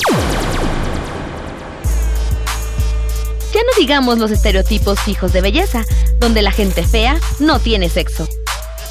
[3.52, 5.84] Ya no digamos los estereotipos fijos de belleza,
[6.18, 8.26] donde la gente fea no tiene sexo.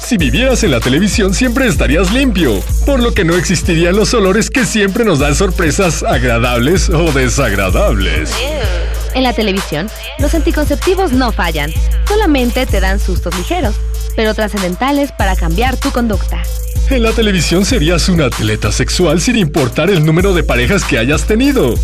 [0.04, 4.50] Si vivieras en la televisión siempre estarías limpio, por lo que no existirían los olores
[4.50, 8.30] que siempre nos dan sorpresas agradables o desagradables.
[9.14, 11.72] En la televisión, los anticonceptivos no fallan,
[12.06, 13.76] solamente te dan sustos ligeros,
[14.14, 16.42] pero trascendentales para cambiar tu conducta.
[16.90, 21.24] En la televisión serías un atleta sexual sin importar el número de parejas que hayas
[21.24, 21.76] tenido.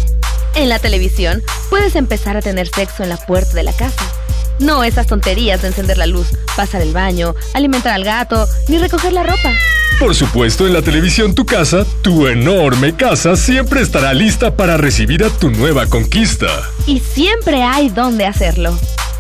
[0.55, 4.13] En la televisión, puedes empezar a tener sexo en la puerta de la casa.
[4.61, 9.13] No esas tonterías de encender la luz, pasar el baño, alimentar al gato, ni recoger
[9.13, 9.53] la ropa.
[9.99, 15.25] Por supuesto, en la televisión tu casa, tu enorme casa, siempre estará lista para recibir
[15.25, 16.47] a tu nueva conquista.
[16.87, 18.79] Y siempre hay dónde hacerlo.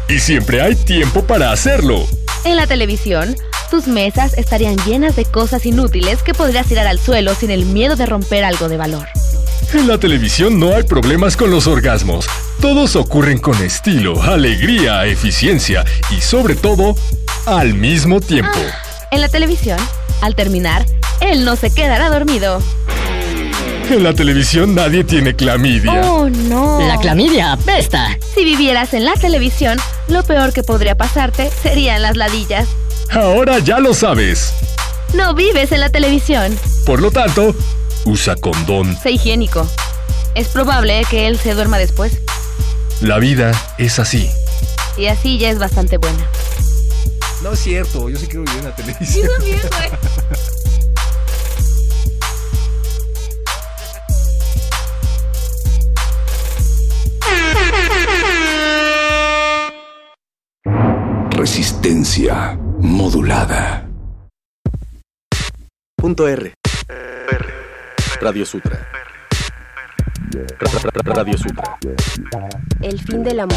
[0.08, 2.06] Y siempre hay tiempo para hacerlo.
[2.44, 3.34] En la televisión,
[3.70, 7.96] tus mesas estarían llenas de cosas inútiles que podrías tirar al suelo sin el miedo
[7.96, 9.06] de romper algo de valor.
[9.72, 12.26] En la televisión no hay problemas con los orgasmos.
[12.60, 16.96] Todos ocurren con estilo, alegría, eficiencia y sobre todo,
[17.46, 18.58] al mismo tiempo.
[19.10, 19.78] En la televisión,
[20.20, 20.84] al terminar,
[21.20, 22.62] él no se quedará dormido.
[23.90, 26.02] En la televisión nadie tiene clamidia.
[26.04, 26.80] Oh, no.
[26.86, 28.16] La clamidia apesta.
[28.34, 29.78] Si vivieras en la televisión,
[30.08, 32.68] lo peor que podría pasarte serían las ladillas.
[33.10, 34.52] Ahora ya lo sabes.
[35.14, 36.56] No vives en la televisión.
[36.86, 37.54] Por lo tanto,
[38.04, 38.96] usa condón.
[39.02, 39.66] Sé higiénico.
[40.34, 42.20] Es probable que él se duerma después.
[43.00, 44.30] La vida es así.
[44.96, 46.24] Y así ya es bastante buena.
[47.42, 49.26] No es cierto, yo sí quiero vivir en la televisión.
[49.26, 49.90] Yo también, güey.
[61.30, 63.88] Resistencia modulada.
[65.96, 66.52] Punto R.
[68.20, 68.86] Radio Sutra.
[71.04, 71.78] Radio Sutra.
[72.82, 73.56] El fin del amor.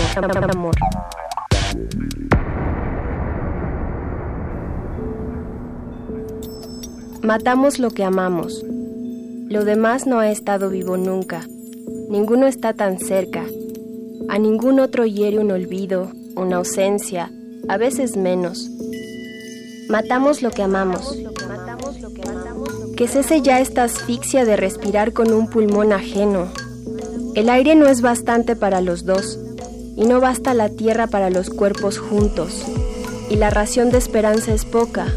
[0.49, 0.76] amor.
[7.22, 8.64] Matamos lo que amamos.
[9.49, 11.41] Lo demás no ha estado vivo nunca.
[12.10, 13.44] Ninguno está tan cerca.
[14.30, 17.30] A ningún otro hiere un olvido, una ausencia,
[17.68, 18.69] a veces menos.
[19.90, 21.18] Matamos lo que amamos.
[22.95, 26.48] Que cese ya esta asfixia de respirar con un pulmón ajeno.
[27.36, 29.40] El aire no es bastante para los dos,
[29.98, 32.64] y no basta la tierra para los cuerpos juntos,
[33.30, 35.07] y la ración de esperanza es poca,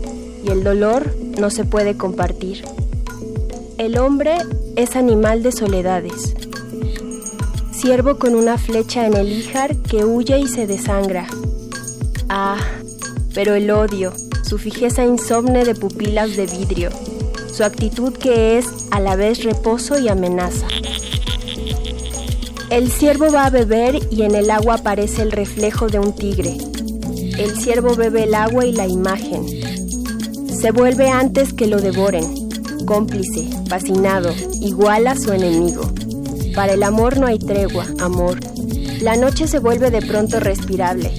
[0.42, 2.64] y el dolor no se puede compartir.
[3.76, 4.36] El hombre
[4.76, 6.34] es animal de soledades,
[7.72, 11.26] ciervo con una flecha en el híjar que huye y se desangra.
[12.30, 12.56] Ah,
[13.34, 16.90] pero el odio, su fijeza insomne de pupilas de vidrio,
[17.56, 20.66] su actitud que es a la vez reposo y amenaza.
[22.68, 26.58] El ciervo va a beber y en el agua aparece el reflejo de un tigre.
[27.38, 29.46] El ciervo bebe el agua y la imagen.
[30.54, 32.26] Se vuelve antes que lo devoren,
[32.84, 35.90] cómplice, fascinado, igual a su enemigo.
[36.54, 38.38] Para el amor no hay tregua, amor.
[39.00, 41.10] La noche se vuelve de pronto respirable.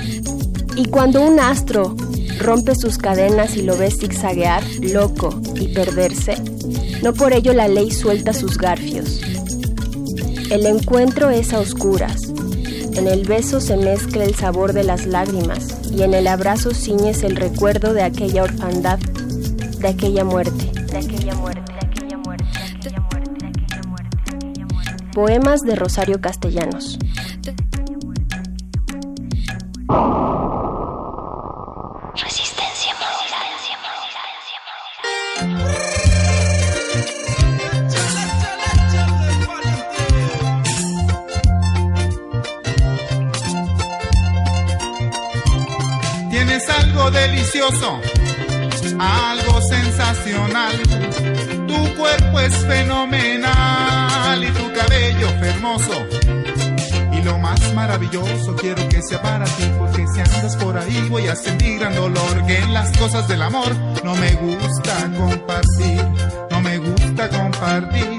[0.76, 1.96] Y cuando un astro
[2.40, 6.36] rompe sus cadenas y lo ves zigzaguear, loco y perderse,
[7.04, 9.22] no por ello la ley suelta sus garfios.
[10.50, 12.22] El encuentro es a oscuras.
[12.96, 17.24] En el beso se mezcla el sabor de las lágrimas y en el abrazo ciñes
[17.24, 21.74] el recuerdo de aquella orfandad, de aquella muerte, de aquella muerte.
[25.18, 27.00] Poemas de Rosario Castellanos.
[49.00, 50.74] Algo sensacional.
[51.68, 55.94] Tu cuerpo es fenomenal y tu cabello hermoso.
[57.12, 61.28] Y lo más maravilloso quiero que sea para ti, porque si andas por ahí voy
[61.28, 62.46] a sentir gran dolor.
[62.46, 66.06] Que en las cosas del amor no me gusta compartir,
[66.52, 68.17] no me gusta compartir,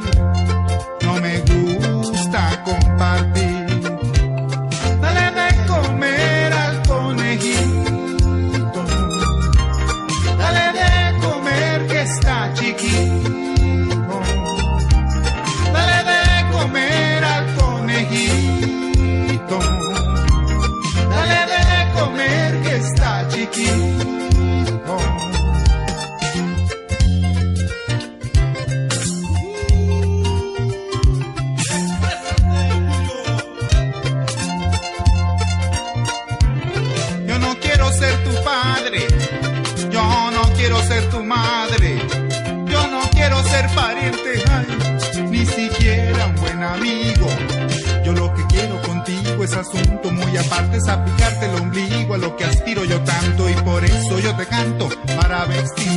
[50.79, 54.47] es aplicarte el ombligo a lo que aspiro yo tanto y por eso yo te
[54.47, 54.89] canto,
[55.21, 55.95] para ver si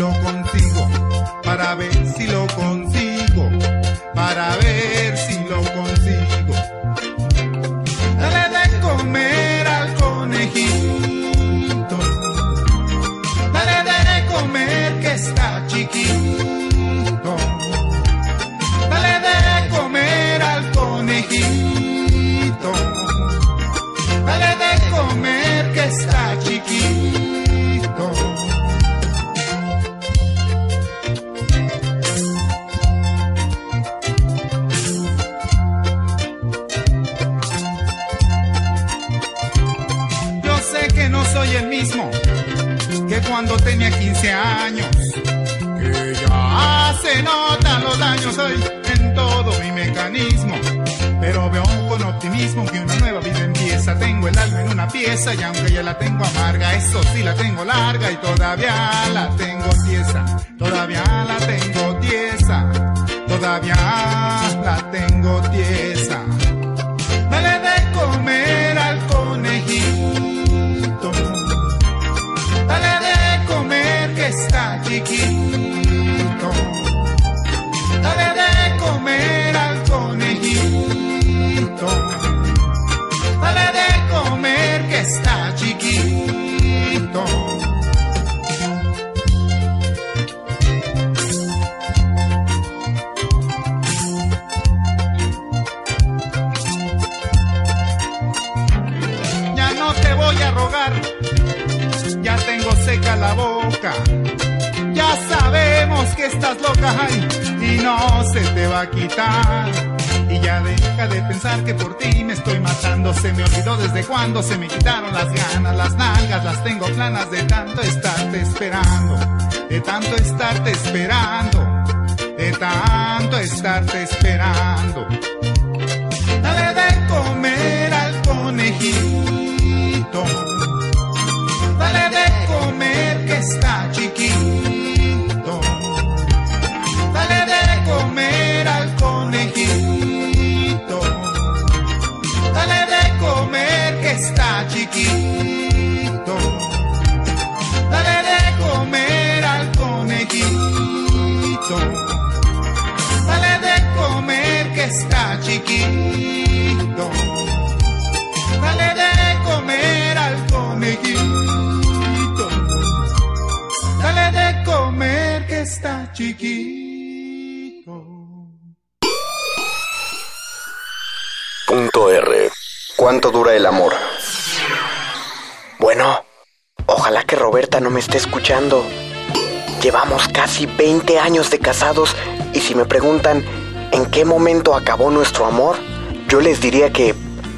[186.72, 187.14] diría que,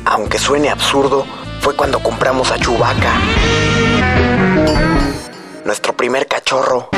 [0.06, 1.24] aunque suene absurdo,
[1.62, 3.14] fue cuando compramos a Chubaca.
[5.66, 6.90] Nuestro primer cachorro.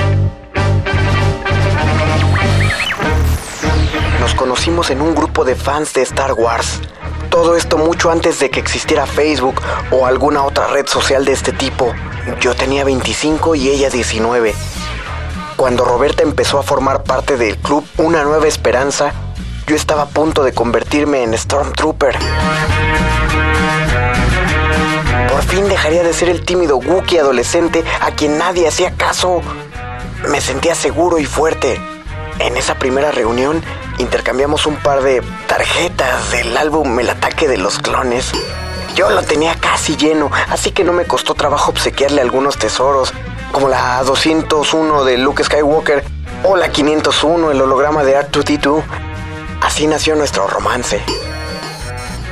[4.22, 6.80] Nos conocimos en un grupo de fans de Star Wars.
[7.30, 9.62] Todo esto mucho antes de que existiera Facebook
[9.92, 11.94] o alguna otra red social de este tipo.
[12.40, 14.56] Yo tenía 25 y ella 19.
[15.58, 19.14] Cuando Roberta empezó a formar parte del club Una Nueva Esperanza,
[19.68, 22.18] yo estaba a punto de convertirme en Stormtrooper.
[25.30, 29.42] Por fin dejaría de ser el tímido Wookiee adolescente a quien nadie hacía caso.
[30.30, 31.80] Me sentía seguro y fuerte.
[32.40, 33.64] En esa primera reunión
[33.98, 38.32] intercambiamos un par de tarjetas del álbum El ataque de los clones.
[38.96, 43.14] Yo lo tenía casi lleno, así que no me costó trabajo obsequiarle algunos tesoros,
[43.52, 46.04] como la 201 de Luke Skywalker
[46.44, 48.84] o la 501, el holograma de R2D2.
[49.76, 51.02] Así nació nuestro romance.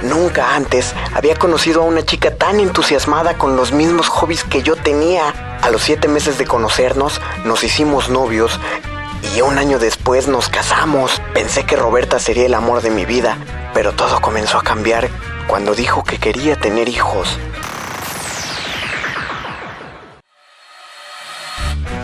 [0.02, 4.78] Nunca antes había conocido a una chica tan entusiasmada con los mismos hobbies que yo
[4.78, 5.60] tenía.
[5.62, 8.58] A los siete meses de conocernos, nos hicimos novios
[9.36, 11.22] y un año después nos casamos.
[11.34, 13.38] Pensé que Roberta sería el amor de mi vida,
[13.74, 15.10] pero todo comenzó a cambiar
[15.46, 17.38] cuando dijo que quería tener hijos.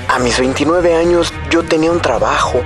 [0.09, 2.61] A mis 29 años yo tenía un trabajo,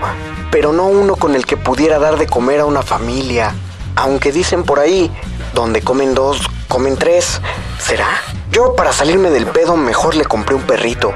[0.54, 3.56] pero no uno con el que pudiera dar de comer a una familia.
[3.96, 5.12] Aunque dicen por ahí,
[5.56, 7.42] donde comen dos, comen tres.
[7.80, 8.22] ¿Será?
[8.52, 11.12] Yo para salirme del pedo mejor le compré un perrito.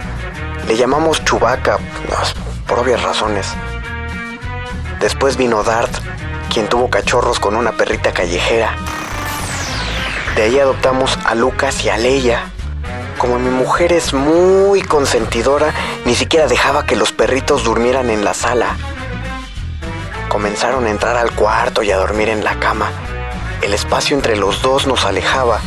[0.68, 1.78] Le llamamos Chubaca,
[2.66, 3.46] por obvias razones.
[5.00, 5.94] Después vino Dart,
[6.52, 8.76] quien tuvo cachorros con una perrita callejera.
[10.36, 12.52] De ahí adoptamos a Lucas y a Leia.
[13.20, 15.76] Como mi mujer es muy consentidora,
[16.06, 18.76] ni siquiera dejaba que los perritos durmieran en la sala.
[20.30, 22.92] Comenzaron a entrar al cuarto y a dormir en la cama.
[23.62, 25.62] El espacio entre los dos nos alejaba.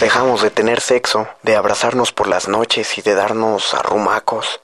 [0.00, 4.60] Dejamos de tener sexo, de abrazarnos por las noches y de darnos arrumacos.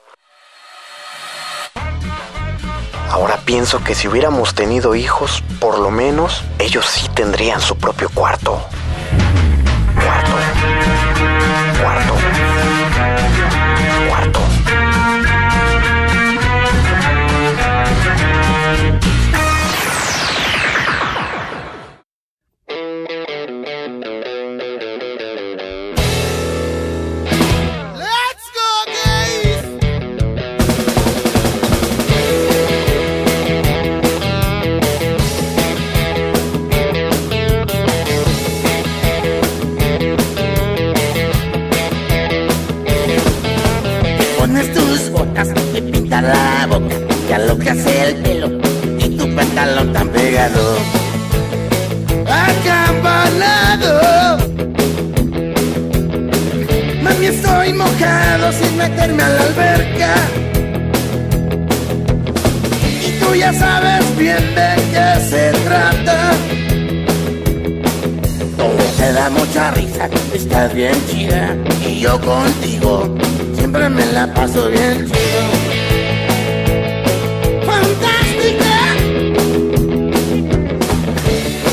[3.11, 8.09] Ahora pienso que si hubiéramos tenido hijos, por lo menos ellos sí tendrían su propio
[8.09, 8.61] cuarto.
[70.33, 71.55] Estás bien chida.
[71.87, 73.15] Y yo contigo
[73.55, 75.41] siempre me la paso bien chido.
[77.65, 78.77] Fantástica.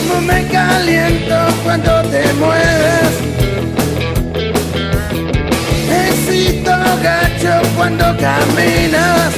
[0.08, 3.12] No me caliento cuando te mueves.
[6.08, 9.32] Éxito gacho cuando caminas.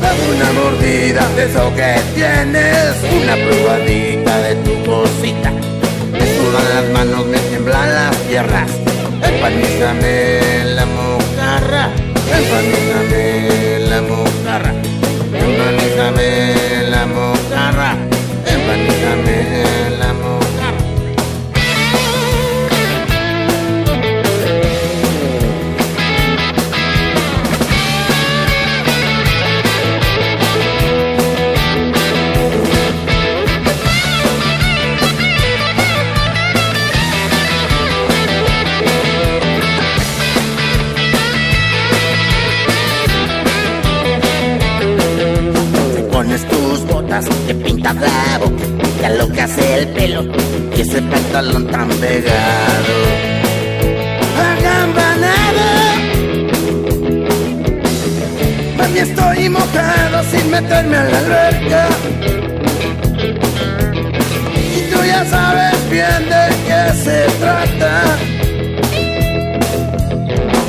[0.00, 5.61] Dame una mordida de eso que tienes, una probadita de tu cosita.
[6.52, 8.70] Sudan las manos, me tiemblan las piernas.
[9.22, 11.90] Empanízame la mojarra,
[12.30, 14.74] empanízame la mojarra,
[15.32, 16.51] empanízame
[47.92, 48.64] pintas la boca,
[48.98, 50.24] te alocas el pelo
[50.76, 52.94] y ese pantalón tan pegado.
[54.38, 55.66] Agambanado.
[58.76, 61.88] Mami, estoy mojado sin meterme a la alberca.
[64.76, 68.16] Y tú ya sabes bien de qué se trata.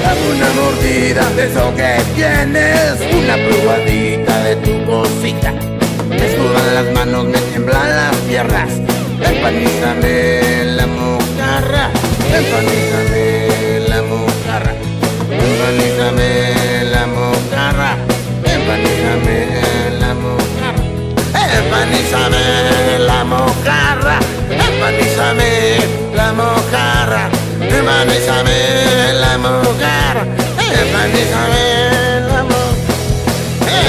[0.03, 5.73] Dame una mordida de eso que tienes, una probadita de tu cosita.
[6.24, 8.69] Me sudan las manos, me tiemblan las piernas.
[9.19, 11.90] Empanízame la mojarra,
[12.34, 14.74] empanízame la mojarra,
[15.30, 16.30] empanízame
[16.93, 17.98] la mojarra,
[18.45, 19.38] empanízame
[20.00, 20.95] la mojarra,
[21.58, 24.19] empanízame la mojarra,
[24.50, 25.50] empanízame
[26.16, 27.30] la mojarra,
[27.60, 28.60] empanízame
[29.19, 30.24] la mojarra,
[30.80, 31.61] empanízame
[32.32, 32.93] la mojarra,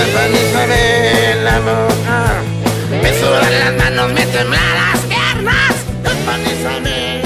[0.02, 0.82] empanízame
[1.44, 2.23] la mojarra.
[3.24, 7.22] Sudan las manos, me tiemblan las piernas, empanízame.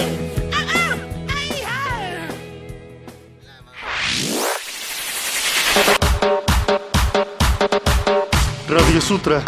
[8.69, 9.43] Radio Sutra.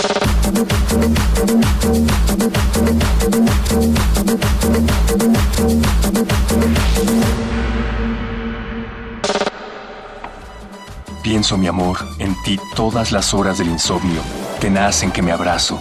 [11.23, 14.21] Pienso, mi amor, en ti todas las horas del insomnio,
[14.59, 15.79] tenaz en que me abrazo.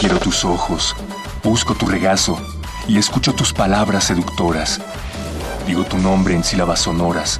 [0.00, 0.96] Quiero tus ojos,
[1.44, 2.40] busco tu regazo
[2.88, 4.80] y escucho tus palabras seductoras.
[5.66, 7.38] Digo tu nombre en sílabas sonoras.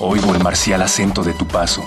[0.00, 1.84] Oigo el marcial acento de tu paso.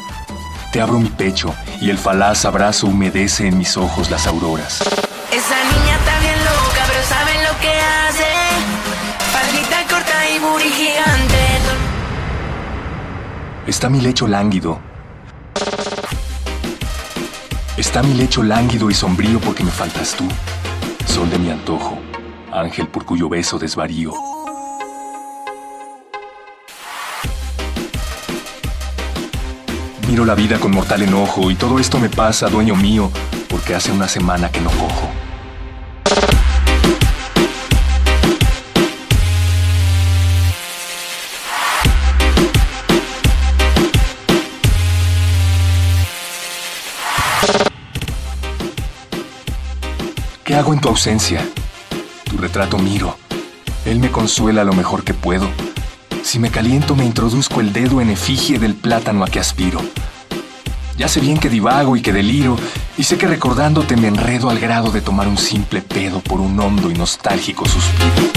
[0.72, 4.82] Te abro mi pecho y el falaz abrazo humedece en mis ojos las auroras.
[5.30, 8.28] Esa niña está bien loca, pero sabe lo que hace.
[9.34, 11.38] Faldita corta y booty gigante.
[13.68, 14.87] Está mi lecho lánguido.
[17.98, 20.24] Está mi lecho lánguido y sombrío porque me faltas tú.
[21.08, 21.98] Sol de mi antojo,
[22.52, 24.14] ángel por cuyo beso desvarío.
[30.08, 33.10] Miro la vida con mortal enojo y todo esto me pasa, dueño mío,
[33.50, 35.17] porque hace una semana que no cojo.
[50.98, 51.48] Ausencia?
[52.24, 53.16] Tu retrato miro.
[53.86, 55.48] Él me consuela lo mejor que puedo.
[56.24, 59.80] Si me caliento me introduzco el dedo en efigie del plátano a que aspiro.
[60.98, 62.58] Ya sé bien que divago y que deliro,
[62.98, 66.60] y sé que recordándote me enredo al grado de tomar un simple pedo por un
[66.60, 68.32] hondo y nostálgico suspiro.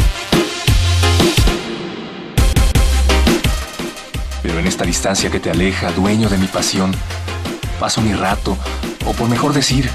[4.43, 6.93] Pero en esta distancia que te aleja, dueño de mi pasión,
[7.79, 8.55] paso mi rato,
[9.07, 9.91] o por mejor decir,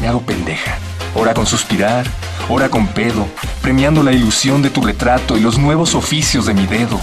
[0.00, 0.78] me hago pendeja.
[1.18, 2.06] Ora con suspirar,
[2.50, 3.26] ora con pedo,
[3.62, 7.00] premiando la ilusión de tu retrato y los nuevos oficios de mi dedo.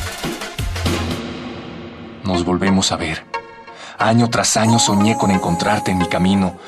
[2.23, 3.25] Nos volvemos a ver.
[3.97, 6.59] Año tras año soñé con encontrarte en mi camino.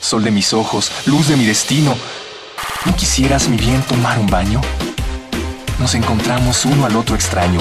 [0.00, 1.94] Sol de mis ojos, luz de mi destino.
[2.84, 4.60] ¿No quisieras, mi bien, tomar un baño?
[5.78, 7.60] Nos encontramos uno al otro extraño.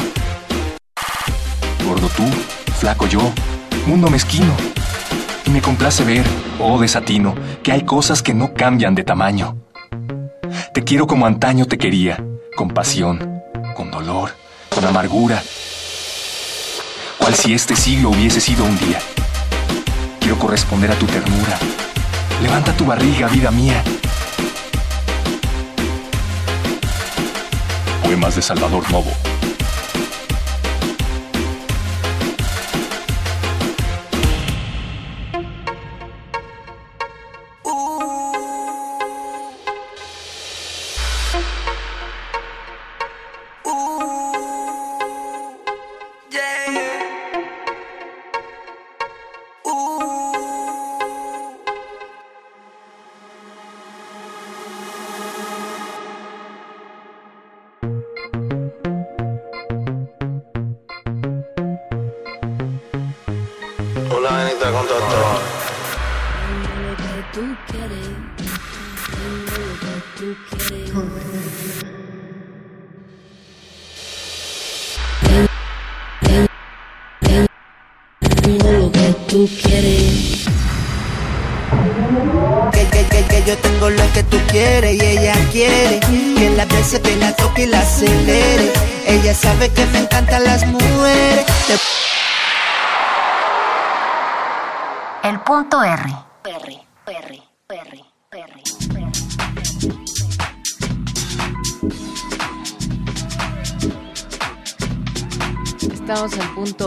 [1.85, 2.24] Gordo tú,
[2.80, 3.32] flaco yo,
[3.85, 4.53] mundo mezquino.
[5.45, 6.25] Y me complace ver,
[6.59, 9.57] oh desatino, que hay cosas que no cambian de tamaño.
[10.73, 12.23] Te quiero como antaño te quería,
[12.55, 13.41] con pasión,
[13.75, 14.31] con dolor,
[14.69, 15.41] con amargura,
[17.17, 18.99] cual si este siglo hubiese sido un día.
[20.19, 21.57] Quiero corresponder a tu ternura.
[22.41, 23.83] Levanta tu barriga, vida mía.
[28.03, 29.11] Poemas de Salvador Novo.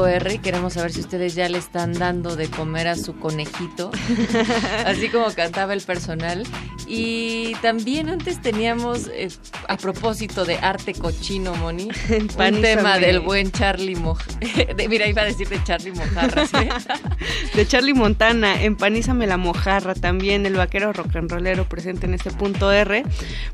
[0.05, 3.92] R queremos saber si ustedes ya le están dando de comer a su conejito,
[4.84, 6.42] así como cantaba el personal.
[6.89, 9.28] Y también antes teníamos, eh,
[9.68, 14.20] a propósito de arte cochino, Moni, un tema del buen Charlie Moj...
[14.76, 16.68] de- mira, iba a decir de Charlie Mojarras, ¿eh?
[17.55, 22.31] De Charlie Montana, Empanízame la mojarra, también el vaquero rock and rollero presente en este
[22.31, 23.02] punto R,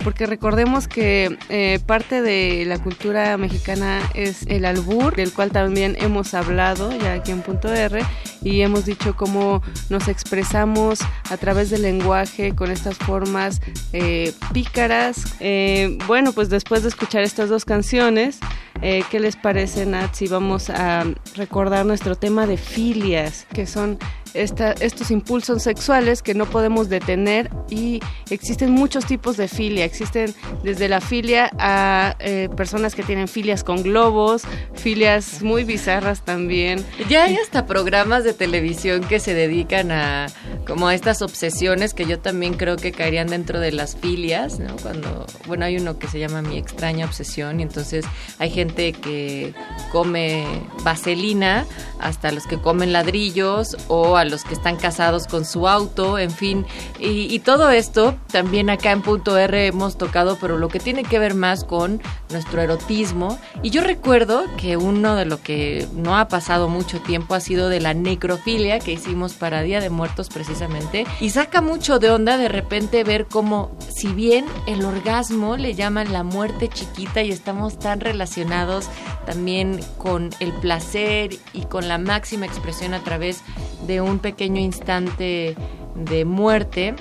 [0.05, 5.97] porque recordemos que eh, parte de la cultura mexicana es el albur, del cual también
[6.01, 8.03] hemos hablado ya aquí en punto R,
[8.43, 10.99] y hemos dicho cómo nos expresamos
[11.31, 13.61] a través del lenguaje con estas formas
[13.93, 15.37] eh, pícaras.
[15.41, 18.39] Eh, bueno, pues después de escuchar estas dos canciones,
[18.81, 21.05] eh, ¿qué les parece, Nat, si vamos a
[21.37, 23.99] recordar nuestro tema de filias, que son
[24.35, 30.35] esta- estos impulsos sexuales que no podemos detener y existen muchos tipos de filia, existen
[30.63, 34.43] desde la filia a eh, personas que tienen filias con globos,
[34.75, 36.85] filias muy bizarras también.
[37.09, 40.27] Ya hay hasta programas de televisión que se dedican a
[40.67, 44.77] como a estas obsesiones que yo también creo que caerían dentro de las filias, ¿no?
[44.83, 48.05] Cuando, bueno, hay uno que se llama Mi extraña obsesión y entonces
[48.39, 49.55] hay gente que
[49.91, 50.45] come
[50.85, 51.67] vaselina,
[51.99, 56.31] hasta los que comen ladrillos o a los que están casados con su auto, en
[56.31, 56.67] fin,
[56.99, 61.03] y, y todo esto también acá en punto R hemos tocado, pero lo que tiene
[61.05, 63.39] que ver más con nuestro erotismo.
[63.63, 67.69] Y yo recuerdo que uno de lo que no ha pasado mucho tiempo ha sido
[67.69, 71.07] de la necrofilia que hicimos para Día de Muertos precisamente.
[71.21, 76.13] Y saca mucho de onda de repente ver cómo, si bien el orgasmo le llaman
[76.13, 78.89] la muerte chiquita y estamos tan relacionados
[79.27, 83.43] también con el placer y con la máxima expresión a través
[83.87, 85.57] de un pequeño instante
[85.95, 86.95] de muerte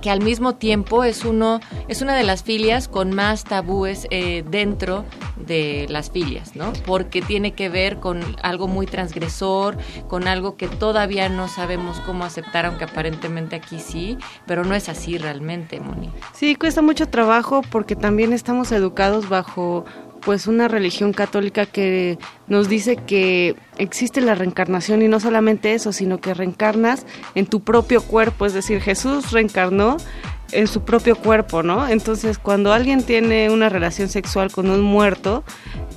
[0.00, 4.44] que al mismo tiempo es uno es una de las filias con más tabúes eh,
[4.48, 5.04] dentro
[5.36, 6.72] de las filias, ¿no?
[6.84, 9.76] Porque tiene que ver con algo muy transgresor,
[10.08, 14.88] con algo que todavía no sabemos cómo aceptar, aunque aparentemente aquí sí, pero no es
[14.88, 16.10] así realmente, Moni.
[16.32, 19.84] Sí, cuesta mucho trabajo porque también estamos educados bajo
[20.26, 25.92] pues una religión católica que nos dice que existe la reencarnación y no solamente eso,
[25.92, 27.06] sino que reencarnas
[27.36, 29.98] en tu propio cuerpo, es decir, Jesús reencarnó
[30.50, 31.86] en su propio cuerpo, ¿no?
[31.86, 35.44] Entonces, cuando alguien tiene una relación sexual con un muerto,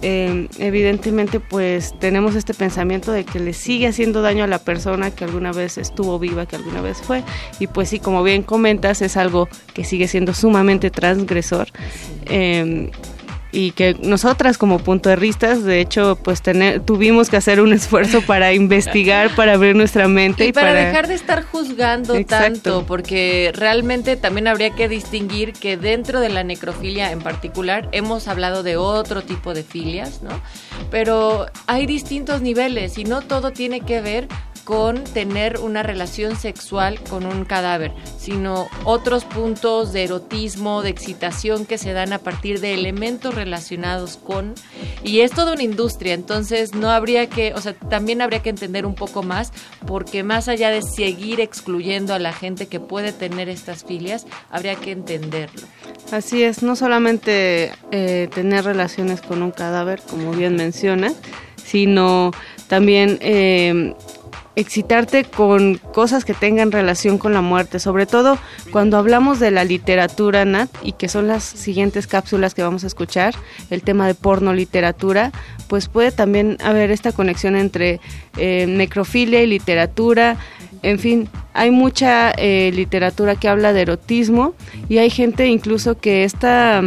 [0.03, 5.09] eh, evidentemente, pues tenemos este pensamiento de que le sigue haciendo daño a la persona
[5.09, 7.24] que alguna vez estuvo viva, que alguna vez fue,
[7.59, 11.69] y pues sí, como bien comentas, es algo que sigue siendo sumamente transgresor.
[12.27, 12.91] Eh,
[13.52, 18.53] y que nosotras como puntuerristas, de hecho, pues tener, tuvimos que hacer un esfuerzo para
[18.53, 24.48] investigar, para abrir nuestra mente y, para, dejar de estar juzgando tanto, porque realmente también
[24.48, 29.53] habría que distinguir que dentro de la necrofilia en particular hemos hablado de otro tipo
[29.53, 30.30] de filias, ¿no?
[30.92, 34.28] Pero hay distintos niveles y no todo tiene que ver
[34.69, 41.66] con tener una relación sexual con un cadáver, sino otros puntos de erotismo, de excitación
[41.66, 44.53] que se dan a partir de elementos relacionados con
[45.03, 48.85] y es toda una industria, entonces no habría que, o sea, también habría que entender
[48.85, 49.51] un poco más
[49.88, 54.76] porque más allá de seguir excluyendo a la gente que puede tener estas filias, habría
[54.76, 55.61] que entenderlo.
[56.11, 61.14] Así es, no solamente eh, tener relaciones con un cadáver, como bien menciona,
[61.64, 62.32] sino
[62.68, 63.93] también eh,
[64.60, 68.38] excitarte con cosas que tengan relación con la muerte, sobre todo
[68.72, 72.88] cuando hablamos de la literatura, Nat, y que son las siguientes cápsulas que vamos a
[72.88, 73.36] escuchar,
[73.70, 75.32] el tema de porno literatura,
[75.68, 78.00] pues puede también haber esta conexión entre
[78.38, 80.38] eh, necrofilia y literatura,
[80.82, 84.54] en fin, hay mucha eh, literatura que habla de erotismo
[84.88, 86.82] y hay gente incluso que está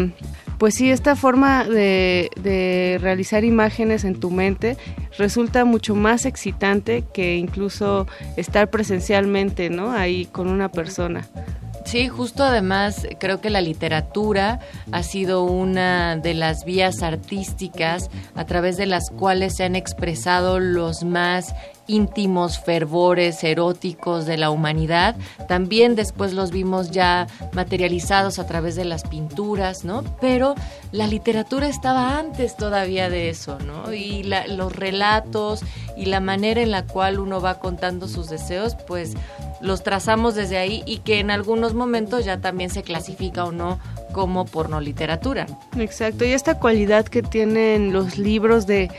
[0.62, 4.76] pues sí, esta forma de, realizar imágenes en tu mente
[5.18, 9.90] resulta mucho más excitante que incluso estar presencialmente, ¿no?
[9.90, 11.26] Ahí con una persona.
[11.84, 14.60] Sí, justo además creo que la literatura
[14.92, 20.60] ha sido una de las vías artísticas a través de las cuales se han expresado
[20.60, 21.56] los más
[21.92, 25.14] íntimos fervores eróticos de la humanidad.
[25.46, 30.02] También después los vimos ya materializados a través de las pinturas, ¿no?
[30.20, 30.54] Pero
[30.90, 33.92] la literatura estaba antes todavía de eso, ¿no?
[33.92, 35.60] Y los relatos
[35.96, 39.14] y la manera en la cual uno va contando sus deseos, pues
[39.60, 43.78] los trazamos desde ahí y que en algunos momentos ya también se clasifica o no
[44.12, 45.46] como pornoliteratura.
[45.78, 48.90] Exacto, y esta cualidad que tienen los libros de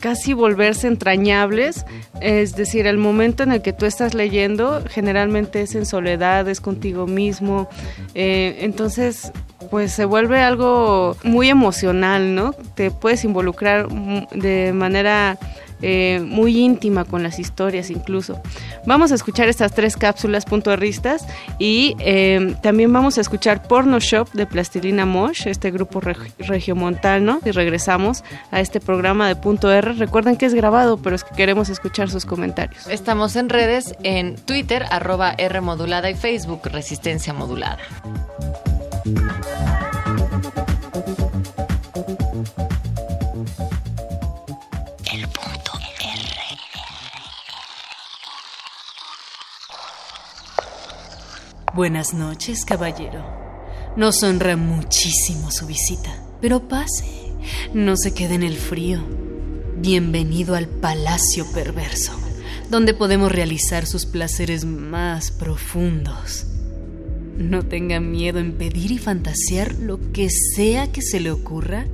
[0.00, 1.84] casi volverse entrañables,
[2.20, 6.60] es decir, el momento en el que tú estás leyendo generalmente es en soledad, es
[6.60, 7.68] contigo mismo,
[8.14, 9.32] eh, entonces
[9.70, 12.52] pues se vuelve algo muy emocional, ¿no?
[12.74, 15.38] Te puedes involucrar de manera
[15.82, 18.40] eh, muy íntima con las historias incluso.
[18.86, 21.26] Vamos a escuchar estas tres cápsulas puntuarristas
[21.58, 26.00] y eh, también vamos a escuchar Porno Shop de Plastilina Mosh, este grupo
[26.38, 29.94] regiomontano, y regresamos a este programa de Punto R.
[29.94, 32.86] Recuerden que es grabado, pero es que queremos escuchar sus comentarios.
[32.88, 37.78] Estamos en redes, en Twitter, arroba R modulada y Facebook, Resistencia Modulada.
[51.72, 53.24] Buenas noches, caballero.
[53.96, 57.32] Nos honra muchísimo su visita, pero pase,
[57.72, 59.00] no se quede en el frío.
[59.76, 62.12] Bienvenido al Palacio Perverso,
[62.70, 66.44] donde podemos realizar sus placeres más profundos.
[67.36, 71.86] No tenga miedo en pedir y fantasear lo que sea que se le ocurra,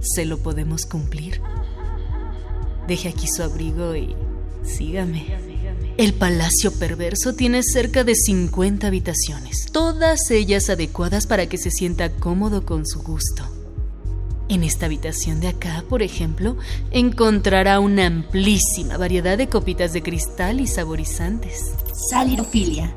[0.00, 1.42] se lo podemos cumplir.
[2.86, 4.16] Deje aquí su abrigo y
[4.64, 5.26] sígame.
[5.98, 12.12] El Palacio Perverso tiene cerca de 50 habitaciones, todas ellas adecuadas para que se sienta
[12.12, 13.42] cómodo con su gusto.
[14.48, 16.56] En esta habitación de acá, por ejemplo,
[16.92, 21.72] encontrará una amplísima variedad de copitas de cristal y saborizantes.
[22.10, 22.94] Salirofilia.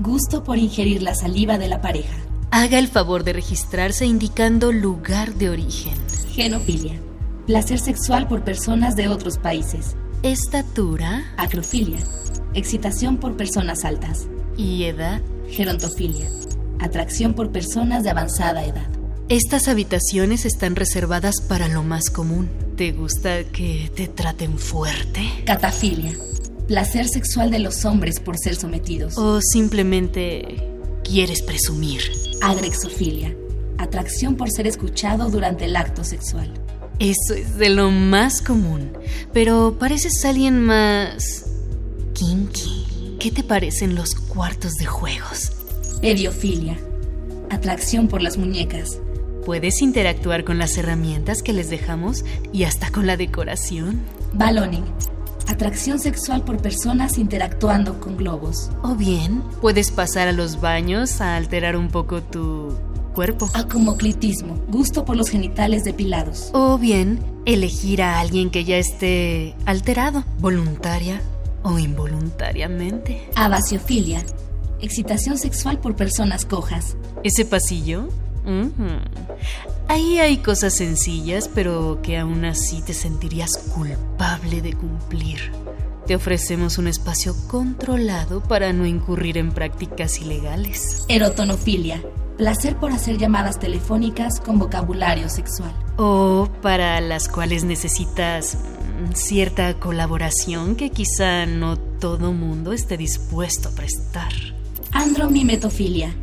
[0.00, 2.16] Gusto por ingerir la saliva de la pareja.
[2.50, 5.94] Haga el favor de registrarse indicando lugar de origen.
[6.32, 7.00] Genofilia.
[7.46, 9.94] Placer sexual por personas de otros países.
[10.22, 11.34] Estatura.
[11.36, 11.98] Acrofilia
[12.54, 14.26] excitación por personas altas.
[14.56, 15.20] ¿Y edad?
[15.48, 16.28] Gerontofilia,
[16.80, 18.86] atracción por personas de avanzada edad.
[19.28, 22.50] Estas habitaciones están reservadas para lo más común.
[22.76, 25.22] ¿Te gusta que te traten fuerte?
[25.46, 26.12] Catafilia,
[26.68, 29.16] placer sexual de los hombres por ser sometidos.
[29.16, 30.68] O simplemente
[31.04, 32.02] quieres presumir.
[32.42, 33.34] Agrexofilia,
[33.78, 36.52] atracción por ser escuchado durante el acto sexual.
[37.02, 38.92] Eso es de lo más común,
[39.32, 41.46] pero pareces alguien más
[42.14, 45.50] Kinky, ¿qué te parecen los cuartos de juegos?
[46.00, 46.78] Pediofilia,
[47.50, 49.00] atracción por las muñecas.
[49.44, 54.02] Puedes interactuar con las herramientas que les dejamos y hasta con la decoración.
[54.34, 54.84] Balloning.
[55.48, 58.70] Atracción sexual por personas interactuando con globos.
[58.84, 62.72] O bien, puedes pasar a los baños a alterar un poco tu
[63.12, 63.48] cuerpo.
[63.54, 64.56] Acomoclitismo.
[64.68, 66.50] Gusto por los genitales depilados.
[66.52, 71.22] O bien, elegir a alguien que ya esté alterado, voluntaria
[71.62, 73.28] o involuntariamente.
[73.34, 74.24] Abasiofilia.
[74.80, 76.96] Excitación sexual por personas cojas.
[77.22, 78.08] ¿Ese pasillo?
[79.88, 85.52] Ahí hay cosas sencillas, pero que aún así te sentirías culpable de cumplir.
[86.06, 91.04] Te ofrecemos un espacio controlado para no incurrir en prácticas ilegales.
[91.08, 92.02] Erotonofilia.
[92.42, 95.72] Placer por hacer llamadas telefónicas con vocabulario sexual.
[95.96, 103.68] O para las cuales necesitas mm, cierta colaboración que quizá no todo mundo esté dispuesto
[103.68, 104.32] a prestar.
[104.90, 106.16] Andromimetofilia.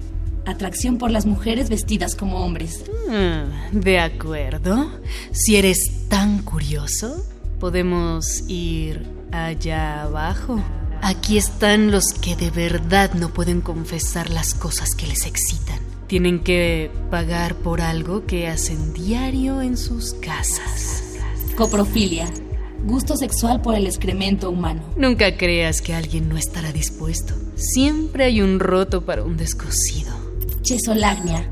[0.45, 2.83] Atracción por las mujeres vestidas como hombres.
[3.07, 4.91] Mm, de acuerdo.
[5.31, 7.25] Si eres tan curioso,
[7.61, 10.61] podemos ir allá abajo.
[11.01, 15.88] Aquí están los que de verdad no pueden confesar las cosas que les excitan.
[16.09, 21.03] Tienen que pagar por algo que hacen diario en sus casas.
[21.55, 22.27] Coprofilia.
[22.83, 24.81] Gusto sexual por el excremento humano.
[24.97, 27.35] Nunca creas que alguien no estará dispuesto.
[27.53, 30.11] Siempre hay un roto para un descosido.
[30.63, 31.47] Chesolagnia.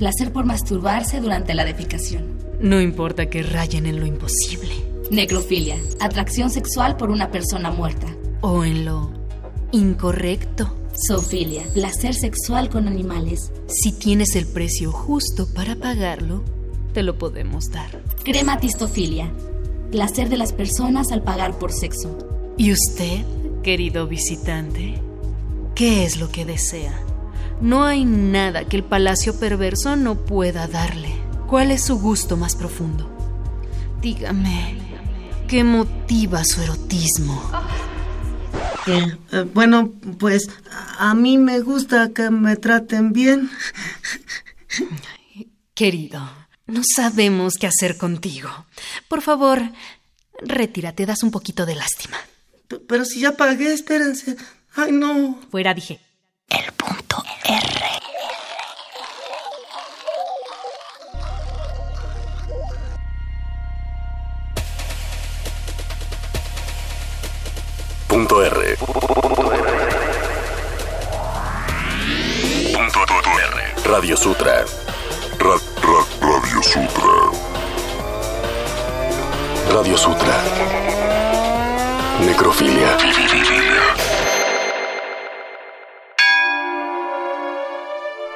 [0.00, 2.24] Placer por masturbarse durante la defecación.
[2.60, 4.74] No importa que rayen en lo imposible.
[5.12, 5.76] Necrofilia.
[6.00, 8.08] Atracción sexual por una persona muerta.
[8.40, 9.12] O en lo
[9.70, 10.81] incorrecto.
[10.94, 11.62] Zoofilia.
[11.74, 13.50] Placer sexual con animales.
[13.66, 16.42] Si tienes el precio justo para pagarlo,
[16.92, 18.02] te lo podemos dar.
[18.24, 19.32] Crematistofilia.
[19.90, 22.16] Placer de las personas al pagar por sexo.
[22.56, 23.24] ¿Y usted,
[23.62, 25.00] querido visitante?
[25.74, 26.98] ¿Qué es lo que desea?
[27.60, 31.12] No hay nada que el palacio perverso no pueda darle.
[31.48, 33.08] ¿Cuál es su gusto más profundo?
[34.00, 34.76] Dígame,
[35.48, 37.40] ¿qué motiva su erotismo?
[38.86, 40.48] Eh, eh, bueno, pues
[40.98, 43.50] a mí me gusta que me traten bien.
[45.74, 46.20] Querido,
[46.66, 48.48] no sabemos qué hacer contigo.
[49.08, 49.60] Por favor,
[50.40, 52.16] retírate, das un poquito de lástima.
[52.68, 54.36] P- Pero si ya pagué, espérense.
[54.74, 55.38] Ay, no.
[55.50, 56.00] Fuera, dije.
[68.40, 68.76] R.
[73.84, 74.64] Radio Sutra.
[75.38, 77.14] Ra- ra- Radio Sutra.
[79.72, 80.34] Radio Sutra.
[82.26, 82.96] Necrofilia.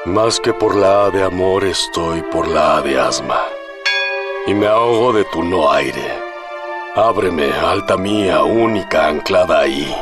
[0.04, 3.40] Más que por la A de amor estoy por la A de asma.
[4.46, 6.25] Y me ahogo de tu no aire.
[6.96, 9.94] Ábreme, alta mía, única anclada ahí.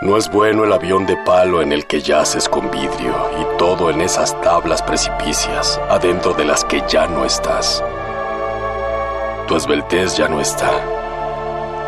[0.00, 3.90] No es bueno el avión de palo en el que yaces con vidrio y todo
[3.90, 7.82] en esas tablas precipicias, adentro de las que ya no estás.
[9.48, 10.70] Tu esbeltez ya no está.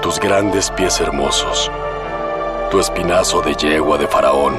[0.02, 1.70] Tus grandes pies hermosos.
[2.72, 4.56] Tu espinazo de yegua de faraón.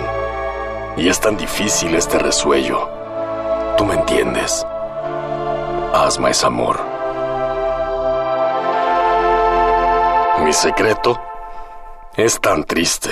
[0.96, 2.90] Y es tan difícil este resuello.
[3.76, 4.66] Tú me entiendes.
[5.94, 6.93] Asma es amor.
[10.44, 11.18] Mi secreto
[12.18, 13.10] es tan triste.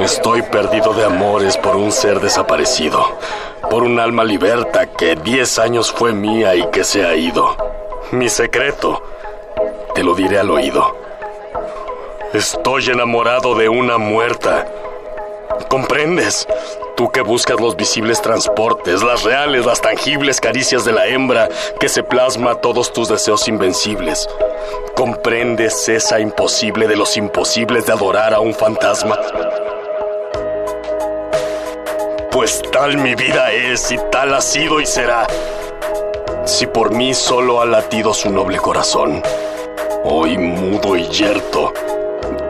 [0.00, 3.18] Estoy perdido de amores por un ser desaparecido,
[3.68, 7.56] por un alma liberta que diez años fue mía y que se ha ido.
[8.12, 9.02] Mi secreto,
[9.94, 10.96] te lo diré al oído.
[12.32, 14.66] Estoy enamorado de una muerta.
[15.68, 16.46] ¿Comprendes?
[16.96, 21.48] Tú que buscas los visibles transportes, las reales, las tangibles caricias de la hembra
[21.80, 24.28] que se plasma todos tus deseos invencibles.
[24.94, 29.18] ¿Comprendes esa imposible de los imposibles de adorar a un fantasma?
[32.30, 35.26] Pues tal mi vida es y tal ha sido y será.
[36.44, 39.22] Si por mí solo ha latido su noble corazón,
[40.04, 41.72] hoy mudo y yerto,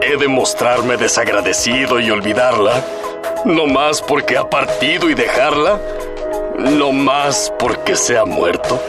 [0.05, 2.83] he de mostrarme desagradecido y olvidarla,
[3.45, 5.79] no más porque ha partido y dejarla,
[6.57, 8.79] no más porque se ha muerto.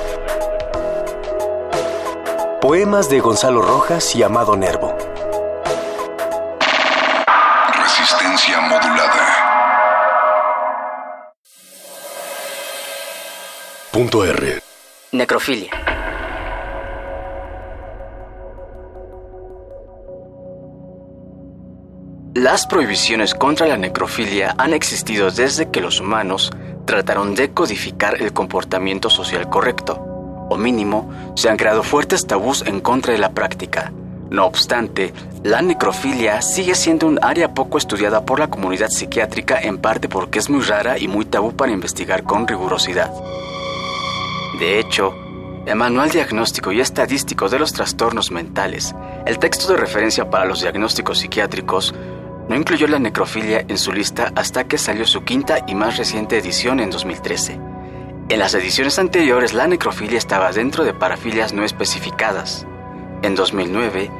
[2.60, 4.94] Poemas de Gonzalo Rojas y Amado Nervo.
[7.72, 9.46] Resistencia modulada.
[13.90, 14.60] Punto R.
[15.12, 15.95] Necrofilia.
[22.36, 26.50] Las prohibiciones contra la necrofilia han existido desde que los humanos
[26.84, 29.94] trataron de codificar el comportamiento social correcto,
[30.50, 33.90] o mínimo, se han creado fuertes tabús en contra de la práctica.
[34.28, 39.78] No obstante, la necrofilia sigue siendo un área poco estudiada por la comunidad psiquiátrica en
[39.78, 43.10] parte porque es muy rara y muy tabú para investigar con rigurosidad.
[44.60, 45.14] De hecho,
[45.64, 50.60] el Manual Diagnóstico y Estadístico de los Trastornos Mentales, el texto de referencia para los
[50.60, 51.94] diagnósticos psiquiátricos,
[52.48, 56.38] no incluyó la necrofilia en su lista hasta que salió su quinta y más reciente
[56.38, 57.60] edición en 2013.
[58.28, 62.66] En las ediciones anteriores la necrofilia estaba dentro de parafilias no especificadas.
[63.22, 64.10] En 2009,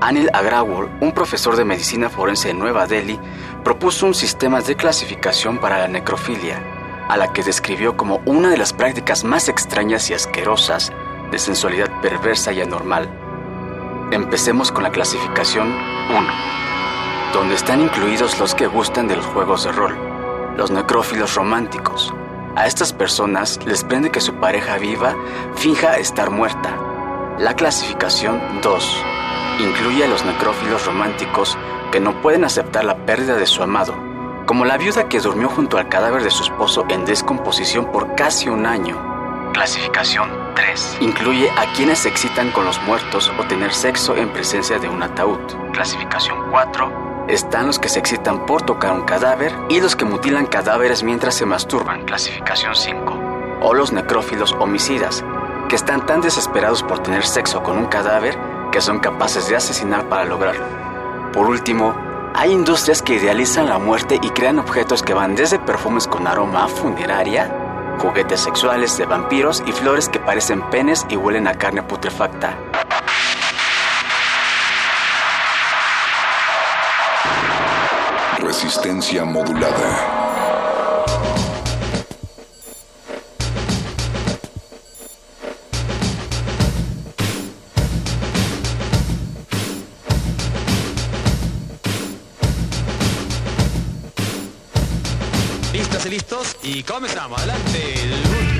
[0.00, 3.18] Anil Agrawal, un profesor de medicina forense en Nueva Delhi,
[3.62, 6.62] propuso un sistema de clasificación para la necrofilia,
[7.08, 10.92] a la que describió como una de las prácticas más extrañas y asquerosas
[11.30, 13.08] de sensualidad perversa y anormal.
[14.10, 16.63] Empecemos con la clasificación 1,
[17.34, 19.96] donde están incluidos los que gustan de los juegos de rol,
[20.56, 22.14] los necrófilos románticos.
[22.54, 25.16] A estas personas les prende que su pareja viva
[25.56, 26.78] finja estar muerta.
[27.38, 29.04] La clasificación 2
[29.58, 31.58] incluye a los necrófilos románticos
[31.90, 33.94] que no pueden aceptar la pérdida de su amado,
[34.46, 38.48] como la viuda que durmió junto al cadáver de su esposo en descomposición por casi
[38.48, 38.96] un año.
[39.52, 40.98] Clasificación 3.
[41.00, 45.02] Incluye a quienes se excitan con los muertos o tener sexo en presencia de un
[45.02, 45.40] ataúd.
[45.72, 47.13] Clasificación 4.
[47.28, 51.34] Están los que se excitan por tocar un cadáver y los que mutilan cadáveres mientras
[51.34, 52.04] se masturban.
[52.04, 53.18] Clasificación 5.
[53.62, 55.24] O los necrófilos homicidas,
[55.70, 58.36] que están tan desesperados por tener sexo con un cadáver
[58.70, 60.66] que son capaces de asesinar para lograrlo.
[61.32, 61.94] Por último,
[62.34, 66.64] hay industrias que idealizan la muerte y crean objetos que van desde perfumes con aroma
[66.64, 71.82] a funeraria, juguetes sexuales de vampiros y flores que parecen penes y huelen a carne
[71.82, 72.58] putrefacta.
[78.54, 80.30] Resistencia modulada.
[95.72, 97.36] Listos y listos y comenzamos.
[97.40, 98.53] Adelante.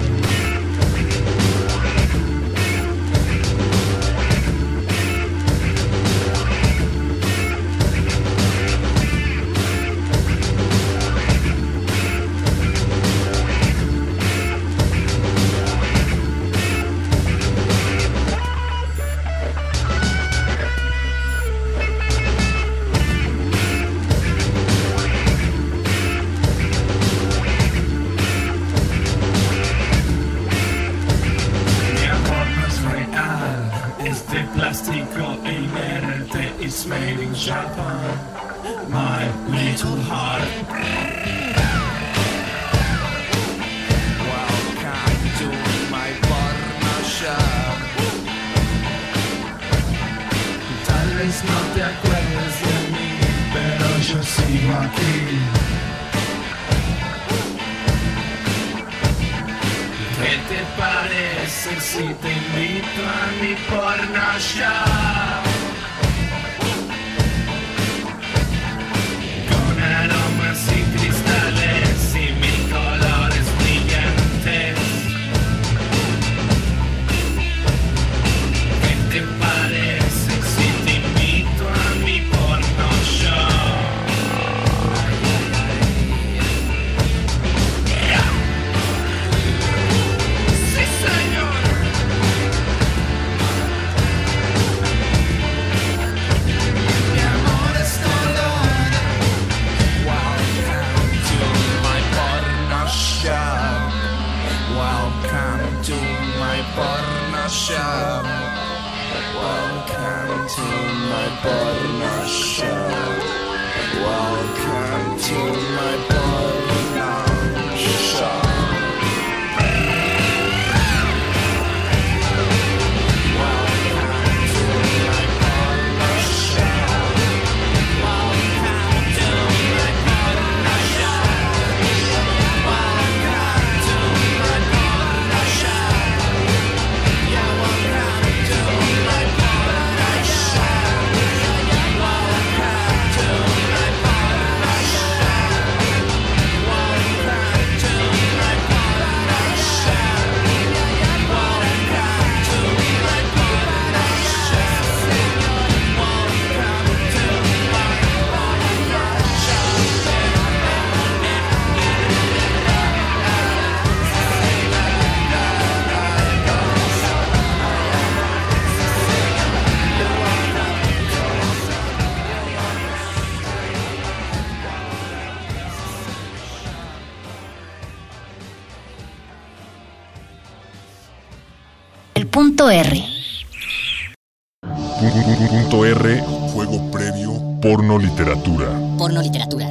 [187.94, 188.66] Porno literatura.
[188.98, 189.66] Porno literatura.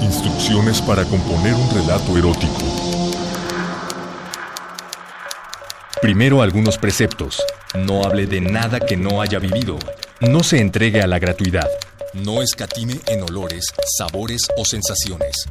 [0.00, 2.62] Instrucciones para componer un relato erótico.
[6.00, 7.42] Primero algunos preceptos.
[7.74, 9.78] No hable de nada que no haya vivido.
[10.20, 11.68] No se entregue a la gratuidad.
[12.14, 13.66] No escatime en olores,
[13.98, 15.50] sabores o sensaciones.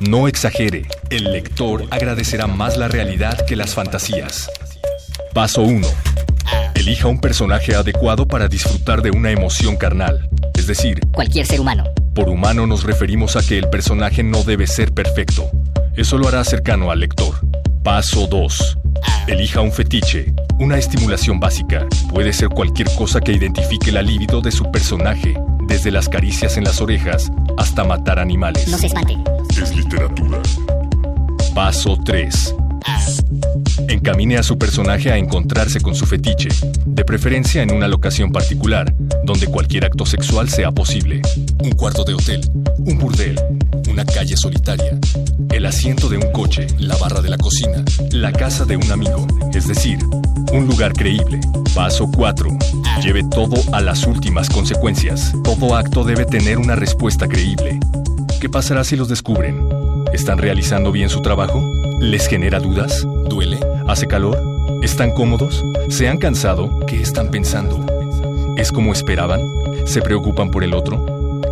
[0.00, 0.88] No exagere.
[1.10, 4.48] El lector agradecerá más la realidad que las fantasías.
[5.34, 5.86] Paso 1.
[6.74, 10.23] Elija un personaje adecuado para disfrutar de una emoción carnal,
[10.64, 11.84] es decir, Cualquier ser humano.
[12.14, 15.50] por humano nos referimos a que el personaje no debe ser perfecto.
[15.94, 17.34] Eso lo hará cercano al lector.
[17.82, 18.78] Paso 2.
[19.26, 21.86] Elija un fetiche, una estimulación básica.
[22.08, 26.64] Puede ser cualquier cosa que identifique la libido de su personaje, desde las caricias en
[26.64, 28.66] las orejas hasta matar animales.
[28.68, 29.18] No se espante.
[29.62, 30.38] Es literatura.
[31.54, 32.54] Paso 3.
[33.88, 36.48] Encamine a su personaje a encontrarse con su fetiche,
[36.86, 38.92] de preferencia en una locación particular,
[39.24, 41.22] donde cualquier acto sexual sea posible.
[41.62, 42.40] Un cuarto de hotel,
[42.78, 43.40] Un burdel,
[43.88, 44.98] una calle solitaria,
[45.50, 49.26] el asiento de un coche, la barra de la cocina, la casa de un amigo,
[49.54, 49.98] es decir,
[50.52, 51.40] un lugar creíble.
[51.74, 52.56] Paso 4.
[53.02, 55.32] Lleve todo a las últimas consecuencias.
[55.42, 57.80] Todo acto debe tener una respuesta creíble.
[58.40, 59.68] ¿Qué pasará si los descubren?
[60.12, 61.60] ¿Están realizando bien su trabajo?
[62.00, 63.06] ¿Les genera dudas?
[63.28, 64.40] duele, ¿Hace calor?
[64.82, 65.64] ¿Están cómodos?
[65.88, 66.80] ¿Se han cansado?
[66.86, 67.84] ¿Qué están pensando?
[68.56, 69.50] ¿Es como esperaban?
[69.84, 71.04] ¿Se preocupan por el otro?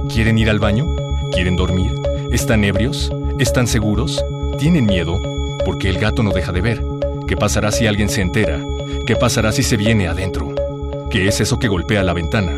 [0.09, 0.87] ¿Quieren ir al baño?
[1.33, 1.93] ¿Quieren dormir?
[2.31, 3.13] ¿Están ebrios?
[3.41, 4.25] ¿Están seguros?
[4.57, 5.21] ¿Tienen miedo?
[5.65, 6.85] Porque el gato no deja de ver.
[7.27, 8.61] ¿Qué pasará si alguien se entera?
[9.05, 10.55] ¿Qué pasará si se viene adentro?
[11.11, 12.53] ¿Qué es eso que golpea la ventana?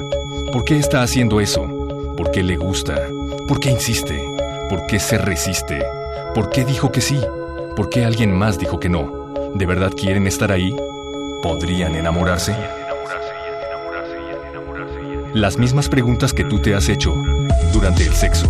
[0.52, 1.66] ¿Por qué está haciendo eso?
[2.14, 3.00] ¿Por qué le gusta?
[3.48, 4.22] ¿Por qué insiste?
[4.68, 5.82] ¿Por qué se resiste?
[6.34, 7.18] ¿Por qué dijo que sí?
[7.76, 9.32] ¿Por qué alguien más dijo que no?
[9.54, 10.76] ¿De verdad quieren estar ahí?
[11.42, 12.54] ¿Podrían enamorarse?
[15.34, 17.12] Las mismas preguntas que tú te has hecho
[17.72, 18.48] durante el sexo.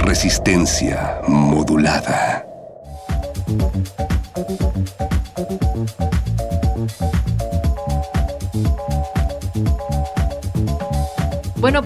[0.00, 2.29] Resistencia modulada.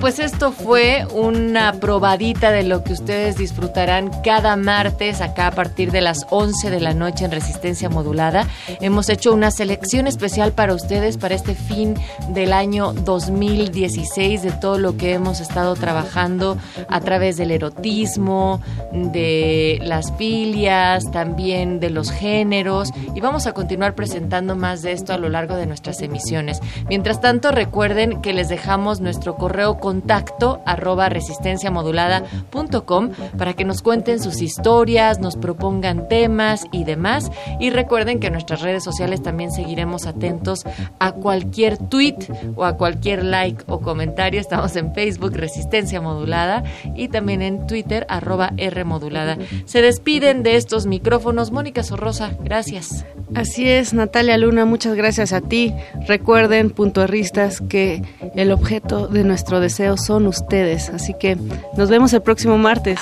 [0.05, 5.93] Pues esto fue una probadita de lo que ustedes disfrutarán cada martes acá a partir
[5.93, 8.47] de las 11 de la noche en Resistencia Modulada.
[8.85, 11.95] Hemos hecho una selección especial para ustedes para este fin
[12.29, 16.59] del año 2016 de todo lo que hemos estado trabajando
[16.91, 18.61] a través del erotismo,
[18.93, 25.15] de las filias, también de los géneros y vamos a continuar presentando más de esto
[25.15, 26.61] a lo largo de nuestras emisiones.
[26.87, 34.21] Mientras tanto, recuerden que les dejamos nuestro correo contacto arroba resistenciamodulada.com para que nos cuenten
[34.21, 37.31] sus historias, nos propongan temas y demás.
[37.59, 40.65] Y recuerden que nuestras redes sociales también seguiremos atentos
[40.99, 42.17] a cualquier tweet
[42.57, 44.41] o a cualquier like o comentario.
[44.41, 46.65] Estamos en Facebook Resistencia Modulada
[46.97, 49.39] y también en Twitter arroba R Modulada.
[49.67, 51.53] Se despiden de estos micrófonos.
[51.53, 53.05] Mónica Sorrosa, gracias.
[53.35, 55.75] Así es, Natalia Luna, muchas gracias a ti.
[56.07, 58.03] Recuerden, puntuarristas, que
[58.35, 60.91] el objeto de nuestro deseo son ustedes.
[60.91, 61.37] Así que
[61.77, 63.01] nos vemos el próximo martes.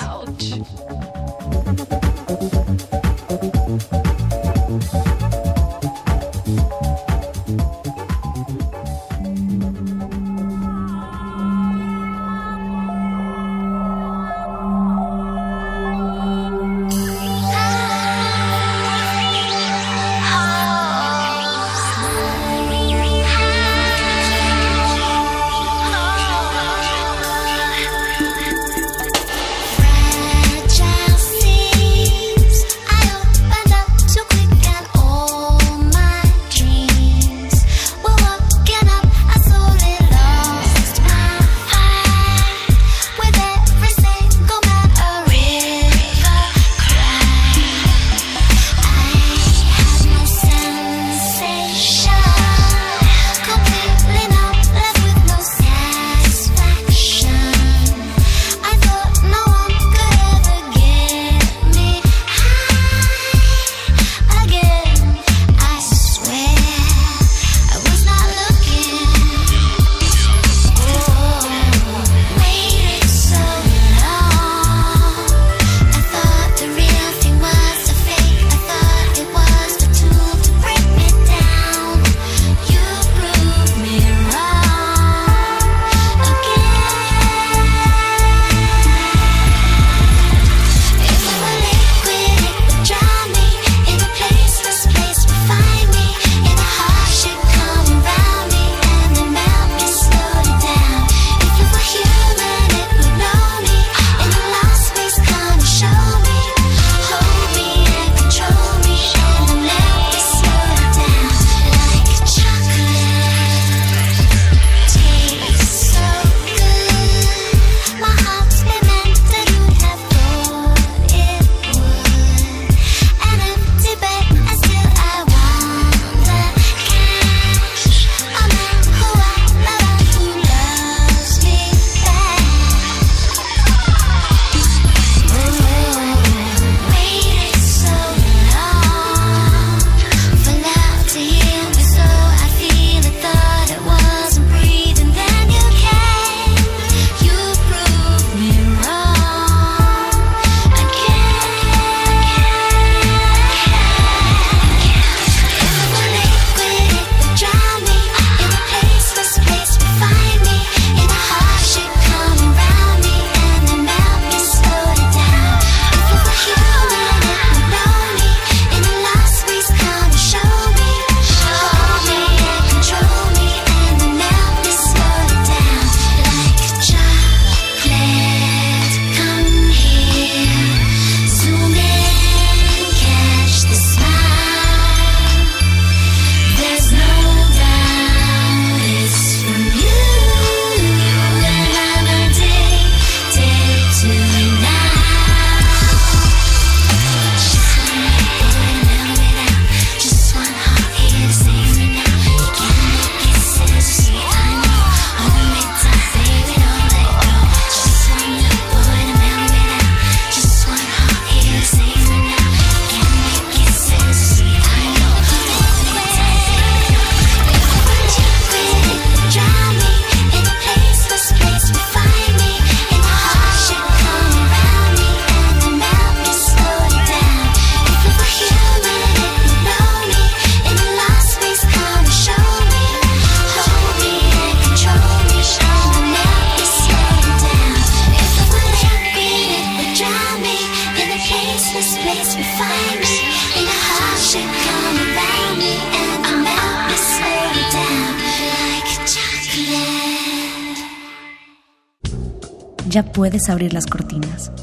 [253.43, 254.53] Puedes abrir las cortinas.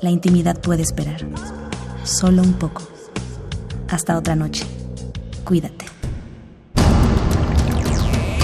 [0.00, 1.26] La intimidad puede esperar.
[2.04, 2.88] Solo un poco.
[3.88, 4.64] Hasta otra noche.
[5.42, 5.86] Cuídate.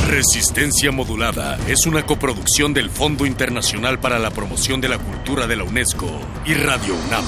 [0.09, 5.55] Resistencia Modulada es una coproducción del Fondo Internacional para la Promoción de la Cultura de
[5.55, 6.11] la UNESCO
[6.45, 7.25] y Radio UNAM.